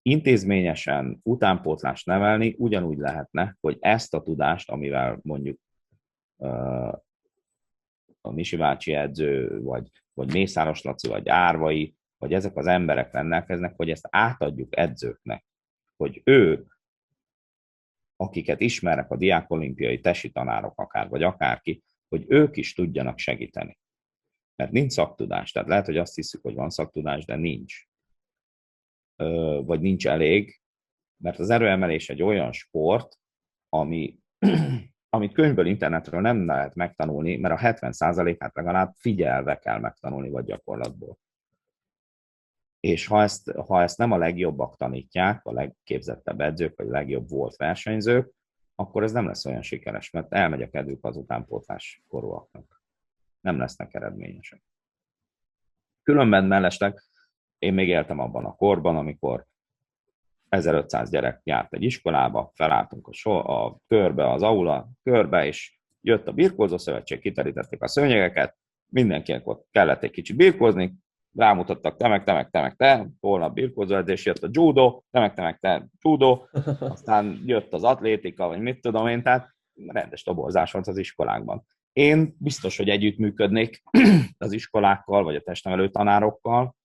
intézményesen 0.08 1.20
utánpótlást 1.24 2.06
nevelni 2.06 2.56
ugyanúgy 2.58 2.98
lehetne, 2.98 3.58
hogy 3.60 3.78
ezt 3.80 4.14
a 4.14 4.22
tudást, 4.22 4.70
amivel 4.70 5.20
mondjuk 5.22 5.60
a 8.22 8.32
Misi 8.32 8.56
bácsi 8.56 8.94
edző, 8.94 9.62
vagy, 9.62 9.92
vagy 10.14 10.34
Mészáros 10.34 10.82
Laci, 10.82 11.08
vagy 11.08 11.30
Árvai, 11.30 11.96
vagy 12.18 12.34
ezek 12.34 12.56
az 12.56 12.66
emberek 12.66 13.12
rendelkeznek, 13.12 13.74
hogy 13.76 13.90
ezt 13.90 14.08
átadjuk 14.10 14.78
edzőknek, 14.78 15.46
hogy 15.96 16.22
ők, 16.24 16.74
akiket 18.16 18.62
ismernek 18.62 19.12
a 19.12 19.18
diákolimpiai 19.18 20.00
tesi 20.00 20.32
tanárok 20.32 20.80
akár, 20.80 21.10
vagy 21.10 21.24
akárki, 21.24 21.84
hogy 22.08 22.26
ők 22.28 22.58
is 22.58 22.74
tudjanak 22.74 23.18
segíteni. 23.18 23.78
Mert 24.56 24.72
nincs 24.72 24.92
szaktudás, 24.92 25.52
tehát 25.52 25.70
lehet, 25.70 25.86
hogy 25.86 25.98
azt 25.98 26.16
hiszük, 26.16 26.42
hogy 26.42 26.54
van 26.54 26.70
szaktudás, 26.70 27.26
de 27.26 27.36
nincs 27.36 27.86
vagy 29.66 29.80
nincs 29.80 30.08
elég, 30.08 30.62
mert 31.18 31.40
az 31.40 31.50
erőemelés 31.50 32.10
egy 32.10 32.22
olyan 32.22 32.52
sport, 32.52 33.20
ami, 33.70 34.20
amit 35.10 35.34
könyvből, 35.34 35.66
internetről 35.66 36.22
nem 36.22 36.46
lehet 36.46 36.76
megtanulni, 36.76 37.36
mert 37.36 37.62
a 37.62 37.90
70%-át 37.90 38.56
legalább 38.56 38.94
figyelve 38.96 39.60
kell 39.60 39.80
megtanulni, 39.80 40.30
vagy 40.30 40.46
gyakorlatból. 40.46 41.18
És 42.80 43.06
ha 43.06 43.22
ezt, 43.22 43.52
ha 43.52 43.82
ezt 43.82 43.98
nem 43.98 44.12
a 44.12 44.18
legjobbak 44.18 44.78
tanítják, 44.78 45.46
a 45.46 45.52
legképzettebb 45.52 46.40
edzők, 46.40 46.78
vagy 46.78 46.88
a 46.88 46.92
legjobb 46.92 47.30
volt 47.30 47.56
versenyzők, 47.56 48.34
akkor 48.76 49.04
ez 49.04 49.12
nem 49.12 49.26
lesz 49.26 49.46
olyan 49.46 49.62
sikeres, 49.62 50.10
mert 50.10 50.34
elmegy 50.34 50.62
a 50.62 50.70
kedvük 50.70 51.06
az 51.06 51.18
utánpótlás 51.18 52.04
korúaknak. 52.08 52.84
Nem 53.42 53.58
lesznek 53.58 53.94
eredményesek. 53.94 54.64
Különben 56.04 56.46
mellesleg 56.46 57.02
én 57.66 57.74
még 57.74 57.88
éltem 57.88 58.20
abban 58.20 58.46
a 58.46 58.56
korban, 58.56 58.96
amikor 58.98 59.46
1500 60.50 61.10
gyerek 61.10 61.42
járt 61.44 61.74
egy 61.74 61.84
iskolába, 61.84 62.52
felálltunk 62.54 63.08
a, 63.08 63.14
so, 63.14 63.32
a 63.32 63.78
körbe, 63.88 64.32
az 64.32 64.42
aula 64.42 64.90
körbe, 65.04 65.46
és 65.46 65.78
jött 66.02 66.28
a 66.28 66.32
birkózó 66.32 66.78
szövetség, 66.78 67.20
kiterítették 67.20 67.82
a 67.82 67.88
szőnyegeket, 67.88 68.56
mindenkinek 68.90 69.48
ott 69.48 69.68
kellett 69.72 70.04
egy 70.04 70.12
kicsit 70.12 70.36
birkózni, 70.36 70.94
rámutattak, 71.36 71.98
te 71.98 72.08
meg, 72.08 72.24
te 72.24 72.34
meg, 72.34 72.50
te 72.50 72.62
meg, 72.62 72.76
te, 72.76 73.10
holnap 73.20 73.54
birkózó 73.54 73.96
edzés, 73.96 74.26
jött 74.26 74.44
a 74.44 74.50
judo, 74.52 75.02
te 75.12 75.20
meg, 75.20 75.34
te 75.34 75.42
meg, 75.42 75.60
te, 75.60 75.88
judo, 76.02 76.44
aztán 76.80 77.42
jött 77.46 77.74
az 77.74 77.84
atlétika, 77.84 78.48
vagy 78.48 78.60
mit 78.60 78.82
tudom 78.82 79.08
én, 79.08 79.24
tehát 79.24 79.50
rendes 79.88 80.24
toborzás 80.24 80.72
volt 80.72 80.88
az 80.88 80.98
iskolákban. 80.98 81.66
Én 81.94 82.36
biztos, 82.40 82.78
hogy 82.78 82.90
együttműködnék 82.90 83.84
az 84.38 84.52
iskolákkal, 84.52 85.24
vagy 85.24 85.36
a 85.36 85.42
testnevelő 85.42 85.90
tanárokkal, 85.90 86.76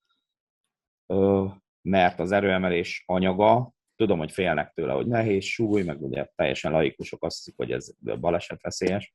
mert 1.83 2.19
az 2.19 2.33
erőemelés 2.33 3.03
anyaga, 3.07 3.73
tudom, 3.97 4.19
hogy 4.19 4.33
félnek 4.33 4.73
tőle, 4.73 4.93
hogy 4.93 5.07
nehéz 5.07 5.45
súly, 5.45 5.83
meg 5.83 6.03
ugye 6.03 6.31
teljesen 6.35 6.73
laikusok 6.73 7.25
azt 7.25 7.37
hiszik, 7.37 7.55
hogy 7.57 7.73
ez 7.73 7.95
balesetveszélyes, 8.21 9.15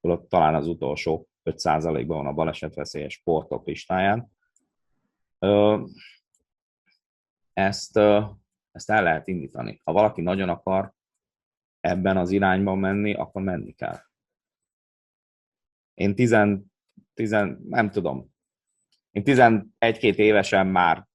ott 0.00 0.28
talán 0.28 0.54
az 0.54 0.66
utolsó 0.66 1.28
5%-ban 1.44 2.16
van 2.16 2.26
a 2.26 2.32
balesetveszélyes 2.32 3.12
sportok 3.12 3.66
listáján. 3.66 4.30
Ezt, 7.52 7.96
ezt 8.72 8.90
el 8.90 9.02
lehet 9.02 9.28
indítani. 9.28 9.80
Ha 9.84 9.92
valaki 9.92 10.20
nagyon 10.20 10.48
akar 10.48 10.92
ebben 11.80 12.16
az 12.16 12.30
irányban 12.30 12.78
menni, 12.78 13.14
akkor 13.14 13.42
menni 13.42 13.72
kell. 13.72 13.98
Én 15.94 16.14
tizen, 16.14 16.72
tizen 17.14 17.60
nem 17.68 17.90
tudom, 17.90 18.32
én 19.10 19.22
11-2 19.26 20.16
évesen 20.16 20.66
már 20.66 21.06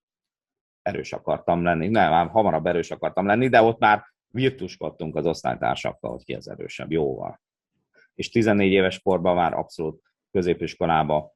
erős 0.88 1.14
akartam 1.14 1.64
lenni. 1.64 1.88
Nem, 1.88 2.12
már 2.12 2.28
hamarabb 2.28 2.66
erős 2.66 2.92
akartam 2.92 3.26
lenni, 3.26 3.48
de 3.48 3.62
ott 3.62 3.80
már 3.80 4.04
virtuskodtunk 4.28 5.16
az 5.16 5.26
osztálytársakkal, 5.26 6.12
hogy 6.12 6.24
ki 6.24 6.34
az 6.34 6.50
erősebb, 6.50 6.92
jóval. 6.92 7.42
És 8.16 8.30
14 8.30 8.72
éves 8.72 9.02
korban 9.02 9.36
már 9.36 9.54
abszolút 9.54 10.02
középiskolába 10.32 11.36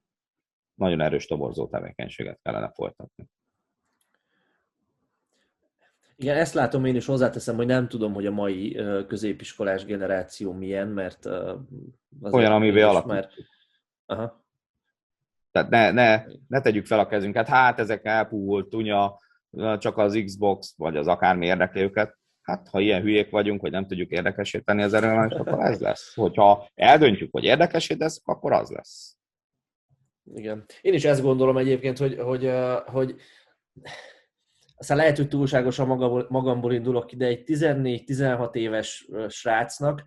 nagyon 0.73 1.01
erős 1.01 1.25
toborzó 1.25 1.67
tevékenységet 1.67 2.39
kellene 2.43 2.71
folytatni. 2.71 3.29
Igen, 6.15 6.37
ezt 6.37 6.53
látom 6.53 6.85
én 6.85 6.95
is, 6.95 7.05
hozzáteszem, 7.05 7.55
hogy 7.55 7.65
nem 7.65 7.87
tudom, 7.87 8.13
hogy 8.13 8.25
a 8.25 8.31
mai 8.31 8.79
középiskolás 9.07 9.85
generáció 9.85 10.53
milyen, 10.53 10.87
mert 10.87 11.25
olyan, 12.21 12.51
amivel 12.51 12.89
alakult. 12.89 13.13
Már... 13.13 13.29
Aha. 14.05 14.45
Tehát 15.51 15.69
ne, 15.69 15.91
ne, 15.91 16.25
ne 16.47 16.61
tegyük 16.61 16.85
fel 16.85 16.99
a 16.99 17.07
kezünket, 17.07 17.47
hát 17.47 17.79
ezek 17.79 18.05
elpúlt, 18.05 18.69
tunya, 18.69 19.19
csak 19.77 19.97
az 19.97 20.21
Xbox, 20.25 20.73
vagy 20.77 20.97
az 20.97 21.07
akármi 21.07 21.45
érdekli 21.45 21.81
őket, 21.81 22.17
hát 22.41 22.67
ha 22.67 22.79
ilyen 22.79 23.01
hülyék 23.01 23.29
vagyunk, 23.29 23.61
hogy 23.61 23.71
nem 23.71 23.87
tudjuk 23.87 24.11
érdekesíteni 24.11 24.83
az 24.83 24.93
erőemelést, 24.93 25.35
akkor 25.35 25.65
ez 25.65 25.79
lesz. 25.79 26.15
Hogyha 26.15 26.69
eldöntjük, 26.75 27.31
hogy 27.31 27.43
érdekesít 27.43 27.99
lesz, 27.99 28.21
akkor 28.23 28.51
az 28.51 28.69
lesz. 28.69 29.17
Igen. 30.33 30.65
Én 30.81 30.93
is 30.93 31.05
ezt 31.05 31.21
gondolom 31.21 31.57
egyébként, 31.57 31.97
hogy, 31.97 32.17
hogy, 32.19 32.51
hogy 32.85 33.15
aztán 34.75 34.97
lehet, 34.97 35.17
hogy 35.17 35.27
túlságosan 35.27 35.87
magamból 36.29 36.73
indulok 36.73 37.11
ide, 37.11 37.25
egy 37.25 37.43
14-16 37.45 38.55
éves 38.55 39.09
srácnak, 39.27 40.03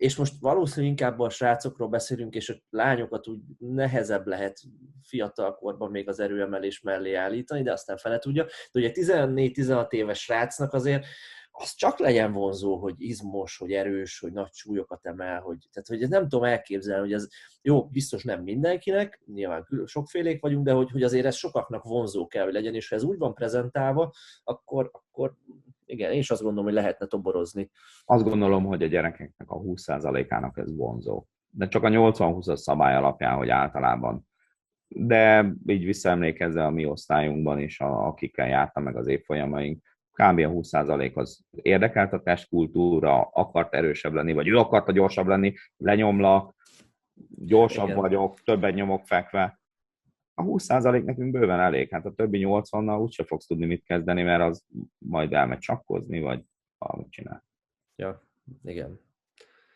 és 0.00 0.16
most 0.16 0.34
valószínűleg 0.40 0.90
inkább 0.90 1.18
a 1.18 1.30
srácokról 1.30 1.88
beszélünk, 1.88 2.34
és 2.34 2.48
a 2.48 2.54
lányokat 2.70 3.28
úgy 3.28 3.40
nehezebb 3.58 4.26
lehet 4.26 4.60
fiatalkorban 5.02 5.90
még 5.90 6.08
az 6.08 6.20
erőemelés 6.20 6.80
mellé 6.80 7.14
állítani, 7.14 7.62
de 7.62 7.72
aztán 7.72 7.96
fele 7.96 8.18
tudja. 8.18 8.44
De 8.44 8.80
ugye 8.80 8.90
14-16 8.94 9.90
éves 9.90 10.22
srácnak 10.22 10.72
azért 10.72 11.06
az 11.50 11.74
csak 11.74 11.98
legyen 11.98 12.32
vonzó, 12.32 12.76
hogy 12.76 12.94
izmos, 12.98 13.56
hogy 13.56 13.72
erős, 13.72 14.18
hogy 14.18 14.32
nagy 14.32 14.52
súlyokat 14.52 15.06
emel, 15.06 15.40
hogy, 15.40 15.68
tehát 15.72 15.88
hogy 15.88 16.08
nem 16.08 16.28
tudom 16.28 16.44
elképzelni, 16.44 17.00
hogy 17.00 17.12
ez 17.12 17.28
jó, 17.62 17.88
biztos 17.88 18.24
nem 18.24 18.42
mindenkinek, 18.42 19.20
nyilván 19.26 19.66
sokfélék 19.84 20.40
vagyunk, 20.40 20.64
de 20.64 20.72
hogy, 20.72 20.90
hogy 20.90 21.02
azért 21.02 21.26
ez 21.26 21.36
sokaknak 21.36 21.84
vonzó 21.84 22.26
kell, 22.26 22.44
hogy 22.44 22.52
legyen, 22.52 22.74
és 22.74 22.88
ha 22.88 22.94
ez 22.94 23.02
úgy 23.02 23.18
van 23.18 23.34
prezentálva, 23.34 24.12
akkor, 24.44 24.90
akkor 24.92 25.34
igen, 25.90 26.12
én 26.12 26.18
is 26.18 26.30
azt 26.30 26.42
gondolom, 26.42 26.64
hogy 26.64 26.74
lehetne 26.74 27.06
toborozni. 27.06 27.70
Azt 28.04 28.24
gondolom, 28.24 28.64
hogy 28.64 28.82
a 28.82 28.86
gyerekeknek 28.86 29.50
a 29.50 29.60
20%-ának 29.60 30.58
ez 30.58 30.76
vonzó. 30.76 31.24
De 31.50 31.68
csak 31.68 31.82
a 31.82 31.88
80-20-as 31.88 32.56
szabály 32.56 32.94
alapján, 32.94 33.36
hogy 33.36 33.48
általában. 33.48 34.28
De 34.88 35.52
így 35.66 35.84
visszaemlékezve 35.84 36.64
a 36.64 36.70
mi 36.70 36.84
osztályunkban 36.84 37.58
is, 37.58 37.80
a, 37.80 38.06
akikkel 38.06 38.48
jártam 38.48 38.82
meg 38.82 38.96
az 38.96 39.06
évfolyamaink, 39.06 39.82
kb. 40.10 40.38
a 40.38 40.50
20% 40.50 41.14
az 41.14 41.44
érdekelt 41.50 42.12
a 42.12 42.22
testkultúra, 42.22 43.20
akart 43.20 43.74
erősebb 43.74 44.12
lenni, 44.12 44.32
vagy 44.32 44.48
ő 44.48 44.56
akarta 44.56 44.92
gyorsabb 44.92 45.26
lenni, 45.26 45.54
lenyomlak, 45.76 46.54
gyorsabb 47.28 47.88
Igen. 47.88 48.00
vagyok, 48.00 48.40
többet 48.40 48.74
nyomok 48.74 49.04
fekve. 49.04 49.59
A 50.34 50.42
20% 50.42 51.04
nekünk 51.04 51.32
bőven 51.32 51.60
elég, 51.60 51.90
hát 51.90 52.06
a 52.06 52.12
többi 52.12 52.42
80-nal 52.44 53.00
úgyse 53.00 53.24
fogsz 53.24 53.46
tudni 53.46 53.66
mit 53.66 53.84
kezdeni, 53.84 54.22
mert 54.22 54.42
az 54.42 54.64
majd 54.98 55.32
elmegy 55.32 55.58
csakkozni, 55.58 56.20
vagy 56.20 56.42
valamit 56.78 57.10
csinál. 57.10 57.44
Ja, 57.96 58.22
igen. 58.64 59.00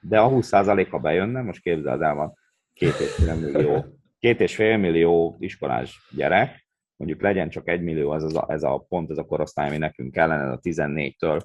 De 0.00 0.20
a 0.20 0.30
20% 0.30 0.86
ha 0.90 0.98
bejönne, 0.98 1.42
most 1.42 1.62
képzeld 1.62 2.02
el, 2.02 2.14
van 2.14 2.34
két 2.72 2.98
és 2.98 3.14
fél 3.14 3.34
millió, 3.34 3.84
két 4.18 4.40
és 4.40 4.54
fél 4.54 4.76
millió 4.76 5.36
iskolás 5.38 6.08
gyerek, 6.16 6.66
mondjuk 6.96 7.22
legyen 7.22 7.48
csak 7.48 7.68
egy 7.68 7.82
millió, 7.82 8.14
ez, 8.14 8.22
az 8.22 8.36
a, 8.36 8.46
ez 8.48 8.62
a 8.62 8.78
pont, 8.88 9.10
ez 9.10 9.18
a 9.18 9.24
korosztály, 9.24 9.68
ami 9.68 9.78
nekünk 9.78 10.12
kellene 10.12 10.50
a 10.50 10.58
14-től 10.58 11.40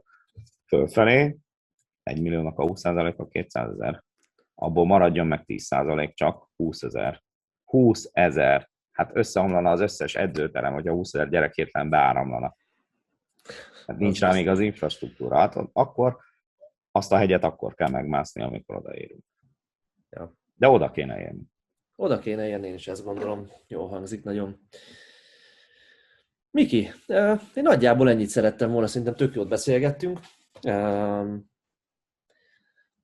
fölfelé, 0.67 1.37
egy 2.03 2.21
milliónak 2.21 2.59
a 2.59 2.65
20%-a 2.65 3.27
200 3.27 3.71
ezer. 3.71 4.03
Abból 4.55 4.85
maradjon 4.85 5.27
meg 5.27 5.43
10% 5.47 6.13
csak 6.13 6.49
20 6.55 6.81
ezer. 6.81 7.21
20 7.63 8.09
ezer. 8.13 8.68
Hát 8.99 9.11
összeomlana 9.13 9.71
az 9.71 9.81
összes 9.81 10.15
edzőterem, 10.15 10.73
hogyha 10.73 10.93
20 10.93 11.13
ezer 11.13 11.29
gyerek 11.29 11.53
hirtelen 11.53 11.89
beáramlana. 11.89 12.55
Hát 13.87 13.97
nincs 13.97 14.19
rá 14.19 14.33
még 14.33 14.47
az 14.47 14.59
infrastruktúra. 14.59 15.37
Hát 15.37 15.55
akkor 15.73 16.17
azt 16.91 17.11
a 17.11 17.17
hegyet 17.17 17.43
akkor 17.43 17.73
kell 17.73 17.89
megmászni, 17.89 18.41
amikor 18.41 18.75
odaérünk. 18.75 19.23
Ja. 20.09 20.33
De 20.55 20.67
oda 20.67 20.91
kéne 20.91 21.19
érni. 21.19 21.41
Oda 21.95 22.19
kéne 22.19 22.47
érni, 22.47 22.67
én 22.67 22.73
is 22.73 22.87
ezt 22.87 23.03
gondolom. 23.03 23.51
Jó 23.67 23.85
hangzik 23.85 24.23
nagyon. 24.23 24.67
Miki, 26.51 26.89
én 27.53 27.63
nagyjából 27.63 28.09
ennyit 28.09 28.29
szerettem 28.29 28.71
volna, 28.71 28.87
szerintem 28.87 29.15
tök 29.15 29.35
jót 29.35 29.49
beszélgettünk, 29.49 30.19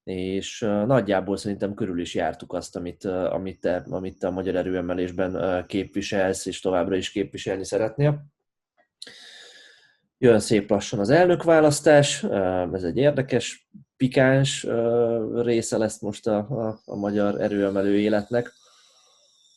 és 0.06 0.60
nagyjából 0.86 1.38
szerintem 1.38 1.74
körül 1.74 2.00
is 2.00 2.16
jártuk 2.16 2.54
azt, 2.54 2.76
amit, 2.76 3.06
amit, 3.06 3.60
te, 3.60 3.86
amit 3.90 4.20
te 4.20 4.28
a 4.28 4.32
magyar 4.32 4.56
erőemelésben 4.56 5.66
képviselsz, 5.68 6.46
és 6.46 6.60
továbbra 6.60 6.96
is 6.96 7.12
képviselni 7.12 7.66
szeretnél. 7.66 8.26
Jön 10.18 10.40
szép 10.40 10.70
lassan 10.70 11.00
az 11.00 11.10
elnökválasztás, 11.10 12.24
ez 12.74 12.84
egy 12.84 12.98
érdekes, 12.98 13.70
pikáns 13.98 14.68
része 15.34 15.78
lesz 15.78 16.02
most 16.02 16.28
a, 16.28 16.38
a, 16.38 16.80
a 16.86 16.96
magyar 16.96 17.42
erőemelő 17.42 18.00
életnek, 18.00 18.52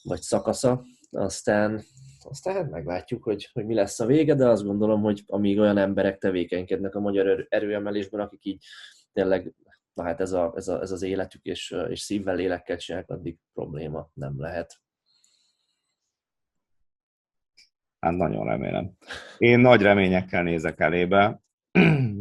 vagy 0.03 0.21
szakasza. 0.21 0.85
Aztán 1.11 1.83
aztán 2.31 2.55
hát 2.55 2.71
meglátjuk, 2.71 3.23
hogy, 3.23 3.51
hogy 3.53 3.67
mi 3.67 3.75
lesz 3.75 4.01
a 4.01 4.07
vége, 4.07 4.35
de 4.35 4.49
azt 4.49 4.65
gondolom, 4.65 5.03
hogy 5.03 5.23
amíg 5.27 5.59
olyan 5.59 5.79
emberek 5.79 6.19
tevékenykednek 6.19 6.95
a 6.95 7.01
magyar 7.01 7.47
erőemelésben, 7.49 8.21
akik 8.21 8.45
így 8.45 8.65
tényleg, 9.13 9.55
na 9.99 10.05
hát 10.05 10.21
ez, 10.21 10.33
a, 10.33 10.53
ez, 10.57 10.69
a, 10.69 10.81
ez 10.81 10.91
az 10.91 11.03
életük, 11.03 11.45
és, 11.45 11.77
és 11.89 12.01
szívvel, 12.01 12.35
lélekkel 12.35 12.77
csinálják, 12.77 13.11
addig 13.11 13.39
probléma 13.53 14.11
nem 14.15 14.41
lehet. 14.41 14.81
Hát 18.01 18.17
nagyon 18.17 18.45
remélem. 18.47 18.93
Én 19.39 19.59
nagy 19.59 19.83
reményekkel 19.83 20.43
nézek 20.43 20.81
elébe. 20.81 21.41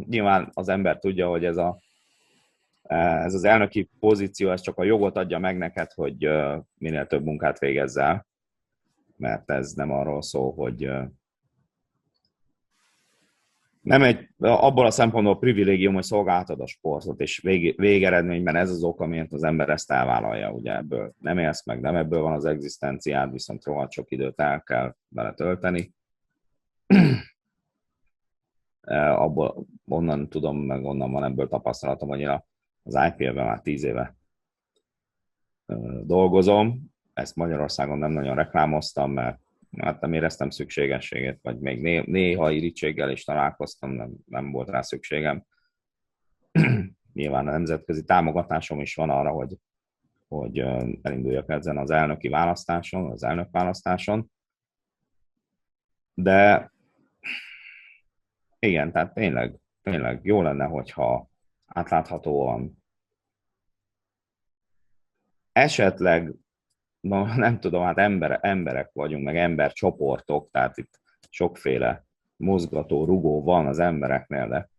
Nyilván 0.10 0.50
az 0.54 0.70
ember 0.70 1.00
tudja, 1.00 1.28
hogy 1.28 1.46
ez, 1.46 1.58
a, 1.58 1.80
ez 2.82 3.34
az 3.34 3.44
elnöki 3.44 3.90
pozíció, 4.00 4.52
ez 4.52 4.62
csak 4.62 4.78
a 4.78 4.84
jogot 4.84 5.18
adja 5.18 5.40
meg 5.40 5.58
neked, 5.58 5.92
hogy 5.92 6.30
minél 6.78 7.08
több 7.08 7.24
munkát 7.24 7.60
végezzel 7.60 8.28
mert 9.18 9.52
ez 9.52 9.72
nem 9.72 9.92
arról 9.92 10.22
szól, 10.22 10.54
hogy 10.54 10.90
nem 13.88 14.04
egy, 14.04 14.30
abból 14.38 14.86
a 14.86 14.92
szempontból 14.92 15.40
privilégium, 15.40 15.94
hogy 15.94 16.04
szolgáltad 16.04 16.60
a 16.60 16.68
sportot, 16.68 17.20
és 17.20 17.40
vég, 17.40 17.80
végeredményben 17.80 18.56
ez 18.56 18.70
az 18.70 18.84
ok, 18.84 19.02
amiért 19.02 19.34
az 19.34 19.44
ember 19.44 19.70
ezt 19.70 19.92
elvállalja, 19.92 20.52
ugye 20.52 20.76
ebből 20.76 21.14
nem 21.20 21.38
élsz 21.38 21.66
meg, 21.66 21.80
nem 21.80 21.96
ebből 21.96 22.22
van 22.22 22.34
az 22.34 22.46
egzisztenciád, 22.46 23.32
viszont 23.32 23.64
rohadt 23.64 23.92
sok 23.92 24.12
időt 24.12 24.40
el 24.40 24.62
kell 24.62 24.96
vele 25.10 25.34
tölteni. 25.34 25.94
abból, 29.16 29.66
onnan 29.88 30.30
tudom, 30.30 30.58
meg 30.58 30.84
onnan 30.84 31.12
van 31.12 31.24
ebből 31.24 31.48
tapasztalatom, 31.48 32.10
hogy 32.10 32.20
én 32.20 32.44
az 32.84 33.00
IPL-ben 33.08 33.46
már 33.46 33.62
tíz 33.62 33.84
éve 33.84 34.16
dolgozom, 36.04 36.92
ezt 37.14 37.36
Magyarországon 37.36 37.98
nem 37.98 38.12
nagyon 38.12 38.36
reklámoztam, 38.36 39.12
mert 39.12 39.40
hát 39.78 40.02
nem 40.02 40.14
éreztem 40.14 40.50
szükségességét, 40.50 41.40
vagy 41.42 41.60
még 41.60 41.82
né- 41.82 42.06
néha 42.06 42.52
irítséggel 42.52 43.12
is 43.12 43.24
találkoztam, 43.24 43.92
nem, 43.92 44.12
nem 44.26 44.52
volt 44.52 44.70
rá 44.70 44.82
szükségem. 44.82 45.46
Nyilván 47.14 47.48
a 47.48 47.52
nemzetközi 47.52 48.04
támogatásom 48.04 48.80
is 48.80 48.96
van 48.96 49.10
arra, 49.10 49.32
hogy, 49.32 49.58
hogy 50.28 50.58
elinduljak 51.02 51.50
ezen 51.50 51.78
az 51.78 51.90
elnöki 51.90 52.28
választáson, 52.28 53.12
az 53.12 53.24
elnök 53.24 53.52
választáson. 53.52 54.32
De 56.14 56.72
igen, 58.60 58.92
tehát 58.92 59.14
tényleg, 59.14 59.56
tényleg 59.82 60.20
jó 60.24 60.42
lenne, 60.42 60.66
hogyha 60.66 61.30
átláthatóan 61.66 62.84
esetleg 65.52 66.34
na, 67.00 67.36
nem 67.46 67.60
tudom, 67.60 67.84
hát 67.84 67.98
ember, 67.98 68.40
emberek 68.42 68.90
vagyunk, 68.94 69.24
meg 69.24 69.38
embercsoportok, 69.38 70.52
tehát 70.52 70.78
itt 70.78 71.00
sokféle 71.30 72.06
mozgató, 72.36 73.06
rugó 73.06 73.44
van 73.44 73.68
az 73.68 73.80
embereknél, 73.80 74.48
de, 74.48 74.70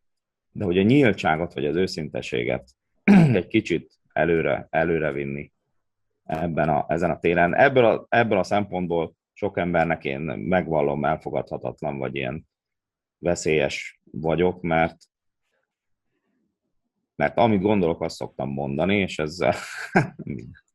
de 0.52 0.64
hogy 0.64 0.78
a 0.78 0.82
nyíltságot 0.82 1.54
vagy 1.54 1.66
az 1.66 1.76
őszinteséget 1.76 2.68
egy 3.32 3.46
kicsit 3.46 3.92
előre, 4.12 4.66
előre 4.70 5.12
vinni 5.12 5.52
ebben 6.24 6.68
a, 6.68 6.84
ezen 6.88 7.10
a 7.10 7.18
téren. 7.18 7.54
Ebből 7.54 7.84
a, 7.84 8.06
ebből 8.08 8.38
a 8.38 8.42
szempontból 8.42 9.14
sok 9.32 9.58
embernek 9.58 10.04
én 10.04 10.20
megvallom 10.20 11.04
elfogadhatatlan, 11.04 11.98
vagy 11.98 12.14
ilyen 12.14 12.46
veszélyes 13.18 14.00
vagyok, 14.10 14.62
mert 14.62 14.96
mert 17.14 17.36
amit 17.36 17.60
gondolok, 17.60 18.02
azt 18.02 18.16
szoktam 18.16 18.50
mondani, 18.50 18.96
és 18.96 19.18
ezzel 19.18 19.54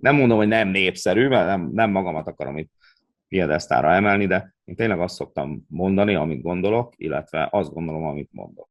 nem 0.00 0.14
mondom, 0.14 0.36
hogy 0.36 0.48
nem 0.48 0.68
népszerű, 0.68 1.28
mert 1.28 1.46
nem, 1.46 1.70
nem 1.72 1.90
magamat 1.90 2.26
akarom 2.26 2.56
itt 2.56 2.72
piedesztára 3.28 3.92
emelni, 3.92 4.26
de 4.26 4.54
én 4.64 4.74
tényleg 4.74 5.00
azt 5.00 5.14
szoktam 5.14 5.64
mondani, 5.68 6.14
amit 6.14 6.42
gondolok, 6.42 6.92
illetve 6.96 7.48
azt 7.50 7.72
gondolom, 7.72 8.04
amit 8.04 8.32
mondok. 8.32 8.68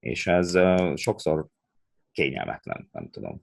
És 0.00 0.26
ez 0.26 0.58
sokszor 0.94 1.46
kényelmetlen, 2.12 2.88
nem 2.92 3.10
tudom. 3.10 3.42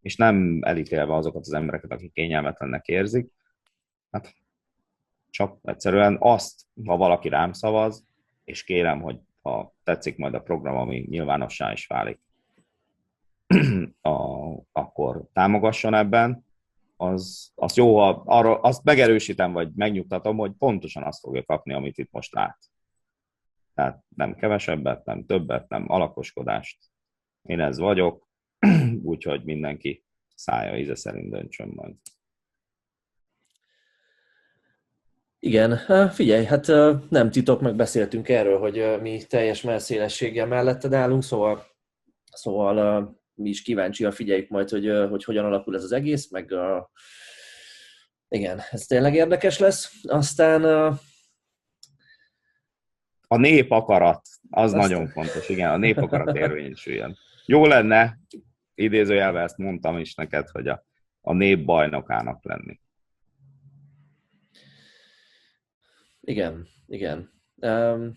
És 0.00 0.16
nem 0.16 0.58
elítélve 0.62 1.14
azokat 1.14 1.40
az 1.40 1.52
embereket, 1.52 1.92
akik 1.92 2.12
kényelmetlennek 2.12 2.86
érzik, 2.86 3.32
hát 4.10 4.34
csak 5.30 5.58
egyszerűen 5.62 6.16
azt, 6.20 6.66
ha 6.84 6.96
valaki 6.96 7.28
rám 7.28 7.52
szavaz, 7.52 8.06
és 8.44 8.64
kérem, 8.64 9.00
hogy 9.00 9.18
ha 9.42 9.74
tetszik 9.84 10.16
majd 10.16 10.34
a 10.34 10.40
program, 10.40 10.76
ami 10.76 11.06
nyilvánossá 11.08 11.72
is 11.72 11.86
válik, 11.86 12.20
a, 14.00 14.18
akkor 14.72 15.28
támogasson 15.32 15.94
ebben, 15.94 16.44
az, 16.96 17.52
az 17.54 17.76
jó, 17.76 17.98
ha 17.98 18.22
arra, 18.24 18.60
azt 18.60 18.84
megerősítem, 18.84 19.52
vagy 19.52 19.70
megnyugtatom, 19.74 20.36
hogy 20.36 20.52
pontosan 20.58 21.02
azt 21.02 21.20
fogja 21.20 21.44
kapni, 21.44 21.72
amit 21.72 21.98
itt 21.98 22.10
most 22.10 22.32
lát. 22.32 22.58
Tehát 23.74 24.02
nem 24.16 24.34
kevesebbet, 24.34 25.04
nem 25.04 25.24
többet, 25.26 25.68
nem 25.68 25.84
alakoskodást. 25.88 26.78
Én 27.42 27.60
ez 27.60 27.78
vagyok, 27.78 28.28
úgyhogy 29.02 29.44
mindenki 29.44 30.04
szája 30.34 30.78
íze 30.78 30.94
szerint 30.94 31.30
döntsön 31.30 31.72
majd. 31.74 31.94
Igen, 35.38 35.76
figyelj, 36.10 36.44
hát 36.44 36.66
nem 37.08 37.30
titok, 37.30 37.60
megbeszéltünk 37.60 38.28
erről, 38.28 38.58
hogy 38.58 39.00
mi 39.00 39.22
teljes 39.28 39.62
melszélességgel 39.62 40.46
melletted 40.46 40.92
állunk, 40.92 41.22
szóval, 41.22 41.66
szóval 42.32 43.19
mi 43.40 43.48
is 43.48 43.62
kíváncsian 43.62 44.10
figyeljük 44.10 44.48
majd, 44.48 44.68
hogy, 44.68 44.92
hogy 45.08 45.24
hogyan 45.24 45.44
alakul 45.44 45.76
ez 45.76 45.84
az 45.84 45.92
egész, 45.92 46.30
meg 46.30 46.54
igen, 48.28 48.60
ez 48.70 48.86
tényleg 48.86 49.14
érdekes 49.14 49.58
lesz. 49.58 49.92
Aztán 50.02 50.64
a 53.26 53.36
nép 53.36 53.70
akarat, 53.70 54.26
az 54.50 54.72
Azt... 54.72 54.74
nagyon 54.74 55.08
fontos, 55.08 55.48
igen, 55.48 55.70
a 55.70 55.76
nép 55.76 55.96
akarat 55.96 56.36
érvényesüljön. 56.36 57.16
Jó 57.46 57.66
lenne, 57.66 58.18
idézőjelvel 58.74 59.42
ezt 59.42 59.56
mondtam 59.56 59.98
is 59.98 60.14
neked, 60.14 60.48
hogy 60.48 60.68
a, 60.68 60.86
a 61.20 61.32
nép 61.32 61.64
bajnokának 61.64 62.44
lenni. 62.44 62.80
Igen, 66.20 66.68
igen. 66.86 67.32
Um, 67.54 68.16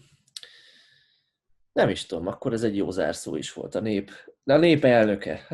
nem 1.71 1.89
is 1.89 2.05
tudom, 2.05 2.27
akkor 2.27 2.53
ez 2.53 2.63
egy 2.63 2.75
jó 2.75 2.89
zárszó 2.89 3.35
is 3.35 3.53
volt. 3.53 3.75
A 3.75 3.79
nép, 3.79 4.11
de 4.43 4.53
a 4.53 4.57
nép 4.57 4.85
elnöke. 4.85 5.47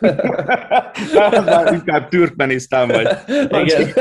Már 1.44 1.72
inkább 1.72 2.08
Türkmenisztán 2.08 2.88
vagy. 2.88 3.08
Igen. 3.48 3.92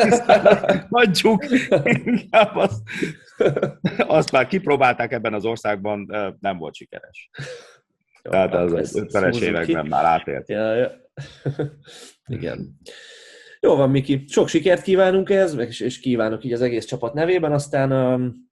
Hagyjuk. 0.89 1.45
Inkább 1.84 2.55
azt, 2.55 2.81
azt 3.97 4.31
már 4.31 4.47
kipróbálták 4.47 5.11
ebben 5.11 5.34
az 5.34 5.45
országban, 5.45 6.05
nem 6.39 6.57
volt 6.57 6.76
sikeres. 6.76 7.30
Jó, 8.23 8.31
Tehát 8.31 8.53
az 8.53 9.01
50-es 9.11 9.41
években 9.41 9.85
már 9.85 10.05
átért. 10.05 10.49
Ja, 10.49 10.73
ja. 10.73 10.91
Igen. 12.38 12.80
Jó 13.59 13.76
van, 13.76 13.89
Miki. 13.89 14.23
Sok 14.27 14.47
sikert 14.47 14.81
kívánunk 14.81 15.30
ehhez, 15.30 15.57
és, 15.57 15.80
és 15.80 15.99
kívánok 15.99 16.43
így 16.43 16.53
az 16.53 16.61
egész 16.61 16.85
csapat 16.85 17.14
nevében, 17.14 17.51
aztán 17.51 17.91
um, 17.91 18.47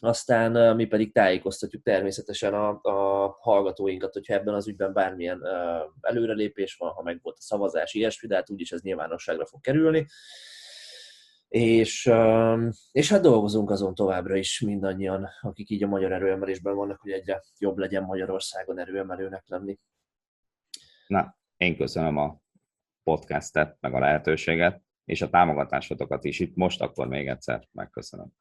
aztán 0.00 0.76
mi 0.76 0.84
pedig 0.84 1.12
tájékoztatjuk 1.12 1.82
természetesen 1.82 2.54
a, 2.54 2.80
a 2.82 3.28
hallgatóinkat, 3.40 4.12
hogyha 4.12 4.34
ebben 4.34 4.54
az 4.54 4.68
ügyben 4.68 4.92
bármilyen 4.92 5.42
előrelépés 6.00 6.74
van, 6.74 6.90
ha 6.90 7.02
meg 7.02 7.18
volt 7.22 7.36
a 7.38 7.42
szavazás, 7.42 7.94
ilyesmi, 7.94 8.28
de 8.28 8.34
hát 8.34 8.50
úgyis 8.50 8.72
ez 8.72 8.80
nyilvánosságra 8.80 9.46
fog 9.46 9.60
kerülni. 9.60 10.06
És, 11.48 12.10
és 12.92 13.10
hát 13.10 13.20
dolgozunk 13.22 13.70
azon 13.70 13.94
továbbra 13.94 14.36
is 14.36 14.60
mindannyian, 14.60 15.28
akik 15.40 15.70
így 15.70 15.82
a 15.82 15.86
magyar 15.86 16.12
erőemelésben 16.12 16.74
vannak, 16.74 17.00
hogy 17.00 17.10
egyre 17.10 17.42
jobb 17.58 17.78
legyen 17.78 18.02
Magyarországon 18.02 18.78
erőemelőnek 18.78 19.42
lenni. 19.46 19.78
Na, 21.06 21.36
én 21.56 21.76
köszönöm 21.76 22.16
a 22.16 22.40
podcastet, 23.02 23.76
meg 23.80 23.94
a 23.94 23.98
lehetőséget, 23.98 24.82
és 25.04 25.22
a 25.22 25.30
támogatásotokat 25.30 26.24
is 26.24 26.40
itt 26.40 26.54
most 26.54 26.80
akkor 26.80 27.08
még 27.08 27.28
egyszer 27.28 27.68
megköszönöm. 27.72 28.32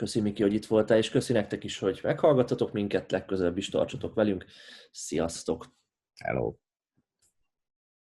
Köszi 0.00 0.20
Miki, 0.20 0.42
hogy 0.42 0.54
itt 0.54 0.66
voltál, 0.66 0.98
és 0.98 1.10
köszi 1.10 1.32
nektek 1.32 1.64
is, 1.64 1.78
hogy 1.78 2.00
meghallgattatok 2.02 2.72
minket, 2.72 3.10
legközelebb 3.10 3.56
is 3.56 3.68
tartsatok 3.68 4.14
velünk. 4.14 4.44
Sziasztok! 4.90 5.74
Hello! 6.24 6.54